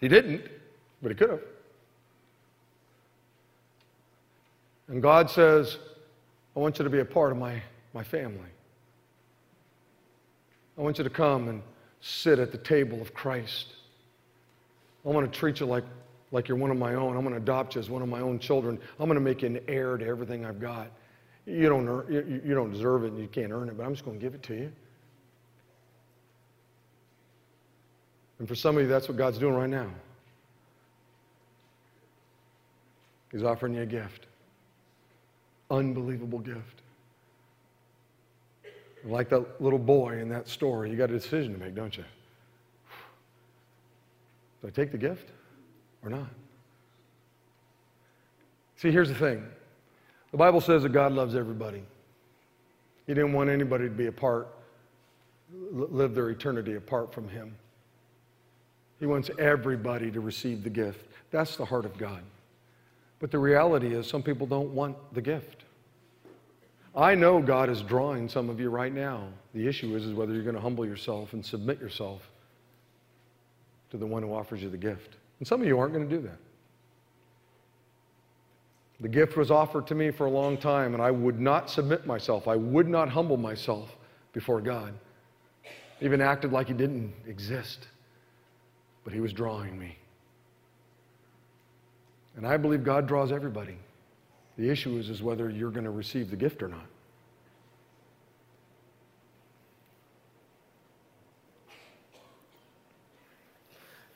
He 0.00 0.08
didn't. 0.08 0.48
But 1.04 1.12
he 1.12 1.16
could 1.16 1.30
have. 1.30 1.40
And 4.88 5.02
God 5.02 5.28
says, 5.28 5.76
I 6.56 6.60
want 6.60 6.78
you 6.78 6.84
to 6.84 6.90
be 6.90 7.00
a 7.00 7.04
part 7.04 7.30
of 7.30 7.36
my, 7.36 7.60
my 7.92 8.02
family. 8.02 8.38
I 10.78 10.80
want 10.80 10.96
you 10.96 11.04
to 11.04 11.10
come 11.10 11.48
and 11.48 11.62
sit 12.00 12.38
at 12.38 12.52
the 12.52 12.58
table 12.58 13.02
of 13.02 13.12
Christ. 13.12 13.74
I 15.04 15.10
want 15.10 15.30
to 15.30 15.38
treat 15.38 15.60
you 15.60 15.66
like, 15.66 15.84
like 16.32 16.48
you're 16.48 16.56
one 16.56 16.70
of 16.70 16.78
my 16.78 16.94
own. 16.94 17.18
I'm 17.18 17.22
going 17.22 17.34
to 17.34 17.42
adopt 17.42 17.74
you 17.74 17.82
as 17.82 17.90
one 17.90 18.00
of 18.00 18.08
my 18.08 18.20
own 18.20 18.38
children. 18.38 18.78
I'm 18.98 19.06
going 19.06 19.16
to 19.16 19.20
make 19.20 19.42
you 19.42 19.48
an 19.48 19.60
heir 19.68 19.98
to 19.98 20.06
everything 20.06 20.46
I've 20.46 20.58
got. 20.58 20.88
You 21.44 21.68
don't, 21.68 21.86
earn, 21.86 22.06
you, 22.10 22.40
you 22.42 22.54
don't 22.54 22.72
deserve 22.72 23.04
it 23.04 23.08
and 23.08 23.20
you 23.20 23.28
can't 23.28 23.52
earn 23.52 23.68
it, 23.68 23.76
but 23.76 23.84
I'm 23.84 23.92
just 23.92 24.06
going 24.06 24.18
to 24.18 24.24
give 24.24 24.34
it 24.34 24.42
to 24.44 24.54
you. 24.54 24.72
And 28.38 28.48
for 28.48 28.54
some 28.54 28.78
of 28.78 28.82
you, 28.82 28.88
that's 28.88 29.06
what 29.06 29.18
God's 29.18 29.36
doing 29.36 29.52
right 29.52 29.68
now. 29.68 29.90
He's 33.34 33.42
offering 33.42 33.74
you 33.74 33.82
a 33.82 33.86
gift. 33.86 34.26
Unbelievable 35.68 36.38
gift. 36.38 36.82
Like 39.04 39.28
that 39.30 39.60
little 39.60 39.78
boy 39.78 40.20
in 40.20 40.28
that 40.28 40.48
story, 40.48 40.88
you 40.88 40.96
got 40.96 41.10
a 41.10 41.14
decision 41.14 41.52
to 41.52 41.58
make, 41.58 41.74
don't 41.74 41.96
you? 41.96 42.04
Do 44.62 44.68
I 44.68 44.70
take 44.70 44.92
the 44.92 44.98
gift 44.98 45.30
or 46.04 46.10
not? 46.10 46.28
See, 48.76 48.92
here's 48.92 49.08
the 49.08 49.16
thing 49.16 49.44
the 50.30 50.38
Bible 50.38 50.60
says 50.60 50.84
that 50.84 50.90
God 50.90 51.10
loves 51.10 51.34
everybody. 51.34 51.82
He 53.08 53.14
didn't 53.14 53.32
want 53.32 53.50
anybody 53.50 53.84
to 53.84 53.90
be 53.90 54.06
apart, 54.06 54.46
live 55.72 56.14
their 56.14 56.30
eternity 56.30 56.76
apart 56.76 57.12
from 57.12 57.28
Him. 57.28 57.56
He 59.00 59.06
wants 59.06 59.28
everybody 59.40 60.12
to 60.12 60.20
receive 60.20 60.62
the 60.62 60.70
gift. 60.70 61.04
That's 61.32 61.56
the 61.56 61.64
heart 61.64 61.84
of 61.84 61.98
God. 61.98 62.22
But 63.24 63.30
the 63.30 63.38
reality 63.38 63.94
is, 63.94 64.06
some 64.06 64.22
people 64.22 64.46
don't 64.46 64.74
want 64.74 64.98
the 65.14 65.22
gift. 65.22 65.64
I 66.94 67.14
know 67.14 67.40
God 67.40 67.70
is 67.70 67.80
drawing 67.80 68.28
some 68.28 68.50
of 68.50 68.60
you 68.60 68.68
right 68.68 68.92
now. 68.92 69.28
The 69.54 69.66
issue 69.66 69.96
is, 69.96 70.04
is 70.04 70.12
whether 70.12 70.34
you're 70.34 70.42
going 70.42 70.56
to 70.56 70.60
humble 70.60 70.84
yourself 70.84 71.32
and 71.32 71.42
submit 71.42 71.80
yourself 71.80 72.20
to 73.92 73.96
the 73.96 74.04
one 74.04 74.22
who 74.22 74.34
offers 74.34 74.62
you 74.62 74.68
the 74.68 74.76
gift. 74.76 75.16
And 75.38 75.48
some 75.48 75.62
of 75.62 75.66
you 75.66 75.78
aren't 75.78 75.94
going 75.94 76.06
to 76.06 76.14
do 76.14 76.20
that. 76.20 76.36
The 79.00 79.08
gift 79.08 79.38
was 79.38 79.50
offered 79.50 79.86
to 79.86 79.94
me 79.94 80.10
for 80.10 80.26
a 80.26 80.30
long 80.30 80.58
time, 80.58 80.92
and 80.92 81.02
I 81.02 81.10
would 81.10 81.40
not 81.40 81.70
submit 81.70 82.04
myself. 82.06 82.46
I 82.46 82.56
would 82.56 82.88
not 82.88 83.08
humble 83.08 83.38
myself 83.38 83.96
before 84.34 84.60
God. 84.60 84.92
Even 86.02 86.20
acted 86.20 86.52
like 86.52 86.66
He 86.66 86.74
didn't 86.74 87.14
exist. 87.26 87.88
But 89.02 89.14
He 89.14 89.20
was 89.20 89.32
drawing 89.32 89.78
me. 89.78 89.96
And 92.36 92.46
I 92.46 92.56
believe 92.56 92.84
God 92.84 93.06
draws 93.06 93.32
everybody. 93.32 93.76
The 94.56 94.68
issue 94.68 94.96
is, 94.98 95.08
is 95.08 95.22
whether 95.22 95.50
you're 95.50 95.70
going 95.70 95.84
to 95.84 95.90
receive 95.90 96.30
the 96.30 96.36
gift 96.36 96.62
or 96.62 96.68
not. 96.68 96.86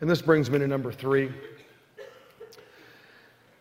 And 0.00 0.08
this 0.08 0.22
brings 0.22 0.48
me 0.48 0.58
to 0.58 0.66
number 0.66 0.92
three. 0.92 1.30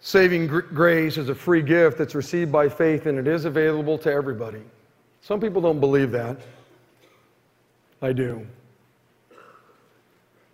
Saving 0.02 0.48
grace 0.48 1.18
is 1.18 1.30
a 1.30 1.36
free 1.36 1.62
gift 1.62 1.98
that's 1.98 2.16
received 2.16 2.52
by 2.52 2.70
faith 2.70 3.08
and 3.08 3.18
it 3.18 3.28
is 3.28 3.46
available 3.46 3.98
to 3.98 4.12
everybody. 4.12 4.62
Some 5.22 5.42
people 5.42 5.62
don't 5.62 5.80
believe 5.80 6.12
that. 6.12 6.38
I 8.02 8.14
do. 8.14 8.46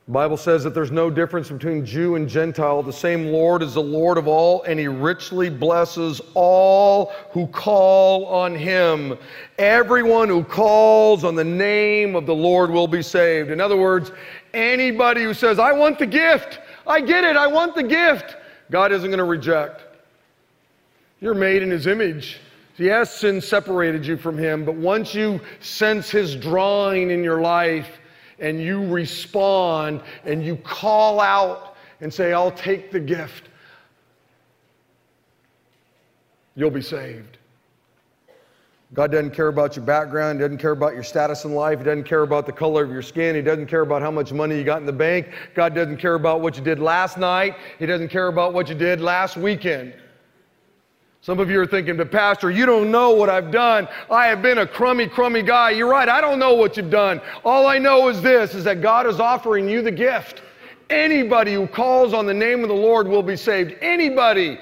The 0.06 0.12
Bible 0.12 0.36
says 0.36 0.66
that 0.66 0.74
there's 0.74 0.92
no 0.92 1.10
difference 1.10 1.50
between 1.50 1.86
Jew 1.86 2.16
and 2.16 2.28
Gentile. 2.28 2.84
The 2.84 2.92
same 2.92 3.28
Lord 3.28 3.64
is 3.64 3.76
the 3.76 3.82
Lord 3.82 4.18
of 4.18 4.28
all, 4.28 4.62
and 4.64 4.78
he 4.78 4.90
richly 4.90 5.50
blesses 5.50 6.20
all 6.34 7.14
who 7.32 7.48
call 7.48 8.26
on 8.26 8.54
him. 8.54 9.18
Everyone 9.58 10.28
who 10.28 10.44
calls 10.44 11.24
on 11.24 11.36
the 11.36 11.44
name 11.46 12.18
of 12.18 12.26
the 12.26 12.36
Lord 12.36 12.70
will 12.70 12.88
be 12.88 13.02
saved. 13.02 13.50
In 13.50 13.62
other 13.62 13.78
words, 13.78 14.12
anybody 14.54 15.24
who 15.24 15.34
says, 15.34 15.58
I 15.58 15.72
want 15.72 15.98
the 16.00 16.06
gift, 16.06 16.60
I 16.86 17.00
get 17.00 17.24
it, 17.24 17.38
I 17.38 17.48
want 17.48 17.74
the 17.74 17.84
gift, 17.84 18.36
God 18.72 18.92
isn't 18.92 19.10
going 19.10 19.20
to 19.20 19.24
reject. 19.24 19.84
You're 21.22 21.34
made 21.34 21.64
in 21.64 21.72
his 21.72 21.88
image. 21.88 22.42
Yes, 22.78 23.20
sin 23.20 23.40
separated 23.40 24.06
you 24.06 24.18
from 24.18 24.38
him, 24.38 24.66
but 24.66 24.76
once 24.76 25.16
you 25.16 25.40
sense 25.62 26.10
his 26.10 26.36
drawing 26.36 27.10
in 27.10 27.24
your 27.24 27.40
life, 27.40 28.00
and 28.40 28.62
you 28.62 28.86
respond 28.86 30.02
and 30.26 30.46
you 30.46 30.56
call 30.58 31.20
out 31.20 31.76
and 32.02 32.14
say, 32.14 32.34
I'll 32.34 32.52
take 32.52 32.92
the 32.92 33.00
gift, 33.00 33.50
you'll 36.56 36.70
be 36.70 36.82
saved. 36.82 37.38
God 38.94 39.12
doesn't 39.12 39.32
care 39.32 39.48
about 39.48 39.76
your 39.76 39.86
background. 39.86 40.40
He 40.40 40.44
doesn't 40.44 40.60
care 40.60 40.72
about 40.72 40.94
your 40.94 41.02
status 41.02 41.46
in 41.46 41.56
life. 41.56 41.80
He 41.80 41.86
doesn't 41.86 42.04
care 42.04 42.22
about 42.22 42.46
the 42.46 42.52
color 42.52 42.84
of 42.84 42.92
your 42.92 43.02
skin. 43.02 43.36
He 43.36 43.42
doesn't 43.42 43.66
care 43.66 43.82
about 43.82 44.04
how 44.04 44.12
much 44.12 44.32
money 44.32 44.56
you 44.56 44.64
got 44.64 44.82
in 44.82 44.86
the 44.86 44.94
bank. 44.94 45.30
God 45.56 45.74
doesn't 45.74 45.98
care 45.98 46.14
about 46.14 46.42
what 46.42 46.58
you 46.58 46.64
did 46.64 46.78
last 46.78 47.18
night. 47.18 47.56
He 47.80 47.88
doesn't 47.88 48.10
care 48.10 48.28
about 48.28 48.54
what 48.54 48.70
you 48.70 48.76
did 48.76 49.02
last 49.02 49.36
weekend. 49.36 49.96
Some 51.24 51.40
of 51.40 51.50
you 51.50 51.58
are 51.62 51.66
thinking, 51.66 51.96
but 51.96 52.12
Pastor, 52.12 52.52
you 52.52 52.66
don't 52.66 52.92
know 52.92 53.12
what 53.12 53.30
I've 53.30 53.50
done. 53.50 53.88
I 54.12 54.28
have 54.28 54.42
been 54.42 54.58
a 54.58 54.68
crummy, 54.68 55.08
crummy 55.08 55.42
guy. 55.42 55.70
You're 55.70 55.90
right, 55.90 56.10
I 56.10 56.20
don't 56.20 56.38
know 56.38 56.54
what 56.54 56.76
you've 56.76 56.90
done. 56.90 57.22
All 57.46 57.66
I 57.66 57.78
know 57.78 58.10
is 58.10 58.22
this 58.22 58.54
is 58.54 58.66
that 58.66 58.82
God 58.82 59.08
is 59.08 59.22
offering 59.22 59.70
you 59.70 59.82
the 59.82 59.90
gift. 59.90 60.42
Anybody 60.90 61.54
who 61.54 61.66
calls 61.66 62.14
on 62.14 62.26
the 62.26 62.34
name 62.34 62.62
of 62.62 62.68
the 62.68 62.76
Lord 62.76 63.08
will 63.08 63.24
be 63.24 63.38
saved. 63.38 63.74
Anybody. 63.80 64.60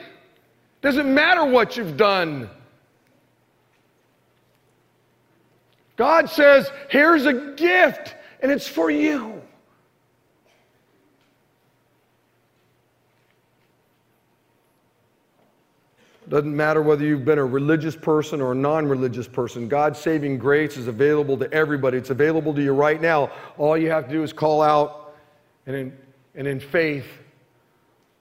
Doesn't 0.83 1.11
matter 1.11 1.43
what 1.43 1.77
you've 1.77 1.97
done. 1.97 2.47
God 5.95 6.29
says, 6.29 6.69
here's 6.89 7.25
a 7.25 7.33
gift, 7.55 8.15
and 8.39 8.51
it's 8.51 8.67
for 8.67 8.91
you. 8.91 9.40
Doesn't 16.31 16.55
matter 16.55 16.81
whether 16.81 17.03
you've 17.03 17.25
been 17.25 17.39
a 17.39 17.45
religious 17.45 17.93
person 17.93 18.39
or 18.39 18.53
a 18.53 18.55
non 18.55 18.87
religious 18.87 19.27
person. 19.27 19.67
God's 19.67 19.99
saving 19.99 20.37
grace 20.37 20.77
is 20.77 20.87
available 20.87 21.35
to 21.37 21.51
everybody. 21.51 21.97
It's 21.97 22.09
available 22.09 22.53
to 22.53 22.63
you 22.63 22.71
right 22.71 23.01
now. 23.01 23.31
All 23.57 23.77
you 23.77 23.89
have 23.89 24.05
to 24.05 24.13
do 24.13 24.23
is 24.23 24.31
call 24.31 24.61
out 24.61 25.13
and 25.67 25.75
in, 25.75 25.97
and 26.35 26.47
in 26.47 26.61
faith 26.61 27.05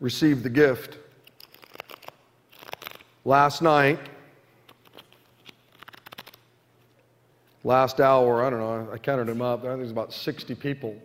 receive 0.01 0.43
the 0.43 0.51
gift. 0.51 0.99
Last 3.25 3.63
night, 3.63 4.01
last 7.63 8.01
hour, 8.01 8.43
I 8.45 8.51
don't 8.51 8.59
know, 8.59 8.93
I 8.93 8.99
counted 8.99 9.29
them 9.29 9.41
up. 9.41 9.61
I 9.61 9.69
think 9.69 9.77
there's 9.77 9.93
about 9.93 10.13
60 10.13 10.57
people 10.57 11.01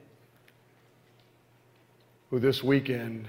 who 2.32 2.40
this 2.40 2.64
weekend, 2.64 3.28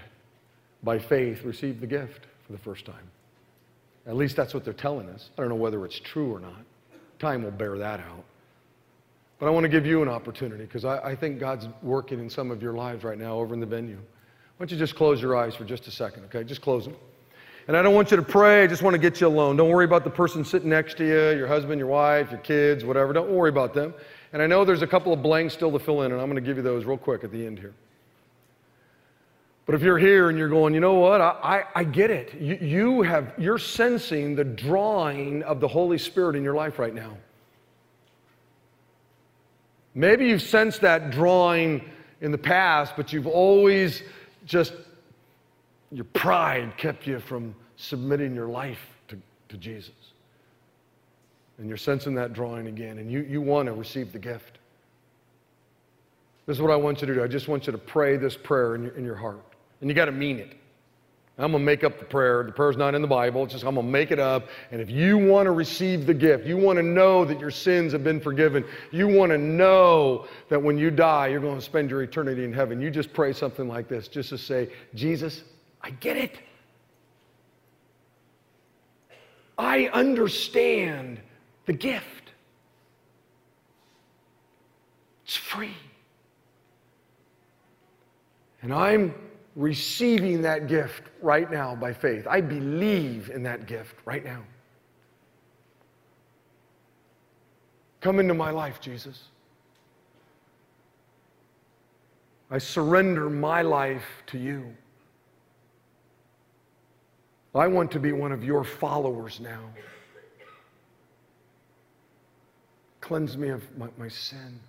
by 0.82 0.98
faith, 0.98 1.42
received 1.44 1.82
the 1.82 1.86
gift 1.86 2.24
for 2.46 2.52
the 2.52 2.58
first 2.58 2.86
time. 2.86 3.10
At 4.06 4.16
least 4.16 4.36
that's 4.36 4.54
what 4.54 4.64
they're 4.64 4.72
telling 4.72 5.08
us. 5.08 5.30
I 5.36 5.40
don't 5.40 5.48
know 5.48 5.56
whether 5.56 5.84
it's 5.84 5.98
true 5.98 6.32
or 6.32 6.40
not. 6.40 6.62
Time 7.18 7.42
will 7.42 7.50
bear 7.50 7.76
that 7.78 8.00
out. 8.00 8.24
But 9.38 9.46
I 9.46 9.50
want 9.50 9.64
to 9.64 9.68
give 9.68 9.84
you 9.84 10.02
an 10.02 10.08
opportunity 10.08 10.64
because 10.64 10.84
I, 10.84 10.98
I, 10.98 11.16
think 11.16 11.38
God's 11.38 11.68
working 11.82 12.20
in 12.20 12.30
some 12.30 12.50
of 12.50 12.62
your 12.62 12.72
lives 12.72 13.04
right 13.04 13.18
now 13.18 13.34
over 13.34 13.52
in 13.52 13.60
the 13.60 13.66
venue. 13.66 13.96
Why 13.96 14.02
don't 14.64 14.70
you 14.70 14.78
just 14.78 14.94
close 14.94 15.20
your 15.20 15.36
eyes 15.36 15.54
for 15.54 15.64
just 15.64 15.86
a 15.88 15.90
second, 15.90 16.24
okay? 16.24 16.42
Just 16.42 16.62
close 16.62 16.84
them. 16.84 16.96
And 17.68 17.76
I 17.76 17.82
don't 17.82 17.94
want 17.94 18.10
you 18.10 18.16
to 18.16 18.22
pray, 18.22 18.62
I 18.62 18.66
just 18.66 18.82
want 18.82 18.94
to 18.94 18.98
get 18.98 19.20
you 19.20 19.26
alone. 19.26 19.56
Don't 19.56 19.70
worry 19.70 19.84
about 19.84 20.04
the 20.04 20.10
person 20.10 20.44
sitting 20.44 20.70
next 20.70 20.96
to 20.98 21.04
you, 21.04 21.36
your 21.36 21.48
husband, 21.48 21.78
your 21.78 21.88
wife, 21.88 22.30
your 22.30 22.40
kids, 22.40 22.84
whatever. 22.84 23.12
Don't 23.12 23.28
worry 23.28 23.50
about 23.50 23.74
them. 23.74 23.92
And 24.32 24.40
I 24.40 24.46
know 24.46 24.64
there's 24.64 24.82
a 24.82 24.86
couple 24.86 25.12
of 25.12 25.20
blanks 25.20 25.52
still 25.52 25.72
to 25.72 25.78
fill 25.78 26.02
in, 26.02 26.12
and 26.12 26.20
I'm 26.20 26.30
going 26.30 26.42
to 26.42 26.46
give 26.46 26.56
you 26.56 26.62
those 26.62 26.84
real 26.84 26.96
quick 26.96 27.24
at 27.24 27.32
the 27.32 27.44
end 27.44 27.58
here. 27.58 27.74
But 29.66 29.74
if 29.74 29.82
you're 29.82 29.98
here 29.98 30.28
and 30.28 30.38
you're 30.38 30.48
going, 30.48 30.74
you 30.74 30.80
know 30.80 30.94
what, 30.94 31.20
I, 31.20 31.64
I, 31.74 31.80
I 31.80 31.84
get 31.84 32.10
it. 32.10 32.40
You, 32.40 32.54
you 32.60 33.02
have, 33.02 33.34
you're 33.36 33.58
sensing 33.58 34.36
the 34.36 34.44
drawing 34.44 35.42
of 35.42 35.58
the 35.58 35.66
Holy 35.66 35.98
Spirit 35.98 36.36
in 36.36 36.44
your 36.44 36.54
life 36.54 36.78
right 36.78 36.94
now. 36.94 37.16
Maybe 39.96 40.28
you've 40.28 40.42
sensed 40.42 40.82
that 40.82 41.10
drawing 41.10 41.82
in 42.20 42.30
the 42.30 42.38
past, 42.38 42.94
but 42.96 43.12
you've 43.12 43.26
always 43.26 44.02
just, 44.46 44.72
your 45.90 46.04
pride 46.04 46.76
kept 46.76 47.04
you 47.06 47.18
from 47.18 47.52
submitting 47.76 48.36
your 48.36 48.46
life 48.46 48.78
to, 49.08 49.18
to 49.48 49.56
Jesus. 49.56 49.94
And 51.58 51.66
you're 51.66 51.76
sensing 51.76 52.14
that 52.14 52.34
drawing 52.34 52.68
again, 52.68 52.98
and 52.98 53.10
you, 53.10 53.22
you 53.22 53.40
want 53.40 53.66
to 53.66 53.72
receive 53.72 54.12
the 54.12 54.18
gift. 54.18 54.58
This 56.44 56.58
is 56.58 56.62
what 56.62 56.70
I 56.70 56.76
want 56.76 57.00
you 57.00 57.08
to 57.08 57.14
do. 57.14 57.24
I 57.24 57.26
just 57.26 57.48
want 57.48 57.66
you 57.66 57.72
to 57.72 57.78
pray 57.78 58.16
this 58.16 58.36
prayer 58.36 58.76
in 58.76 58.84
your, 58.84 58.92
in 58.92 59.04
your 59.04 59.16
heart. 59.16 59.42
And 59.80 59.90
you 59.90 59.94
got 59.94 60.06
to 60.06 60.12
mean 60.12 60.38
it. 60.38 60.56
I'm 61.38 61.50
going 61.50 61.62
to 61.62 61.66
make 61.66 61.84
up 61.84 61.98
the 61.98 62.04
prayer. 62.04 62.44
The 62.44 62.52
prayer's 62.52 62.78
not 62.78 62.94
in 62.94 63.02
the 63.02 63.08
Bible. 63.08 63.44
It's 63.44 63.52
just 63.52 63.64
I'm 63.66 63.74
going 63.74 63.86
to 63.86 63.92
make 63.92 64.10
it 64.10 64.18
up. 64.18 64.48
And 64.70 64.80
if 64.80 64.90
you 64.90 65.18
want 65.18 65.44
to 65.46 65.50
receive 65.50 66.06
the 66.06 66.14
gift, 66.14 66.46
you 66.46 66.56
want 66.56 66.78
to 66.78 66.82
know 66.82 67.26
that 67.26 67.38
your 67.38 67.50
sins 67.50 67.92
have 67.92 68.02
been 68.02 68.20
forgiven, 68.20 68.64
you 68.90 69.06
want 69.06 69.32
to 69.32 69.38
know 69.38 70.26
that 70.48 70.62
when 70.62 70.78
you 70.78 70.90
die, 70.90 71.26
you're 71.26 71.40
going 71.40 71.58
to 71.58 71.64
spend 71.64 71.90
your 71.90 72.02
eternity 72.02 72.44
in 72.44 72.54
heaven, 72.54 72.80
you 72.80 72.90
just 72.90 73.12
pray 73.12 73.34
something 73.34 73.68
like 73.68 73.86
this 73.86 74.08
just 74.08 74.30
to 74.30 74.38
say, 74.38 74.70
Jesus, 74.94 75.44
I 75.82 75.90
get 75.90 76.16
it. 76.16 76.38
I 79.58 79.88
understand 79.92 81.20
the 81.66 81.74
gift. 81.74 82.32
It's 85.26 85.36
free. 85.36 85.74
And 88.62 88.72
I'm 88.72 89.14
receiving 89.56 90.42
that 90.42 90.68
gift 90.68 91.04
right 91.22 91.50
now 91.50 91.74
by 91.74 91.92
faith. 91.92 92.26
I 92.28 92.42
believe 92.42 93.30
in 93.30 93.42
that 93.44 93.66
gift 93.66 93.96
right 94.04 94.24
now. 94.24 94.42
Come 98.02 98.20
into 98.20 98.34
my 98.34 98.50
life, 98.50 98.80
Jesus. 98.80 99.24
I 102.50 102.58
surrender 102.58 103.28
my 103.28 103.62
life 103.62 104.22
to 104.26 104.38
you. 104.38 104.72
I 107.54 107.66
want 107.66 107.90
to 107.92 107.98
be 107.98 108.12
one 108.12 108.32
of 108.32 108.44
your 108.44 108.62
followers 108.62 109.40
now. 109.40 109.62
Cleanse 113.00 113.36
me 113.36 113.48
of 113.48 113.64
my, 113.78 113.88
my 113.96 114.08
sin. 114.08 114.60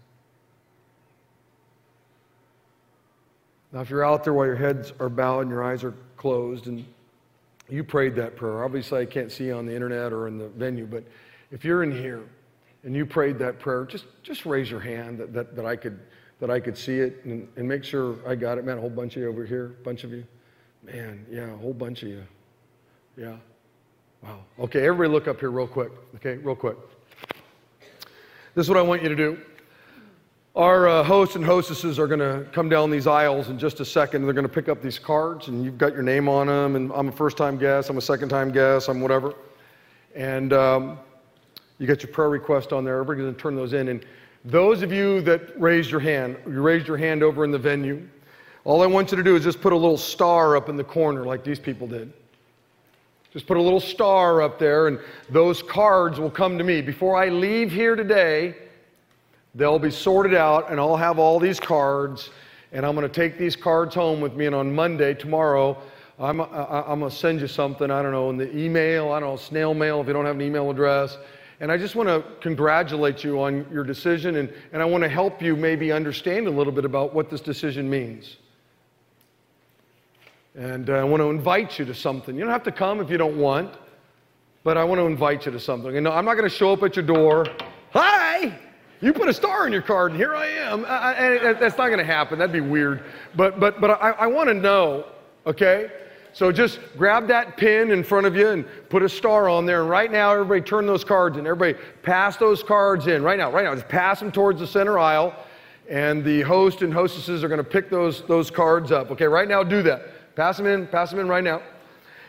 Now, 3.77 3.83
if 3.83 3.91
you're 3.91 4.03
out 4.03 4.23
there 4.23 4.33
while 4.33 4.47
your 4.47 4.55
heads 4.55 4.91
are 4.99 5.07
bowed 5.07 5.41
and 5.41 5.51
your 5.51 5.63
eyes 5.63 5.83
are 5.83 5.93
closed 6.15 6.65
and 6.65 6.83
you 7.69 7.83
prayed 7.83 8.15
that 8.15 8.35
prayer, 8.35 8.63
obviously 8.63 8.99
I 8.99 9.05
can't 9.05 9.31
see 9.31 9.45
you 9.45 9.53
on 9.53 9.67
the 9.67 9.75
internet 9.75 10.11
or 10.11 10.27
in 10.27 10.39
the 10.39 10.47
venue, 10.47 10.87
but 10.87 11.03
if 11.51 11.63
you're 11.63 11.83
in 11.83 11.91
here 11.91 12.23
and 12.83 12.95
you 12.95 13.05
prayed 13.05 13.37
that 13.37 13.59
prayer, 13.59 13.85
just, 13.85 14.05
just 14.23 14.47
raise 14.47 14.71
your 14.71 14.79
hand 14.79 15.19
that, 15.19 15.31
that, 15.31 15.55
that, 15.55 15.67
I, 15.67 15.75
could, 15.75 15.99
that 16.39 16.49
I 16.49 16.59
could 16.59 16.75
see 16.75 16.97
it 16.97 17.23
and, 17.23 17.47
and 17.55 17.67
make 17.67 17.83
sure 17.83 18.17
I 18.27 18.33
got 18.33 18.57
it. 18.57 18.65
Man, 18.65 18.79
a 18.79 18.81
whole 18.81 18.89
bunch 18.89 19.15
of 19.15 19.21
you 19.21 19.29
over 19.29 19.45
here, 19.45 19.75
a 19.79 19.83
bunch 19.83 20.03
of 20.03 20.09
you. 20.09 20.25
Man, 20.81 21.23
yeah, 21.29 21.53
a 21.53 21.57
whole 21.57 21.71
bunch 21.71 22.01
of 22.01 22.09
you. 22.09 22.23
Yeah. 23.15 23.35
Wow. 24.23 24.39
Okay, 24.59 24.87
everybody 24.87 25.13
look 25.13 25.27
up 25.27 25.39
here 25.39 25.51
real 25.51 25.67
quick. 25.67 25.91
Okay, 26.15 26.37
real 26.37 26.55
quick. 26.55 26.77
This 28.55 28.65
is 28.65 28.69
what 28.69 28.79
I 28.79 28.81
want 28.81 29.03
you 29.03 29.09
to 29.09 29.15
do. 29.15 29.39
Our 30.57 30.87
uh, 30.87 31.03
hosts 31.03 31.35
and 31.35 31.45
hostesses 31.45 31.99
are 31.99 32.07
going 32.07 32.19
to 32.19 32.43
come 32.51 32.67
down 32.67 32.89
these 32.89 33.05
aisles 33.05 33.49
in 33.49 33.59
just 33.59 33.79
a 33.79 33.85
second. 33.85 34.23
They're 34.23 34.33
going 34.33 34.41
to 34.41 34.51
pick 34.51 34.69
up 34.69 34.81
these 34.81 34.97
cards, 34.97 35.49
and 35.49 35.63
you've 35.63 35.77
got 35.77 35.93
your 35.93 36.01
name 36.01 36.27
on 36.27 36.47
them. 36.47 36.75
And 36.75 36.91
I'm 36.95 37.09
a 37.09 37.11
first 37.11 37.37
time 37.37 37.59
guest, 37.59 37.91
I'm 37.91 37.97
a 37.99 38.01
second 38.01 38.29
time 38.29 38.51
guest, 38.51 38.89
I'm 38.89 38.99
whatever. 38.99 39.35
And 40.15 40.53
um, 40.53 40.97
you 41.77 41.85
got 41.85 42.01
your 42.01 42.11
prayer 42.11 42.29
request 42.29 42.73
on 42.73 42.83
there. 42.83 42.99
Everybody's 42.99 43.21
going 43.21 43.35
to 43.35 43.39
turn 43.39 43.55
those 43.55 43.73
in. 43.73 43.89
And 43.89 44.03
those 44.45 44.81
of 44.81 44.91
you 44.91 45.21
that 45.21 45.61
raised 45.61 45.91
your 45.91 45.99
hand, 45.99 46.37
you 46.47 46.59
raised 46.59 46.87
your 46.87 46.97
hand 46.97 47.21
over 47.21 47.43
in 47.43 47.51
the 47.51 47.59
venue, 47.59 48.01
all 48.63 48.81
I 48.81 48.87
want 48.87 49.11
you 49.11 49.17
to 49.17 49.23
do 49.23 49.35
is 49.35 49.43
just 49.43 49.61
put 49.61 49.73
a 49.73 49.77
little 49.77 49.95
star 49.95 50.57
up 50.57 50.69
in 50.69 50.75
the 50.75 50.83
corner 50.83 51.23
like 51.23 51.43
these 51.43 51.59
people 51.59 51.85
did. 51.85 52.11
Just 53.31 53.45
put 53.45 53.57
a 53.57 53.61
little 53.61 53.79
star 53.79 54.41
up 54.41 54.57
there, 54.57 54.87
and 54.87 54.97
those 55.29 55.61
cards 55.61 56.19
will 56.19 56.31
come 56.31 56.57
to 56.57 56.63
me. 56.63 56.81
Before 56.81 57.15
I 57.15 57.29
leave 57.29 57.71
here 57.71 57.95
today, 57.95 58.55
They'll 59.57 59.79
be 59.79 59.89
sorted 59.89 60.35
out, 60.35 60.69
and 60.69 60.79
I'll 60.79 60.95
have 60.95 61.17
all 61.17 61.39
these 61.39 61.59
cards, 61.59 62.29
and 62.71 62.85
I'm 62.85 62.95
going 62.95 63.09
to 63.09 63.13
take 63.13 63.39
these 63.39 63.55
cards 63.55 63.95
home 63.95 64.21
with 64.21 64.35
me. 64.35 64.45
And 64.45 64.53
on 64.53 64.73
Monday, 64.73 65.15
tomorrow, 65.15 65.81
I'm, 66.19 66.41
I'm 66.41 66.99
going 66.99 67.09
to 67.09 67.15
send 67.15 67.41
you 67.41 67.47
something, 67.47 67.89
I 67.89 68.03
don't 68.03 68.11
know, 68.11 68.29
in 68.29 68.37
the 68.37 68.55
email, 68.55 69.11
I 69.11 69.19
don't 69.19 69.31
know, 69.31 69.35
snail 69.35 69.73
mail 69.73 69.99
if 69.99 70.05
you 70.05 70.13
don't 70.13 70.25
have 70.25 70.35
an 70.35 70.43
email 70.43 70.69
address. 70.69 71.17
And 71.59 71.71
I 71.71 71.77
just 71.77 71.95
want 71.95 72.07
to 72.07 72.23
congratulate 72.39 73.23
you 73.23 73.41
on 73.41 73.65
your 73.71 73.83
decision, 73.83 74.35
and, 74.35 74.53
and 74.73 74.81
I 74.81 74.85
want 74.85 75.03
to 75.03 75.09
help 75.09 75.41
you 75.41 75.55
maybe 75.55 75.91
understand 75.91 76.45
a 76.45 76.51
little 76.51 76.73
bit 76.73 76.85
about 76.85 77.15
what 77.15 77.31
this 77.31 77.41
decision 77.41 77.89
means. 77.89 78.37
And 80.53 80.91
uh, 80.91 80.93
I 80.93 81.03
want 81.03 81.21
to 81.21 81.31
invite 81.31 81.79
you 81.79 81.85
to 81.85 81.95
something. 81.95 82.35
You 82.35 82.41
don't 82.41 82.53
have 82.53 82.63
to 82.63 82.71
come 82.71 82.99
if 82.99 83.09
you 83.09 83.17
don't 83.17 83.39
want, 83.39 83.73
but 84.63 84.77
I 84.77 84.83
want 84.83 84.99
to 84.99 85.05
invite 85.05 85.47
you 85.47 85.51
to 85.51 85.59
something. 85.59 85.97
And 85.97 86.07
I'm 86.07 86.25
not 86.25 86.35
going 86.35 86.47
to 86.47 86.55
show 86.55 86.73
up 86.73 86.83
at 86.83 86.95
your 86.95 87.05
door. 87.05 87.47
Hi! 87.93 88.66
You 88.99 89.13
put 89.13 89.29
a 89.29 89.33
star 89.33 89.67
in 89.67 89.73
your 89.73 89.83
card, 89.83 90.11
and 90.11 90.19
here 90.19 90.35
I 90.35 90.47
am. 90.47 90.83
I, 90.85 91.13
and 91.13 91.59
that's 91.59 91.77
not 91.77 91.87
going 91.87 91.99
to 91.99 92.03
happen. 92.03 92.39
That'd 92.39 92.51
be 92.51 92.61
weird. 92.61 93.03
But, 93.35 93.59
but, 93.59 93.79
but 93.79 93.91
I, 94.01 94.11
I 94.11 94.27
want 94.27 94.49
to 94.49 94.55
know, 94.55 95.05
okay? 95.45 95.91
So 96.33 96.51
just 96.51 96.79
grab 96.97 97.27
that 97.27 97.57
pin 97.57 97.91
in 97.91 98.03
front 98.03 98.25
of 98.25 98.35
you 98.35 98.49
and 98.49 98.65
put 98.89 99.03
a 99.03 99.09
star 99.09 99.49
on 99.49 99.65
there. 99.65 99.81
And 99.81 99.89
right 99.89 100.11
now, 100.11 100.31
everybody 100.33 100.61
turn 100.61 100.87
those 100.87 101.03
cards 101.03 101.37
in. 101.37 101.45
Everybody 101.45 101.83
pass 102.01 102.37
those 102.37 102.63
cards 102.63 103.07
in. 103.07 103.23
Right 103.23 103.37
now, 103.37 103.51
right 103.51 103.65
now. 103.65 103.73
Just 103.75 103.87
pass 103.87 104.19
them 104.19 104.31
towards 104.31 104.59
the 104.59 104.67
center 104.67 104.97
aisle. 104.97 105.35
And 105.89 106.23
the 106.23 106.41
host 106.41 106.81
and 106.81 106.93
hostesses 106.93 107.43
are 107.43 107.47
going 107.47 107.59
to 107.59 107.63
pick 107.63 107.89
those, 107.89 108.23
those 108.23 108.51
cards 108.51 108.91
up. 108.91 109.09
Okay, 109.11 109.25
right 109.25 109.47
now, 109.47 109.63
do 109.63 109.81
that. 109.83 110.35
Pass 110.35 110.57
them 110.57 110.65
in. 110.65 110.85
Pass 110.87 111.11
them 111.11 111.19
in 111.19 111.27
right 111.27 111.43
now. 111.43 111.61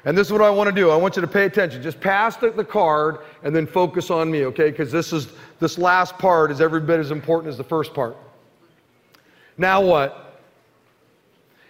And 0.04 0.16
this 0.16 0.28
is 0.28 0.32
what 0.32 0.42
I 0.42 0.48
want 0.48 0.68
to 0.68 0.74
do. 0.74 0.90
I 0.90 0.96
want 0.96 1.16
you 1.16 1.22
to 1.22 1.28
pay 1.28 1.44
attention. 1.44 1.82
Just 1.82 2.00
pass 2.00 2.36
the, 2.36 2.50
the 2.50 2.64
card 2.64 3.18
and 3.42 3.54
then 3.54 3.66
focus 3.66 4.10
on 4.10 4.30
me, 4.30 4.44
okay? 4.46 4.70
Because 4.70 4.92
this 4.92 5.12
is 5.12 5.28
this 5.58 5.78
last 5.78 6.18
part 6.18 6.50
is 6.50 6.60
every 6.60 6.80
bit 6.80 7.00
as 7.00 7.10
important 7.10 7.50
as 7.50 7.56
the 7.56 7.64
first 7.64 7.94
part. 7.94 8.16
Now 9.56 9.80
what? 9.80 10.40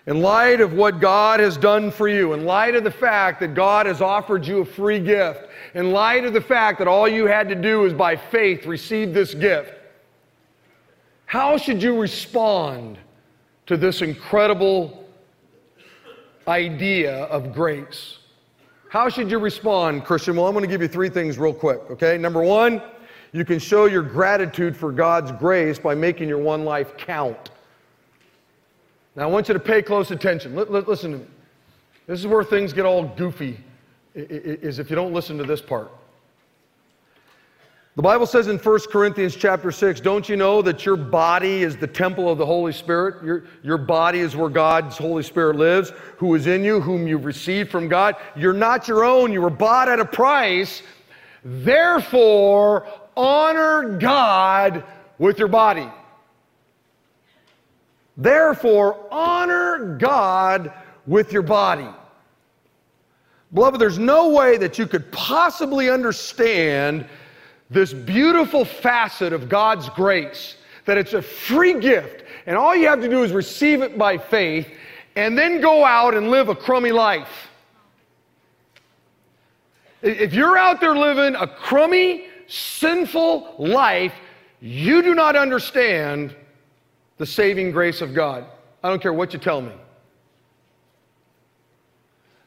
In 0.07 0.23
light 0.23 0.61
of 0.61 0.73
what 0.73 1.01
God 1.01 1.39
has 1.41 1.57
done 1.57 1.91
for 1.91 2.09
you, 2.09 2.33
in 2.33 2.47
light 2.47 2.75
of 2.75 2.83
the 2.83 2.91
fact 2.91 3.41
that 3.41 3.55
God 3.55 3.87
has 3.87 4.01
offered 4.01 4.47
you 4.47 4.61
a 4.61 4.65
free 4.65 5.01
gift, 5.01 5.49
in 5.75 5.93
light 5.93 6.25
of 6.25 6.33
the 6.33 6.41
fact 6.41 6.79
that 6.79 6.89
all 6.89 7.07
you 7.07 7.27
had 7.27 7.49
to 7.51 7.55
do 7.55 7.85
is 7.85 7.93
by 7.93 8.17
faith 8.17 8.65
receive 8.65 9.13
this 9.13 9.35
gift, 9.35 9.75
how 11.27 11.59
should 11.59 11.83
you 11.83 12.01
respond 12.01 12.97
to 13.67 13.77
this 13.77 14.01
incredible 14.01 15.07
idea 16.47 17.25
of 17.25 17.53
grace? 17.53 18.17
How 18.89 19.11
should 19.11 19.31
you 19.31 19.39
respond, 19.39 20.07
Christian? 20.07 20.37
Well, 20.37 20.47
I'm 20.47 20.55
going 20.55 20.65
to 20.65 20.71
give 20.71 20.81
you 20.81 20.89
three 20.89 21.11
things 21.11 21.37
real 21.39 21.53
quick, 21.53 21.81
okay? 21.91 22.17
Number 22.17 22.43
one, 22.43 22.81
you 23.33 23.45
can 23.45 23.59
show 23.59 23.87
your 23.87 24.03
gratitude 24.03 24.77
for 24.77 24.93
God's 24.93 25.33
grace 25.33 25.79
by 25.79 25.95
making 25.95 26.29
your 26.29 26.39
one 26.39 26.65
life 26.65 26.97
count. 26.97 27.51
Now, 29.17 29.25
I 29.25 29.27
want 29.27 29.49
you 29.49 29.55
to 29.55 29.61
pay 29.61 29.83
close 29.83 30.11
attention. 30.11 30.55
listen. 30.55 31.29
This 32.07 32.21
is 32.21 32.27
where 32.27 32.43
things 32.43 32.73
get 32.73 32.87
all 32.87 33.05
goofy 33.05 33.59
is 34.15 34.79
if 34.79 34.89
you 34.91 34.97
don't 34.97 35.13
listen 35.13 35.37
to 35.39 35.45
this 35.45 35.61
part. 35.61 35.91
The 37.97 38.03
Bible 38.03 38.27
says 38.27 38.47
in 38.47 38.59
1 38.59 38.79
Corinthians 38.93 39.35
chapter 39.35 39.73
6, 39.73 40.01
don't 40.01 40.29
you 40.29 40.37
know 40.37 40.63
that 40.63 40.87
your 40.87 40.97
body 40.97 41.65
is 41.65 41.77
the 41.77 41.87
temple 41.89 42.31
of 42.31 42.39
the 42.39 42.47
Holy 42.47 42.73
Spirit? 42.73 43.25
Your, 43.25 43.45
your 43.65 43.77
body 43.77 44.21
is 44.21 44.37
where 44.37 44.49
God's 44.49 44.97
Holy 44.97 45.25
Spirit 45.25 45.57
lives, 45.57 45.93
who 46.17 46.33
is 46.37 46.47
in 46.47 46.63
you, 46.63 46.81
whom 46.81 47.09
you've 47.09 47.25
received 47.25 47.73
from 47.73 47.89
God. 47.89 48.15
You're 48.37 48.53
not 48.53 48.87
your 48.87 49.05
own. 49.05 49.33
You 49.33 49.43
were 49.43 49.51
bought 49.51 49.89
at 49.89 49.99
a 49.99 50.05
price. 50.05 50.83
Therefore, 51.43 52.87
honor 53.19 53.99
God 53.99 54.85
with 55.19 55.39
your 55.39 55.49
body. 55.49 55.91
Therefore, 58.17 59.07
honor 59.11 59.97
God 59.99 60.73
with 61.07 61.33
your 61.33 61.43
body. 61.43 61.89
Beloved, 63.53 63.81
there's 63.81 63.99
no 63.99 64.29
way 64.29 64.57
that 64.59 64.79
you 64.79 64.87
could 64.87 65.11
possibly 65.11 65.91
understand 65.91 67.07
this 67.71 67.93
beautiful 67.93 68.65
facet 68.65 69.33
of 69.33 69.49
God's 69.49 69.89
grace 69.91 70.57
that 70.85 70.97
it's 70.97 71.13
a 71.13 71.21
free 71.21 71.79
gift, 71.79 72.25
and 72.47 72.57
all 72.57 72.75
you 72.75 72.89
have 72.89 73.03
to 73.03 73.09
do 73.09 73.23
is 73.23 73.33
receive 73.33 73.83
it 73.83 73.99
by 73.99 74.17
faith 74.17 74.67
and 75.17 75.37
then 75.37 75.61
go 75.61 75.85
out 75.85 76.15
and 76.15 76.31
live 76.31 76.49
a 76.49 76.55
crummy 76.55 76.93
life. 76.93 77.49
If 80.01 80.33
you're 80.33 80.57
out 80.57 80.81
there 80.81 80.97
living 80.97 81.35
a 81.35 81.47
crummy, 81.47 82.28
sinful 82.49 83.55
life, 83.59 84.15
you 84.61 85.03
do 85.03 85.15
not 85.15 85.37
understand 85.37 86.35
the 87.19 87.27
saving 87.27 87.71
grace 87.71 88.01
of 88.01 88.15
God. 88.15 88.45
I 88.83 88.89
don't 88.89 89.01
care 89.01 89.13
what 89.13 89.33
you 89.33 89.39
tell 89.39 89.61
me. 89.61 89.73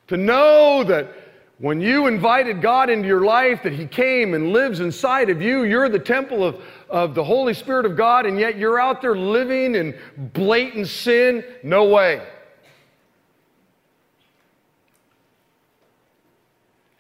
To 0.08 0.18
know 0.18 0.84
that 0.84 1.08
when 1.60 1.80
you 1.80 2.08
invited 2.08 2.62
God 2.62 2.90
into 2.90 3.08
your 3.08 3.24
life, 3.24 3.62
that 3.64 3.72
He 3.72 3.86
came 3.86 4.34
and 4.34 4.52
lives 4.52 4.80
inside 4.80 5.30
of 5.30 5.42
you, 5.42 5.64
you're 5.64 5.90
the 5.90 6.00
temple 6.00 6.44
of, 6.44 6.60
of 6.90 7.14
the 7.14 7.24
Holy 7.24 7.54
Spirit 7.54 7.86
of 7.86 7.96
God, 7.96 8.26
and 8.26 8.40
yet 8.40 8.58
you're 8.58 8.80
out 8.80 9.02
there 9.02 9.16
living 9.16 9.76
in 9.76 9.98
blatant 10.34 10.88
sin? 10.88 11.46
No 11.64 11.86
way. 11.86 12.26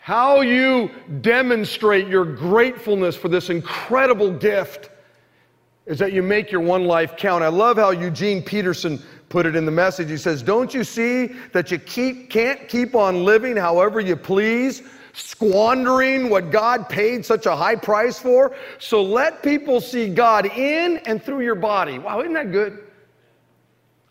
How 0.02 0.42
you 0.42 0.90
demonstrate 1.22 2.08
your 2.08 2.26
gratefulness 2.26 3.16
for 3.16 3.30
this 3.30 3.52
incredible 3.52 4.32
gift 4.32 4.90
is 5.86 6.00
that 6.00 6.12
you 6.12 6.24
make 6.24 6.52
your 6.52 6.62
one 6.62 6.86
life 6.86 7.16
count. 7.16 7.44
I 7.44 7.50
love 7.50 7.78
how 7.78 7.92
Eugene 7.92 8.42
Peterson 8.42 9.00
put 9.30 9.46
it 9.46 9.56
in 9.56 9.64
the 9.64 9.72
message. 9.72 10.10
He 10.10 10.18
says, 10.18 10.42
Don't 10.42 10.74
you 10.74 10.84
see 10.84 11.28
that 11.54 11.70
you 11.70 11.78
keep, 11.78 12.32
can't 12.32 12.68
keep 12.68 12.96
on 12.96 13.24
living 13.24 13.56
however 13.56 14.00
you 14.00 14.16
please, 14.16 14.82
squandering 15.14 16.32
what 16.32 16.50
God 16.50 16.90
paid 16.90 17.24
such 17.24 17.46
a 17.46 17.56
high 17.56 17.76
price 17.76 18.18
for? 18.18 18.56
So 18.80 19.04
let 19.04 19.44
people 19.44 19.80
see 19.80 20.12
God 20.12 20.48
in 20.48 20.98
and 21.06 21.22
through 21.22 21.42
your 21.42 21.54
body. 21.54 22.00
Wow, 22.00 22.22
isn't 22.22 22.34
that 22.34 22.52
good? 22.52 22.88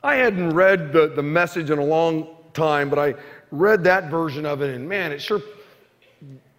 I 0.05 0.15
hadn't 0.15 0.55
read 0.55 0.93
the, 0.93 1.09
the 1.09 1.23
message 1.23 1.71
in 1.71 1.81
a 1.81 1.85
long 1.85 2.37
time, 2.55 2.89
but 2.89 3.01
I 3.01 3.15
read 3.51 3.83
that 3.83 4.09
version 4.09 4.47
of 4.47 4.63
it, 4.63 4.73
and 4.73 4.89
man, 4.89 5.11
it 5.11 5.21
sure 5.21 5.41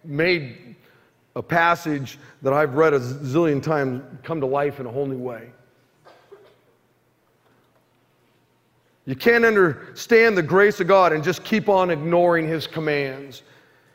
made 0.04 0.76
a 1.34 1.42
passage 1.42 2.18
that 2.42 2.52
I've 2.52 2.74
read 2.74 2.92
a 2.92 3.00
zillion 3.00 3.62
times 3.62 4.02
come 4.22 4.40
to 4.40 4.46
life 4.46 4.80
in 4.80 4.86
a 4.86 4.90
whole 4.90 5.06
new 5.06 5.18
way. 5.18 5.50
You 9.04 9.16
can't 9.16 9.44
understand 9.44 10.36
the 10.36 10.42
grace 10.42 10.80
of 10.80 10.86
God 10.86 11.12
and 11.12 11.24
just 11.24 11.42
keep 11.42 11.68
on 11.68 11.90
ignoring 11.90 12.46
His 12.46 12.66
commands. 12.66 13.42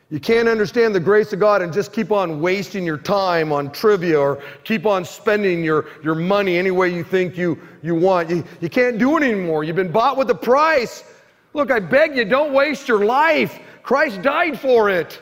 You 0.10 0.20
can't 0.20 0.48
understand 0.48 0.96
the 0.96 1.02
grace 1.02 1.34
of 1.34 1.40
God 1.40 1.62
and 1.62 1.72
just 1.72 1.92
keep 1.92 2.12
on 2.12 2.42
wasting 2.42 2.86
your 2.86 2.98
time 2.98 3.52
on 3.52 3.72
trivia 3.72 4.18
or 4.18 4.42
keep 4.64 4.86
on 4.86 5.04
spending 5.04 5.64
your, 5.64 5.86
your 6.02 6.16
money 6.16 6.58
any 6.58 6.72
way 6.72 6.94
you 6.94 7.04
think 7.04 7.38
you, 7.38 7.60
you 7.84 7.94
want. 7.94 8.30
You, 8.30 8.44
you 8.62 8.70
can't 8.70 8.98
do 8.98 9.18
it 9.18 9.24
anymore. 9.24 9.66
You've 9.66 9.76
been 9.76 9.92
bought 9.92 10.18
with 10.18 10.30
a 10.30 10.36
price. 10.36 11.04
Look, 11.54 11.72
I 11.72 11.80
beg 11.80 12.16
you, 12.16 12.24
don't 12.24 12.54
waste 12.54 12.88
your 12.88 13.06
life. 13.06 13.60
Christ 13.84 14.22
died 14.22 14.60
for 14.60 14.90
it. 14.90 15.22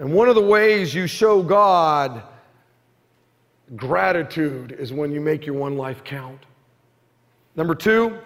And 0.00 0.14
one 0.14 0.30
of 0.30 0.34
the 0.34 0.40
ways 0.40 0.94
you 0.94 1.06
show 1.06 1.42
God 1.42 2.22
gratitude 3.76 4.72
is 4.72 4.94
when 4.94 5.12
you 5.12 5.20
make 5.20 5.44
your 5.44 5.56
one 5.56 5.76
life 5.76 6.02
count. 6.04 6.40
Number 7.54 7.74
two, 7.74 8.18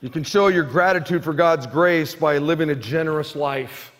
you 0.00 0.08
can 0.08 0.24
show 0.24 0.48
your 0.48 0.64
gratitude 0.64 1.22
for 1.22 1.34
God's 1.34 1.66
grace 1.66 2.14
by 2.14 2.38
living 2.38 2.70
a 2.70 2.74
generous 2.74 3.36
life. 3.36 3.92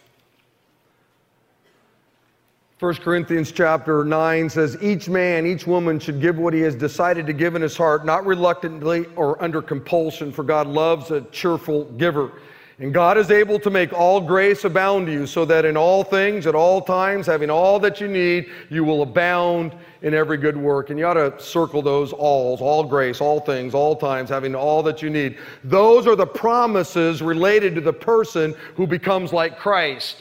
1 2.80 2.95
Corinthians 2.97 3.53
chapter 3.53 4.07
9 4.07 4.49
says, 4.49 4.78
Each 4.80 5.11
man, 5.11 5.47
each 5.47 5.66
woman 5.66 6.01
should 6.01 6.18
give 6.18 6.39
what 6.39 6.55
he 6.55 6.61
has 6.61 6.74
decided 6.74 7.26
to 7.26 7.35
give 7.35 7.57
in 7.57 7.62
his 7.62 7.76
heart, 7.76 8.07
not 8.07 8.24
reluctantly 8.24 9.05
or 9.16 9.43
under 9.43 9.61
compulsion, 9.61 10.32
for 10.32 10.45
God 10.45 10.66
loves 10.66 11.11
a 11.11 11.20
cheerful 11.30 11.85
giver. 11.85 12.32
And 12.81 12.93
God 12.93 13.16
is 13.16 13.31
able 13.31 13.61
to 13.61 13.70
make 13.70 13.93
all 13.93 14.20
grace 14.20 14.64
abound 14.64 15.07
to 15.07 15.12
you, 15.12 15.27
so 15.27 15.45
that 15.45 15.64
in 15.64 15.77
all 15.77 16.03
things, 16.03 16.45
at 16.47 16.57
all 16.57 16.81
times, 16.81 17.25
having 17.25 17.49
all 17.49 17.79
that 17.79 18.01
you 18.01 18.09
need, 18.09 18.51
you 18.68 18.83
will 18.83 19.03
abound 19.03 19.77
in 20.03 20.12
every 20.12 20.37
good 20.37 20.57
work. 20.57 20.91
And 20.91 20.99
you 20.99 21.07
ought 21.07 21.14
to 21.14 21.41
circle 21.41 21.83
those 21.83 22.12
alls, 22.12 22.61
all 22.61 22.83
grace, 22.83 23.20
all 23.20 23.39
things, 23.39 23.75
all 23.75 23.95
times, 23.95 24.29
having 24.29 24.57
all 24.57 24.83
that 24.83 25.03
you 25.03 25.09
need. 25.09 25.39
Those 25.62 26.09
are 26.09 26.16
the 26.16 26.27
promises 26.27 27.22
related 27.22 27.77
to 27.77 27.81
the 27.81 27.93
person 27.93 28.57
who 28.75 28.89
becomes 28.89 29.33
like 29.33 29.57
Christ. 29.57 30.16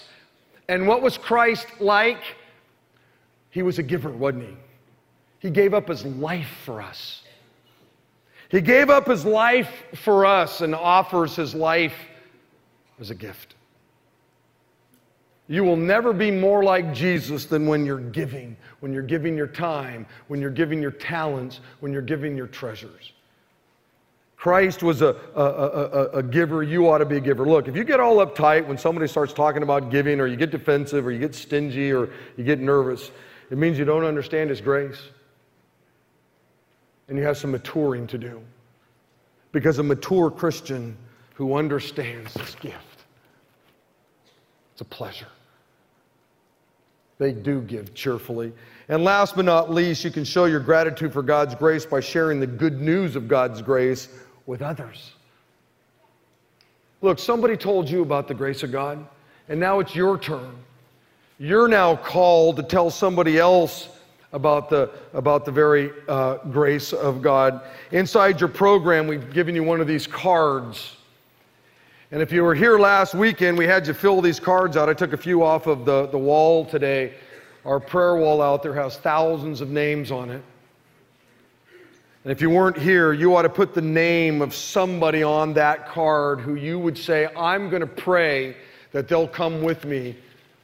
And 0.69 0.87
what 0.87 1.01
was 1.01 1.17
Christ 1.17 1.65
like? 1.79 2.21
He 3.49 3.63
was 3.63 3.79
a 3.79 3.83
giver, 3.83 4.11
wasn't 4.11 4.43
he? 4.43 4.55
He 5.39 5.49
gave 5.49 5.73
up 5.73 5.87
his 5.87 6.05
life 6.05 6.55
for 6.65 6.81
us. 6.81 7.23
He 8.49 8.61
gave 8.61 8.91
up 8.91 9.07
his 9.07 9.25
life 9.25 9.71
for 9.95 10.25
us 10.25 10.61
and 10.61 10.75
offers 10.75 11.35
his 11.35 11.55
life 11.55 11.95
as 12.99 13.09
a 13.09 13.15
gift. 13.15 13.55
You 15.47 15.63
will 15.63 15.77
never 15.77 16.13
be 16.13 16.31
more 16.31 16.63
like 16.63 16.93
Jesus 16.93 17.45
than 17.45 17.67
when 17.67 17.85
you're 17.85 17.99
giving, 17.99 18.55
when 18.79 18.93
you're 18.93 19.03
giving 19.03 19.35
your 19.35 19.47
time, 19.47 20.05
when 20.27 20.39
you're 20.39 20.49
giving 20.49 20.81
your 20.81 20.91
talents, 20.91 21.59
when 21.81 21.91
you're 21.91 22.01
giving 22.01 22.37
your 22.37 22.47
treasures. 22.47 23.11
Christ 24.37 24.83
was 24.83 25.01
a, 25.01 25.15
a, 25.35 25.41
a, 25.41 26.09
a, 26.17 26.23
giver. 26.23 26.63
You 26.63 26.89
ought 26.89 26.97
to 26.97 27.05
be 27.05 27.15
a 27.15 27.21
giver. 27.21 27.45
Look, 27.45 27.69
if 27.69 27.77
you 27.77 27.85
get 27.85 28.01
all 28.01 28.17
uptight 28.17 28.67
when 28.67 28.77
somebody 28.77 29.07
starts 29.07 29.31
talking 29.31 29.63
about 29.63 29.89
giving, 29.89 30.19
or 30.19 30.27
you 30.27 30.35
get 30.35 30.51
defensive, 30.51 31.07
or 31.07 31.11
you 31.11 31.19
get 31.19 31.33
stingy, 31.33 31.93
or 31.93 32.09
you 32.35 32.43
get 32.43 32.59
nervous, 32.59 33.11
it 33.51 33.57
means 33.57 33.79
you 33.79 33.85
don't 33.85 34.03
understand 34.03 34.49
His 34.49 34.59
grace. 34.59 35.01
And 37.07 37.17
you 37.17 37.23
have 37.23 37.37
some 37.37 37.51
maturing 37.51 38.05
to 38.07 38.17
do. 38.17 38.41
Because 39.53 39.79
a 39.79 39.83
mature 39.83 40.29
Christian 40.29 40.97
who 41.33 41.55
understands 41.55 42.33
this 42.33 42.55
gift. 42.55 42.77
It's 44.73 44.81
a 44.81 44.85
pleasure. 44.85 45.27
They 47.17 47.31
do 47.31 47.61
give 47.61 47.93
cheerfully. 47.93 48.53
And 48.89 49.03
last 49.03 49.35
but 49.35 49.45
not 49.45 49.71
least, 49.71 50.03
you 50.03 50.11
can 50.11 50.23
show 50.23 50.45
your 50.45 50.59
gratitude 50.59 51.13
for 51.13 51.21
God's 51.21 51.55
grace 51.55 51.85
by 51.85 51.99
sharing 51.99 52.39
the 52.39 52.47
good 52.47 52.81
news 52.81 53.15
of 53.15 53.27
God's 53.27 53.61
grace 53.61 54.09
with 54.45 54.61
others. 54.61 55.11
Look, 57.01 57.19
somebody 57.19 57.55
told 57.55 57.89
you 57.89 58.01
about 58.01 58.27
the 58.27 58.33
grace 58.33 58.63
of 58.63 58.71
God, 58.71 59.05
and 59.49 59.59
now 59.59 59.79
it's 59.79 59.95
your 59.95 60.17
turn. 60.17 60.55
You're 61.37 61.67
now 61.67 61.95
called 61.95 62.57
to 62.57 62.63
tell 62.63 62.89
somebody 62.89 63.37
else 63.37 63.89
about 64.31 64.69
the, 64.69 64.89
about 65.13 65.45
the 65.45 65.51
very 65.51 65.91
uh, 66.07 66.37
grace 66.51 66.93
of 66.93 67.21
God. 67.21 67.61
Inside 67.91 68.39
your 68.39 68.49
program, 68.49 69.07
we've 69.07 69.31
given 69.33 69.53
you 69.53 69.63
one 69.63 69.79
of 69.79 69.87
these 69.87 70.07
cards. 70.07 70.97
And 72.13 72.21
if 72.21 72.31
you 72.31 72.43
were 72.43 72.53
here 72.53 72.77
last 72.77 73.15
weekend, 73.15 73.57
we 73.57 73.65
had 73.65 73.87
you 73.87 73.93
fill 73.95 74.21
these 74.21 74.39
cards 74.39 74.77
out. 74.77 74.87
I 74.87 74.93
took 74.93 75.13
a 75.13 75.17
few 75.17 75.41
off 75.41 75.65
of 75.65 75.83
the, 75.83 76.05
the 76.05 76.17
wall 76.19 76.63
today. 76.63 77.15
Our 77.65 77.79
prayer 77.79 78.17
wall 78.17 78.39
out 78.39 78.61
there 78.61 78.75
has 78.75 78.97
thousands 78.97 79.61
of 79.61 79.71
names 79.71 80.11
on 80.11 80.29
it. 80.29 80.43
And 82.23 82.31
if 82.31 82.39
you 82.39 82.51
weren't 82.51 82.77
here, 82.77 83.13
you 83.13 83.35
ought 83.35 83.41
to 83.41 83.49
put 83.49 83.73
the 83.73 83.81
name 83.81 84.43
of 84.43 84.53
somebody 84.53 85.23
on 85.23 85.53
that 85.55 85.87
card 85.87 86.39
who 86.39 86.53
you 86.53 86.77
would 86.77 86.99
say, 86.99 87.29
I'm 87.35 87.71
going 87.71 87.79
to 87.79 87.87
pray 87.87 88.57
that 88.91 89.07
they'll 89.07 89.27
come 89.27 89.63
with 89.63 89.83
me 89.83 90.15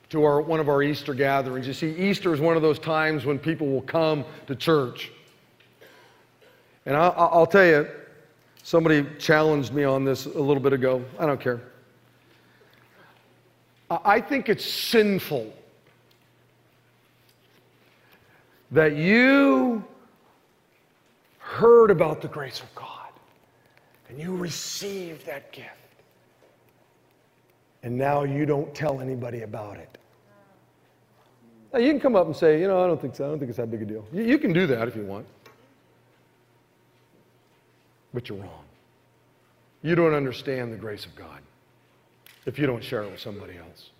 to 0.10 0.24
our, 0.26 0.42
one 0.42 0.60
of 0.60 0.70
our 0.70 0.84
Easter 0.84 1.16
gatherings. 1.16 1.66
You 1.66 1.74
see, 1.74 1.96
Easter 1.96 2.32
is 2.32 2.40
one 2.40 2.58
of 2.58 2.62
those 2.62 2.78
times 2.78 3.26
when 3.26 3.40
people 3.40 3.66
will 3.66 3.82
come 3.82 4.24
to 4.46 4.54
church. 4.54 5.12
And 6.86 6.96
I'll, 6.96 7.16
I'll 7.18 7.48
tell 7.48 7.66
you, 7.66 7.88
Somebody 8.70 9.04
challenged 9.18 9.74
me 9.74 9.84
on 9.84 10.06
this 10.06 10.28
a 10.28 10.40
little 10.40 10.62
bit 10.62 10.74
ago. 10.74 11.04
I 11.18 11.26
don't 11.26 11.42
care. 11.42 11.60
I 13.90 14.22
think 14.22 14.48
it's 14.48 14.64
sinful 14.64 15.52
that 18.70 18.96
you 18.96 19.84
heard 21.40 21.90
about 21.90 22.22
the 22.22 22.28
grace 22.28 22.60
of 22.60 22.76
God 22.76 23.10
and 24.08 24.20
you 24.20 24.36
received 24.36 25.26
that 25.26 25.52
gift. 25.52 25.70
and 27.82 27.98
now 27.98 28.22
you 28.22 28.46
don't 28.46 28.72
tell 28.76 29.02
anybody 29.02 29.42
about 29.42 29.78
it. 29.78 29.98
Now, 31.74 31.80
you 31.80 31.90
can 31.90 32.00
come 32.00 32.16
up 32.16 32.28
and 32.28 32.36
say, 32.36 32.62
you 32.62 32.68
know, 32.68 32.84
I 32.84 32.86
don't 32.86 33.02
think 33.02 33.16
so. 33.16 33.26
I 33.26 33.30
don't 33.30 33.40
think 33.40 33.50
it's 33.50 33.58
that 33.58 33.72
big 33.72 33.82
a 33.82 33.86
deal. 33.86 34.06
You, 34.14 34.26
you 34.26 34.38
can 34.38 34.54
do 34.54 34.68
that 34.68 34.88
if 34.88 34.96
you 34.96 35.06
want. 35.06 35.26
But 38.14 38.30
you're 38.30 38.38
wrong. 38.38 38.64
You 39.82 39.96
don't 39.96 40.14
understand 40.14 40.74
the 40.74 40.78
grace 40.78 41.06
of 41.06 41.16
God 41.16 41.40
if 42.46 42.60
you 42.60 42.66
don't 42.68 42.84
share 42.84 43.04
it 43.04 43.12
with 43.12 43.20
somebody 43.20 43.58
else. 43.58 43.92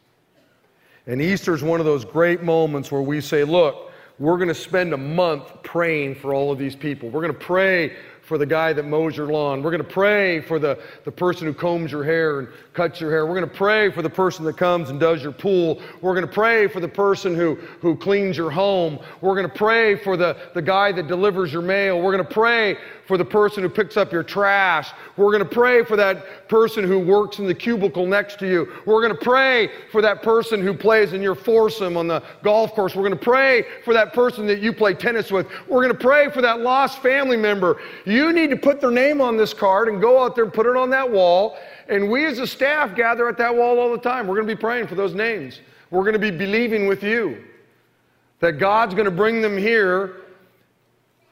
And 1.08 1.22
Easter 1.22 1.54
is 1.54 1.64
one 1.64 1.80
of 1.80 1.86
those 1.86 2.06
great 2.06 2.44
moments 2.44 2.92
where 2.92 3.02
we 3.02 3.22
say, 3.22 3.44
look, 3.44 3.92
we're 4.20 4.36
going 4.36 4.50
to 4.50 4.56
spend 4.56 4.94
a 4.94 4.98
month 4.98 5.64
praying 5.64 6.16
for 6.16 6.34
all 6.34 6.52
of 6.52 6.60
these 6.60 6.76
people. 6.76 7.10
We're 7.10 7.22
going 7.22 7.34
to 7.34 7.40
pray 7.40 7.96
for 8.22 8.38
the 8.38 8.46
guy 8.46 8.74
that 8.74 8.84
mows 8.84 9.18
your 9.18 9.28
lawn. 9.28 9.64
We're 9.64 9.72
going 9.72 9.84
to 9.84 9.90
pray 9.90 10.42
for 10.42 10.60
the, 10.60 10.78
the 11.04 11.12
person 11.12 11.48
who 11.48 11.54
combs 11.54 11.92
your 11.92 12.04
hair 12.04 12.40
and 12.40 12.48
cuts 12.74 13.02
your 13.02 13.10
hair. 13.10 13.26
We're 13.26 13.34
going 13.34 13.50
to 13.50 13.56
pray 13.56 13.90
for 13.92 14.04
the 14.04 14.10
person 14.10 14.46
that 14.46 14.56
comes 14.56 14.92
and 14.92 15.00
does 15.00 15.24
your 15.24 15.32
pool. 15.32 15.82
We're 16.02 16.14
going 16.14 16.28
to 16.28 16.32
pray 16.32 16.68
for 16.68 16.80
the 16.80 16.88
person 16.88 17.34
who, 17.34 17.56
who 17.82 17.96
cleans 17.96 18.38
your 18.38 18.52
home. 18.52 19.00
We're 19.22 19.34
going 19.34 19.50
to 19.50 19.56
pray 19.56 19.96
for 19.96 20.16
the, 20.16 20.38
the 20.54 20.62
guy 20.62 20.92
that 20.92 21.08
delivers 21.08 21.52
your 21.52 21.64
mail. 21.64 22.00
We're 22.02 22.12
going 22.12 22.28
to 22.28 22.34
pray 22.34 22.78
for 23.10 23.18
the 23.18 23.26
person 23.26 23.64
who 23.64 23.70
picks 23.70 23.98
up 23.98 24.12
your 24.12 24.22
trash. 24.22 24.92
We're 25.18 25.32
going 25.32 25.44
to 25.44 25.50
pray 25.50 25.84
for 25.84 25.96
that 25.96 26.48
person 26.48 26.84
who 26.84 27.00
works 27.00 27.40
in 27.40 27.48
the 27.48 27.56
cubicle 27.56 28.06
next 28.06 28.38
to 28.38 28.48
you. 28.48 28.72
We're 28.86 29.02
going 29.02 29.18
to 29.18 29.20
pray 29.20 29.72
for 29.92 30.00
that 30.04 30.22
person 30.22 30.62
who 30.62 30.76
plays 30.76 31.14
in 31.14 31.20
your 31.20 31.34
foursome 31.34 31.98
on 31.98 32.08
the 32.08 32.22
golf 32.44 32.76
course. 32.76 32.94
We're 32.94 33.02
going 33.02 33.18
to 33.18 33.26
pray 33.26 33.66
for 33.84 33.96
that 33.96 34.14
person 34.14 34.46
that 34.46 34.60
you 34.60 34.72
play 34.72 34.94
tennis 34.94 35.32
with. 35.32 35.48
We're 35.68 35.82
going 35.82 35.98
to 35.98 36.00
pray 36.00 36.30
for 36.30 36.44
that 36.44 36.60
lost 36.60 37.02
family 37.02 37.36
member. 37.36 37.82
You 38.06 38.32
need 38.32 38.52
to 38.52 38.56
put 38.56 38.80
their 38.80 38.92
name 38.92 39.22
on 39.22 39.38
this 39.38 39.56
card 39.56 39.88
and 39.88 40.00
go 40.00 40.24
out 40.24 40.36
there 40.36 40.44
and 40.44 40.54
put 40.54 40.68
it 40.68 40.76
on 40.76 40.92
that 40.92 41.10
wall. 41.10 41.58
And 41.88 42.12
we 42.12 42.28
as 42.28 42.38
a 42.38 42.46
staff 42.46 42.96
gather 42.96 43.28
at 43.28 43.40
that 43.40 43.56
wall 43.56 43.80
all 43.80 43.92
the 43.92 43.98
time. 43.98 44.28
We're 44.28 44.36
going 44.36 44.48
to 44.48 44.56
be 44.56 44.62
praying 44.62 44.86
for 44.86 44.94
those 44.94 45.16
names. 45.16 45.62
We're 45.90 46.04
going 46.04 46.14
to 46.14 46.20
be 46.20 46.30
believing 46.30 46.86
with 46.86 47.02
you 47.02 47.44
that 48.40 48.60
God's 48.60 48.94
going 48.94 49.06
to 49.06 49.12
bring 49.12 49.42
them 49.42 49.58
here 49.58 50.18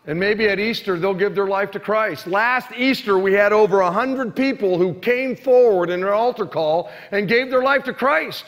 and 0.08 0.18
maybe 0.18 0.48
at 0.48 0.58
Easter, 0.58 0.98
they'll 0.98 1.14
give 1.14 1.36
their 1.36 1.48
life 1.48 1.70
to 1.72 1.82
Christ. 1.82 2.28
Last 2.28 2.72
Easter, 2.72 3.20
we 3.20 3.34
had 3.34 3.52
over 3.52 3.84
100 3.84 4.34
people 4.34 4.78
who 4.78 4.94
came 4.94 5.36
forward 5.36 5.90
in 5.90 6.02
an 6.02 6.10
altar 6.10 6.46
call 6.46 6.90
and 7.12 7.28
gave 7.28 7.50
their 7.50 7.62
life 7.62 7.84
to 7.84 7.94
Christ. 7.94 8.46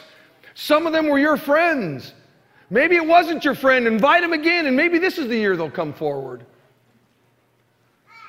Some 0.55 0.87
of 0.87 0.93
them 0.93 1.07
were 1.07 1.19
your 1.19 1.35
friends. 1.35 2.13
Maybe 2.69 2.95
it 2.95 3.05
wasn't 3.05 3.43
your 3.43 3.55
friend. 3.55 3.87
Invite 3.87 4.21
them 4.21 4.31
again, 4.31 4.67
and 4.67 4.75
maybe 4.75 4.99
this 4.99 5.17
is 5.17 5.27
the 5.27 5.35
year 5.35 5.57
they'll 5.57 5.69
come 5.69 5.91
forward. 5.91 6.45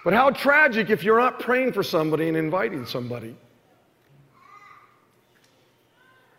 But 0.05 0.13
how 0.13 0.31
tragic 0.31 0.91
if 0.91 1.05
you're 1.05 1.21
not 1.21 1.39
praying 1.39 1.73
for 1.73 1.85
somebody 1.85 2.27
and 2.27 2.37
inviting 2.37 2.85
somebody. 2.85 3.37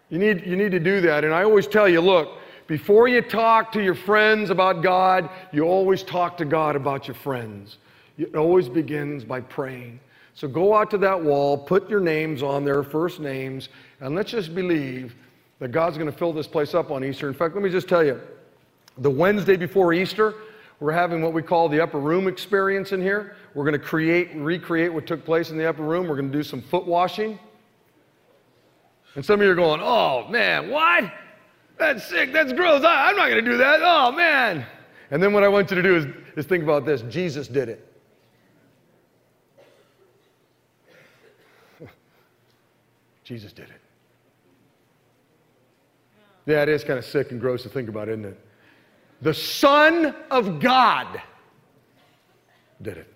You 0.09 0.19
need, 0.19 0.45
you 0.45 0.57
need 0.57 0.71
to 0.71 0.79
do 0.79 0.99
that. 1.01 1.23
And 1.23 1.33
I 1.33 1.43
always 1.43 1.67
tell 1.67 1.87
you 1.87 2.01
look, 2.01 2.37
before 2.71 3.09
you 3.09 3.21
talk 3.21 3.69
to 3.73 3.83
your 3.83 3.93
friends 3.93 4.49
about 4.49 4.81
God, 4.81 5.29
you 5.51 5.63
always 5.63 6.03
talk 6.03 6.37
to 6.37 6.45
God 6.45 6.77
about 6.77 7.05
your 7.05 7.15
friends. 7.15 7.79
It 8.17 8.33
always 8.33 8.69
begins 8.69 9.25
by 9.25 9.41
praying. 9.41 9.99
So 10.35 10.47
go 10.47 10.73
out 10.73 10.89
to 10.91 10.97
that 10.99 11.21
wall, 11.21 11.57
put 11.57 11.89
your 11.89 11.99
names 11.99 12.41
on 12.41 12.63
there, 12.63 12.81
first 12.81 13.19
names, 13.19 13.67
and 13.99 14.15
let's 14.15 14.31
just 14.31 14.55
believe 14.55 15.15
that 15.59 15.73
God's 15.73 15.97
going 15.97 16.09
to 16.09 16.17
fill 16.17 16.31
this 16.31 16.47
place 16.47 16.73
up 16.73 16.91
on 16.91 17.03
Easter. 17.03 17.27
In 17.27 17.33
fact, 17.33 17.55
let 17.55 17.61
me 17.61 17.69
just 17.69 17.89
tell 17.89 18.05
you 18.05 18.21
the 18.99 19.11
Wednesday 19.11 19.57
before 19.57 19.91
Easter, 19.91 20.33
we're 20.79 20.93
having 20.93 21.21
what 21.21 21.33
we 21.33 21.41
call 21.41 21.67
the 21.67 21.81
upper 21.81 21.99
room 21.99 22.25
experience 22.25 22.93
in 22.93 23.01
here. 23.01 23.35
We're 23.53 23.65
going 23.65 23.77
to 23.77 23.85
create, 23.85 24.33
recreate 24.33 24.93
what 24.93 25.05
took 25.05 25.25
place 25.25 25.49
in 25.49 25.57
the 25.57 25.67
upper 25.67 25.83
room. 25.83 26.07
We're 26.07 26.15
going 26.15 26.31
to 26.31 26.37
do 26.37 26.41
some 26.41 26.61
foot 26.61 26.87
washing. 26.87 27.37
And 29.15 29.25
some 29.25 29.41
of 29.41 29.45
you 29.45 29.51
are 29.51 29.55
going, 29.55 29.81
oh 29.83 30.29
man, 30.29 30.69
what? 30.69 31.11
That's 31.81 32.05
sick. 32.05 32.31
That's 32.31 32.53
gross. 32.53 32.83
I, 32.83 33.09
am 33.09 33.15
not 33.15 33.29
going 33.29 33.43
to 33.43 33.51
do 33.51 33.57
that. 33.57 33.79
Oh, 33.81 34.11
man. 34.11 34.63
And 35.09 35.21
then 35.21 35.33
what 35.33 35.43
I 35.43 35.47
want 35.47 35.71
you 35.71 35.75
to 35.77 35.81
do 35.81 35.95
is, 35.95 36.05
is 36.37 36.45
think 36.45 36.63
about 36.63 36.85
this 36.85 37.01
Jesus 37.09 37.47
did 37.47 37.69
it. 37.69 37.91
Jesus 43.23 43.51
did 43.51 43.65
it. 43.65 43.81
Yeah, 46.45 46.61
it 46.61 46.69
is 46.69 46.83
kind 46.83 46.99
of 46.99 47.05
sick 47.05 47.31
and 47.31 47.41
gross 47.41 47.63
to 47.63 47.69
think 47.69 47.89
about, 47.89 48.09
isn't 48.09 48.25
it? 48.25 48.39
The 49.23 49.33
Son 49.33 50.13
of 50.29 50.59
God 50.59 51.19
did 52.83 52.97
it. 52.97 53.11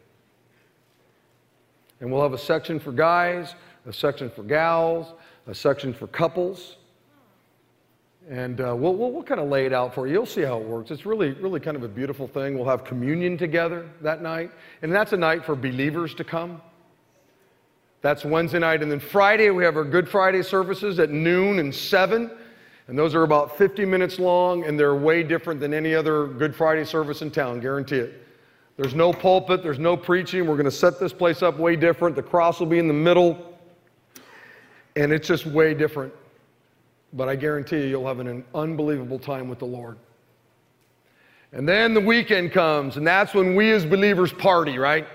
And 2.00 2.12
we'll 2.12 2.24
have 2.24 2.34
a 2.34 2.38
section 2.40 2.80
for 2.80 2.92
guys, 2.92 3.54
a 3.86 3.94
section 3.94 4.32
for 4.32 4.42
gals, 4.42 5.14
a 5.46 5.54
section 5.54 5.94
for 5.94 6.08
couples. 6.08 6.78
And 8.30 8.60
uh, 8.60 8.76
we'll, 8.76 8.96
we'll, 8.96 9.12
we'll, 9.12 9.24
kind 9.24 9.40
of 9.40 9.50
lay 9.50 9.68
it 9.68 9.74
out 9.74 9.94
for 9.94 10.08
you. 10.08 10.14
You'll 10.14 10.26
see 10.26 10.42
how 10.42 10.58
it 10.60 10.66
works. 10.66 10.90
It's 10.90 11.06
really, 11.06 11.34
really 11.34 11.60
kind 11.60 11.78
of 11.78 11.84
a 11.84 11.88
beautiful 11.88 12.28
thing. 12.28 12.56
We'll 12.56 12.68
have 12.68 12.84
communion 12.84 13.38
together 13.38 13.88
that 14.02 14.24
night. 14.24 14.50
And 14.82 14.92
that's 14.92 15.14
a 15.14 15.18
night 15.18 15.46
for 15.46 15.56
believers 15.56 16.16
to 16.16 16.24
come. 16.24 16.60
That's 18.02 18.26
Wednesday 18.26 18.58
night. 18.58 18.82
And 18.82 18.92
then 18.92 19.00
Friday, 19.00 19.52
we 19.52 19.64
have 19.64 19.78
our 19.78 19.84
Good 19.84 20.10
Friday 20.10 20.42
services 20.42 20.98
at 20.98 21.12
noon 21.12 21.60
and 21.60 21.74
7. 21.74 22.32
And 22.88 22.98
those 22.98 23.14
are 23.14 23.24
about 23.24 23.58
50 23.58 23.86
minutes 23.86 24.18
long, 24.18 24.64
and 24.66 24.80
they're 24.80 24.96
way 24.96 25.22
different 25.22 25.60
than 25.60 25.74
any 25.74 25.94
other 25.94 26.26
Good 26.26 26.56
Friday 26.56 26.84
service 26.84 27.22
in 27.22 27.30
town, 27.30 27.60
guarantee 27.60 27.98
it. 27.98 28.24
There's 28.78 28.96
no 28.96 29.14
pulpit, 29.14 29.62
there's 29.62 29.80
no 29.80 29.96
preaching. 29.96 30.48
We're 30.48 30.56
going 30.56 30.66
to 30.66 30.72
set 30.72 31.00
this 31.00 31.14
place 31.14 31.42
up 31.42 31.58
way 31.58 31.76
different. 31.76 32.16
The 32.16 32.24
cross 32.24 32.60
will 32.60 32.68
be 32.68 32.80
in 32.80 32.88
the 32.88 32.94
middle, 32.94 33.58
and 34.96 35.12
it's 35.12 35.28
just 35.28 35.46
way 35.46 35.74
different 35.74 36.12
but 37.16 37.30
I 37.30 37.36
guarantee 37.36 37.78
you, 37.78 37.88
you'll 37.88 38.08
have 38.08 38.20
an 38.20 38.44
unbelievable 38.54 39.18
time 39.18 39.48
with 39.48 39.60
the 39.60 39.66
Lord. 39.66 39.98
And 41.54 41.68
then 41.68 41.94
the 41.94 42.02
weekend 42.02 42.52
comes, 42.52 42.98
and 42.98 43.08
that's 43.08 43.34
when 43.34 43.56
we 43.56 43.72
as 43.72 43.86
believers 43.86 44.34
party, 44.34 44.78
right? 44.78 45.08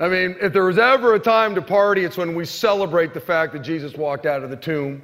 I 0.00 0.08
mean, 0.08 0.36
if 0.40 0.52
there 0.52 0.64
was 0.64 0.78
ever 0.78 1.14
a 1.14 1.18
time 1.18 1.54
to 1.54 1.62
party, 1.62 2.04
it's 2.04 2.16
when 2.16 2.34
we 2.34 2.44
celebrate 2.44 3.14
the 3.14 3.20
fact 3.20 3.52
that 3.52 3.60
Jesus 3.60 3.94
walked 3.94 4.26
out 4.26 4.42
of 4.42 4.50
the 4.50 4.56
tomb. 4.56 5.00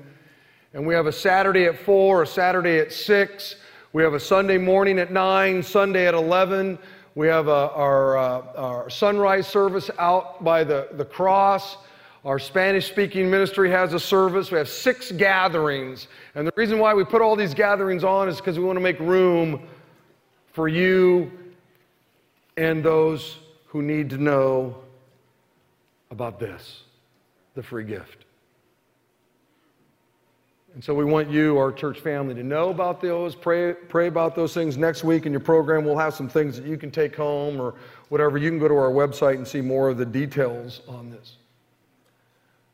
And 0.73 0.85
we 0.85 0.95
have 0.95 1.07
a 1.07 1.13
Saturday 1.13 1.67
at 1.67 1.79
4, 1.79 2.23
a 2.23 2.27
Saturday 2.27 2.79
at 2.79 2.93
6. 2.93 3.57
We 3.93 4.03
have 4.03 4.15
a 4.15 4.21
Sunday 4.21 4.59
morning 4.59 4.99
at 4.99 5.13
9, 5.13 5.63
Sunday 5.63 6.09
at 6.09 6.15
11. 6.15 6.79
We 7.15 7.29
have 7.29 7.47
a, 7.47 7.71
our, 7.71 8.17
uh, 8.17 8.43
our 8.57 8.91
sunrise 8.91 9.47
service 9.47 9.89
out 10.01 10.43
by 10.43 10.65
the, 10.65 10.89
the 10.93 11.05
cross. 11.05 11.77
Our 12.25 12.39
Spanish 12.39 12.89
speaking 12.89 13.31
ministry 13.31 13.71
has 13.71 13.93
a 13.93 14.01
service. 14.01 14.51
We 14.51 14.57
have 14.57 14.69
six 14.69 15.13
gatherings. 15.13 16.09
And 16.35 16.47
the 16.47 16.53
reason 16.57 16.79
why 16.79 16.95
we 16.95 17.05
put 17.05 17.21
all 17.21 17.37
these 17.37 17.53
gatherings 17.53 18.03
on 18.03 18.31
is 18.31 18.39
because 18.39 18.59
we 18.59 18.65
want 18.65 18.77
to 18.77 18.83
make 18.83 18.99
room 18.99 19.67
for 20.53 20.67
you 20.67 21.31
and 22.57 22.83
those 22.83 23.39
who 23.67 23.83
need 23.83 24.09
to 24.11 24.17
know 24.19 24.77
about 26.11 26.39
this 26.39 26.83
the 27.55 27.63
free 27.63 27.85
gift. 27.85 28.25
And 30.75 30.83
so 30.83 30.93
we 30.93 31.05
want 31.05 31.31
you, 31.31 31.57
our 31.57 31.71
church 31.71 32.01
family, 32.01 32.35
to 32.35 32.43
know 32.43 32.71
about 32.71 33.01
those, 33.01 33.37
pray, 33.37 33.75
pray 33.75 34.09
about 34.09 34.35
those 34.35 34.53
things. 34.53 34.77
Next 34.77 35.05
week 35.05 35.25
in 35.25 35.31
your 35.31 35.41
program, 35.41 35.85
we'll 35.85 35.99
have 35.99 36.15
some 36.15 36.29
things 36.29 36.57
that 36.57 36.67
you 36.67 36.77
can 36.77 36.91
take 36.91 37.15
home 37.15 37.61
or 37.61 37.75
whatever. 38.09 38.39
You 38.39 38.51
can 38.51 38.59
go 38.59 38.67
to 38.67 38.75
our 38.75 38.91
website 38.91 39.37
and 39.37 39.47
see 39.47 39.61
more 39.61 39.89
of 39.89 39.99
the 39.99 40.07
details 40.07 40.81
on 40.89 41.11
this. 41.11 41.37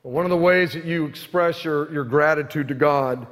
One 0.02 0.24
of 0.24 0.30
the 0.30 0.36
ways 0.36 0.72
that 0.72 0.84
you 0.84 1.04
express 1.04 1.62
your, 1.62 1.92
your 1.92 2.04
gratitude 2.04 2.68
to 2.68 2.74
God 2.74 3.26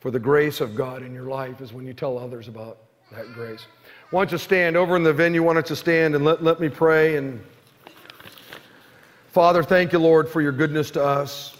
for 0.00 0.10
the 0.10 0.18
grace 0.18 0.60
of 0.60 0.74
God 0.74 1.02
in 1.02 1.14
your 1.14 1.24
life 1.24 1.60
is 1.62 1.72
when 1.72 1.86
you 1.86 1.94
tell 1.94 2.18
others 2.18 2.46
about 2.46 2.78
that 3.10 3.32
grace. 3.32 3.64
Why 4.10 4.20
don't 4.20 4.32
you 4.32 4.38
stand 4.38 4.76
over 4.76 4.96
in 4.96 5.02
the 5.02 5.12
venue? 5.14 5.42
Why 5.42 5.54
don't 5.54 5.68
you 5.70 5.76
stand 5.76 6.14
and 6.14 6.24
let, 6.24 6.42
let 6.42 6.60
me 6.60 6.68
pray? 6.68 7.16
And 7.16 7.42
Father, 9.28 9.62
thank 9.62 9.92
you, 9.92 9.98
Lord, 9.98 10.28
for 10.28 10.42
your 10.42 10.52
goodness 10.52 10.90
to 10.92 11.02
us. 11.02 11.56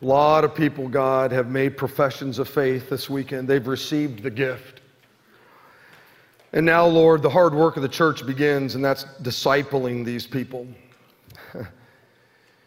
A 0.00 0.04
lot 0.04 0.42
of 0.42 0.54
people, 0.54 0.88
God, 0.88 1.30
have 1.30 1.48
made 1.48 1.76
professions 1.76 2.38
of 2.38 2.48
faith 2.48 2.88
this 2.88 3.10
weekend. 3.10 3.46
They've 3.46 3.66
received 3.66 4.22
the 4.22 4.30
gift. 4.30 4.80
And 6.54 6.64
now, 6.66 6.86
Lord, 6.86 7.22
the 7.22 7.30
hard 7.30 7.54
work 7.54 7.76
of 7.76 7.82
the 7.82 7.88
church 7.88 8.26
begins, 8.26 8.74
and 8.74 8.84
that's 8.84 9.04
discipling 9.22 10.04
these 10.04 10.26
people. 10.26 10.66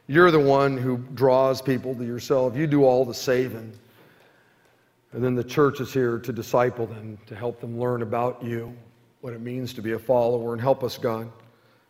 You're 0.07 0.31
the 0.31 0.39
one 0.39 0.77
who 0.77 0.97
draws 1.15 1.61
people 1.61 1.95
to 1.95 2.05
yourself. 2.05 2.55
You 2.55 2.67
do 2.67 2.83
all 2.83 3.05
the 3.05 3.13
saving. 3.13 3.73
And 5.13 5.23
then 5.23 5.33
the 5.33 5.43
church 5.43 5.79
is 5.79 5.93
here 5.93 6.19
to 6.19 6.33
disciple 6.33 6.85
them, 6.85 7.17
to 7.27 7.35
help 7.35 7.59
them 7.59 7.79
learn 7.79 8.01
about 8.01 8.43
you, 8.43 8.75
what 9.21 9.33
it 9.33 9.41
means 9.41 9.73
to 9.75 9.81
be 9.81 9.93
a 9.93 9.99
follower, 9.99 10.53
and 10.53 10.61
help 10.61 10.83
us, 10.83 10.97
God. 10.97 11.31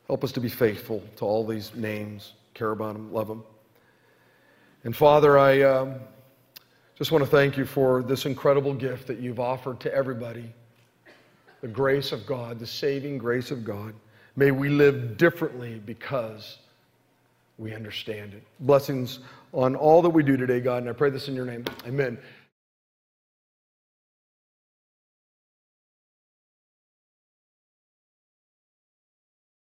Help 0.07 0.23
us 0.23 0.31
to 0.33 0.39
be 0.39 0.49
faithful 0.49 1.03
to 1.17 1.25
all 1.25 1.45
these 1.45 1.73
names, 1.73 2.33
care 2.53 2.71
about 2.71 2.93
them, 2.93 3.11
love 3.11 3.27
them. 3.27 3.43
And 4.83 4.95
Father, 4.95 5.39
I 5.39 5.63
um, 5.63 5.95
just 6.95 7.11
want 7.11 7.23
to 7.23 7.29
thank 7.29 7.57
you 7.57 7.65
for 7.65 8.03
this 8.03 8.27
incredible 8.27 8.73
gift 8.73 9.07
that 9.07 9.19
you've 9.19 9.39
offered 9.39 9.79
to 9.81 9.93
everybody 9.93 10.53
the 11.61 11.67
grace 11.67 12.11
of 12.11 12.27
God, 12.27 12.59
the 12.59 12.67
saving 12.67 13.17
grace 13.17 13.49
of 13.49 13.65
God. 13.65 13.95
May 14.35 14.51
we 14.51 14.69
live 14.69 15.17
differently 15.17 15.81
because 15.83 16.59
we 17.57 17.73
understand 17.73 18.33
it. 18.33 18.43
Blessings 18.59 19.19
on 19.53 19.75
all 19.75 20.01
that 20.01 20.09
we 20.09 20.23
do 20.23 20.37
today, 20.37 20.59
God, 20.59 20.83
and 20.83 20.89
I 20.89 20.93
pray 20.93 21.09
this 21.09 21.27
in 21.27 21.35
your 21.35 21.45
name. 21.45 21.65
Amen. 21.87 22.17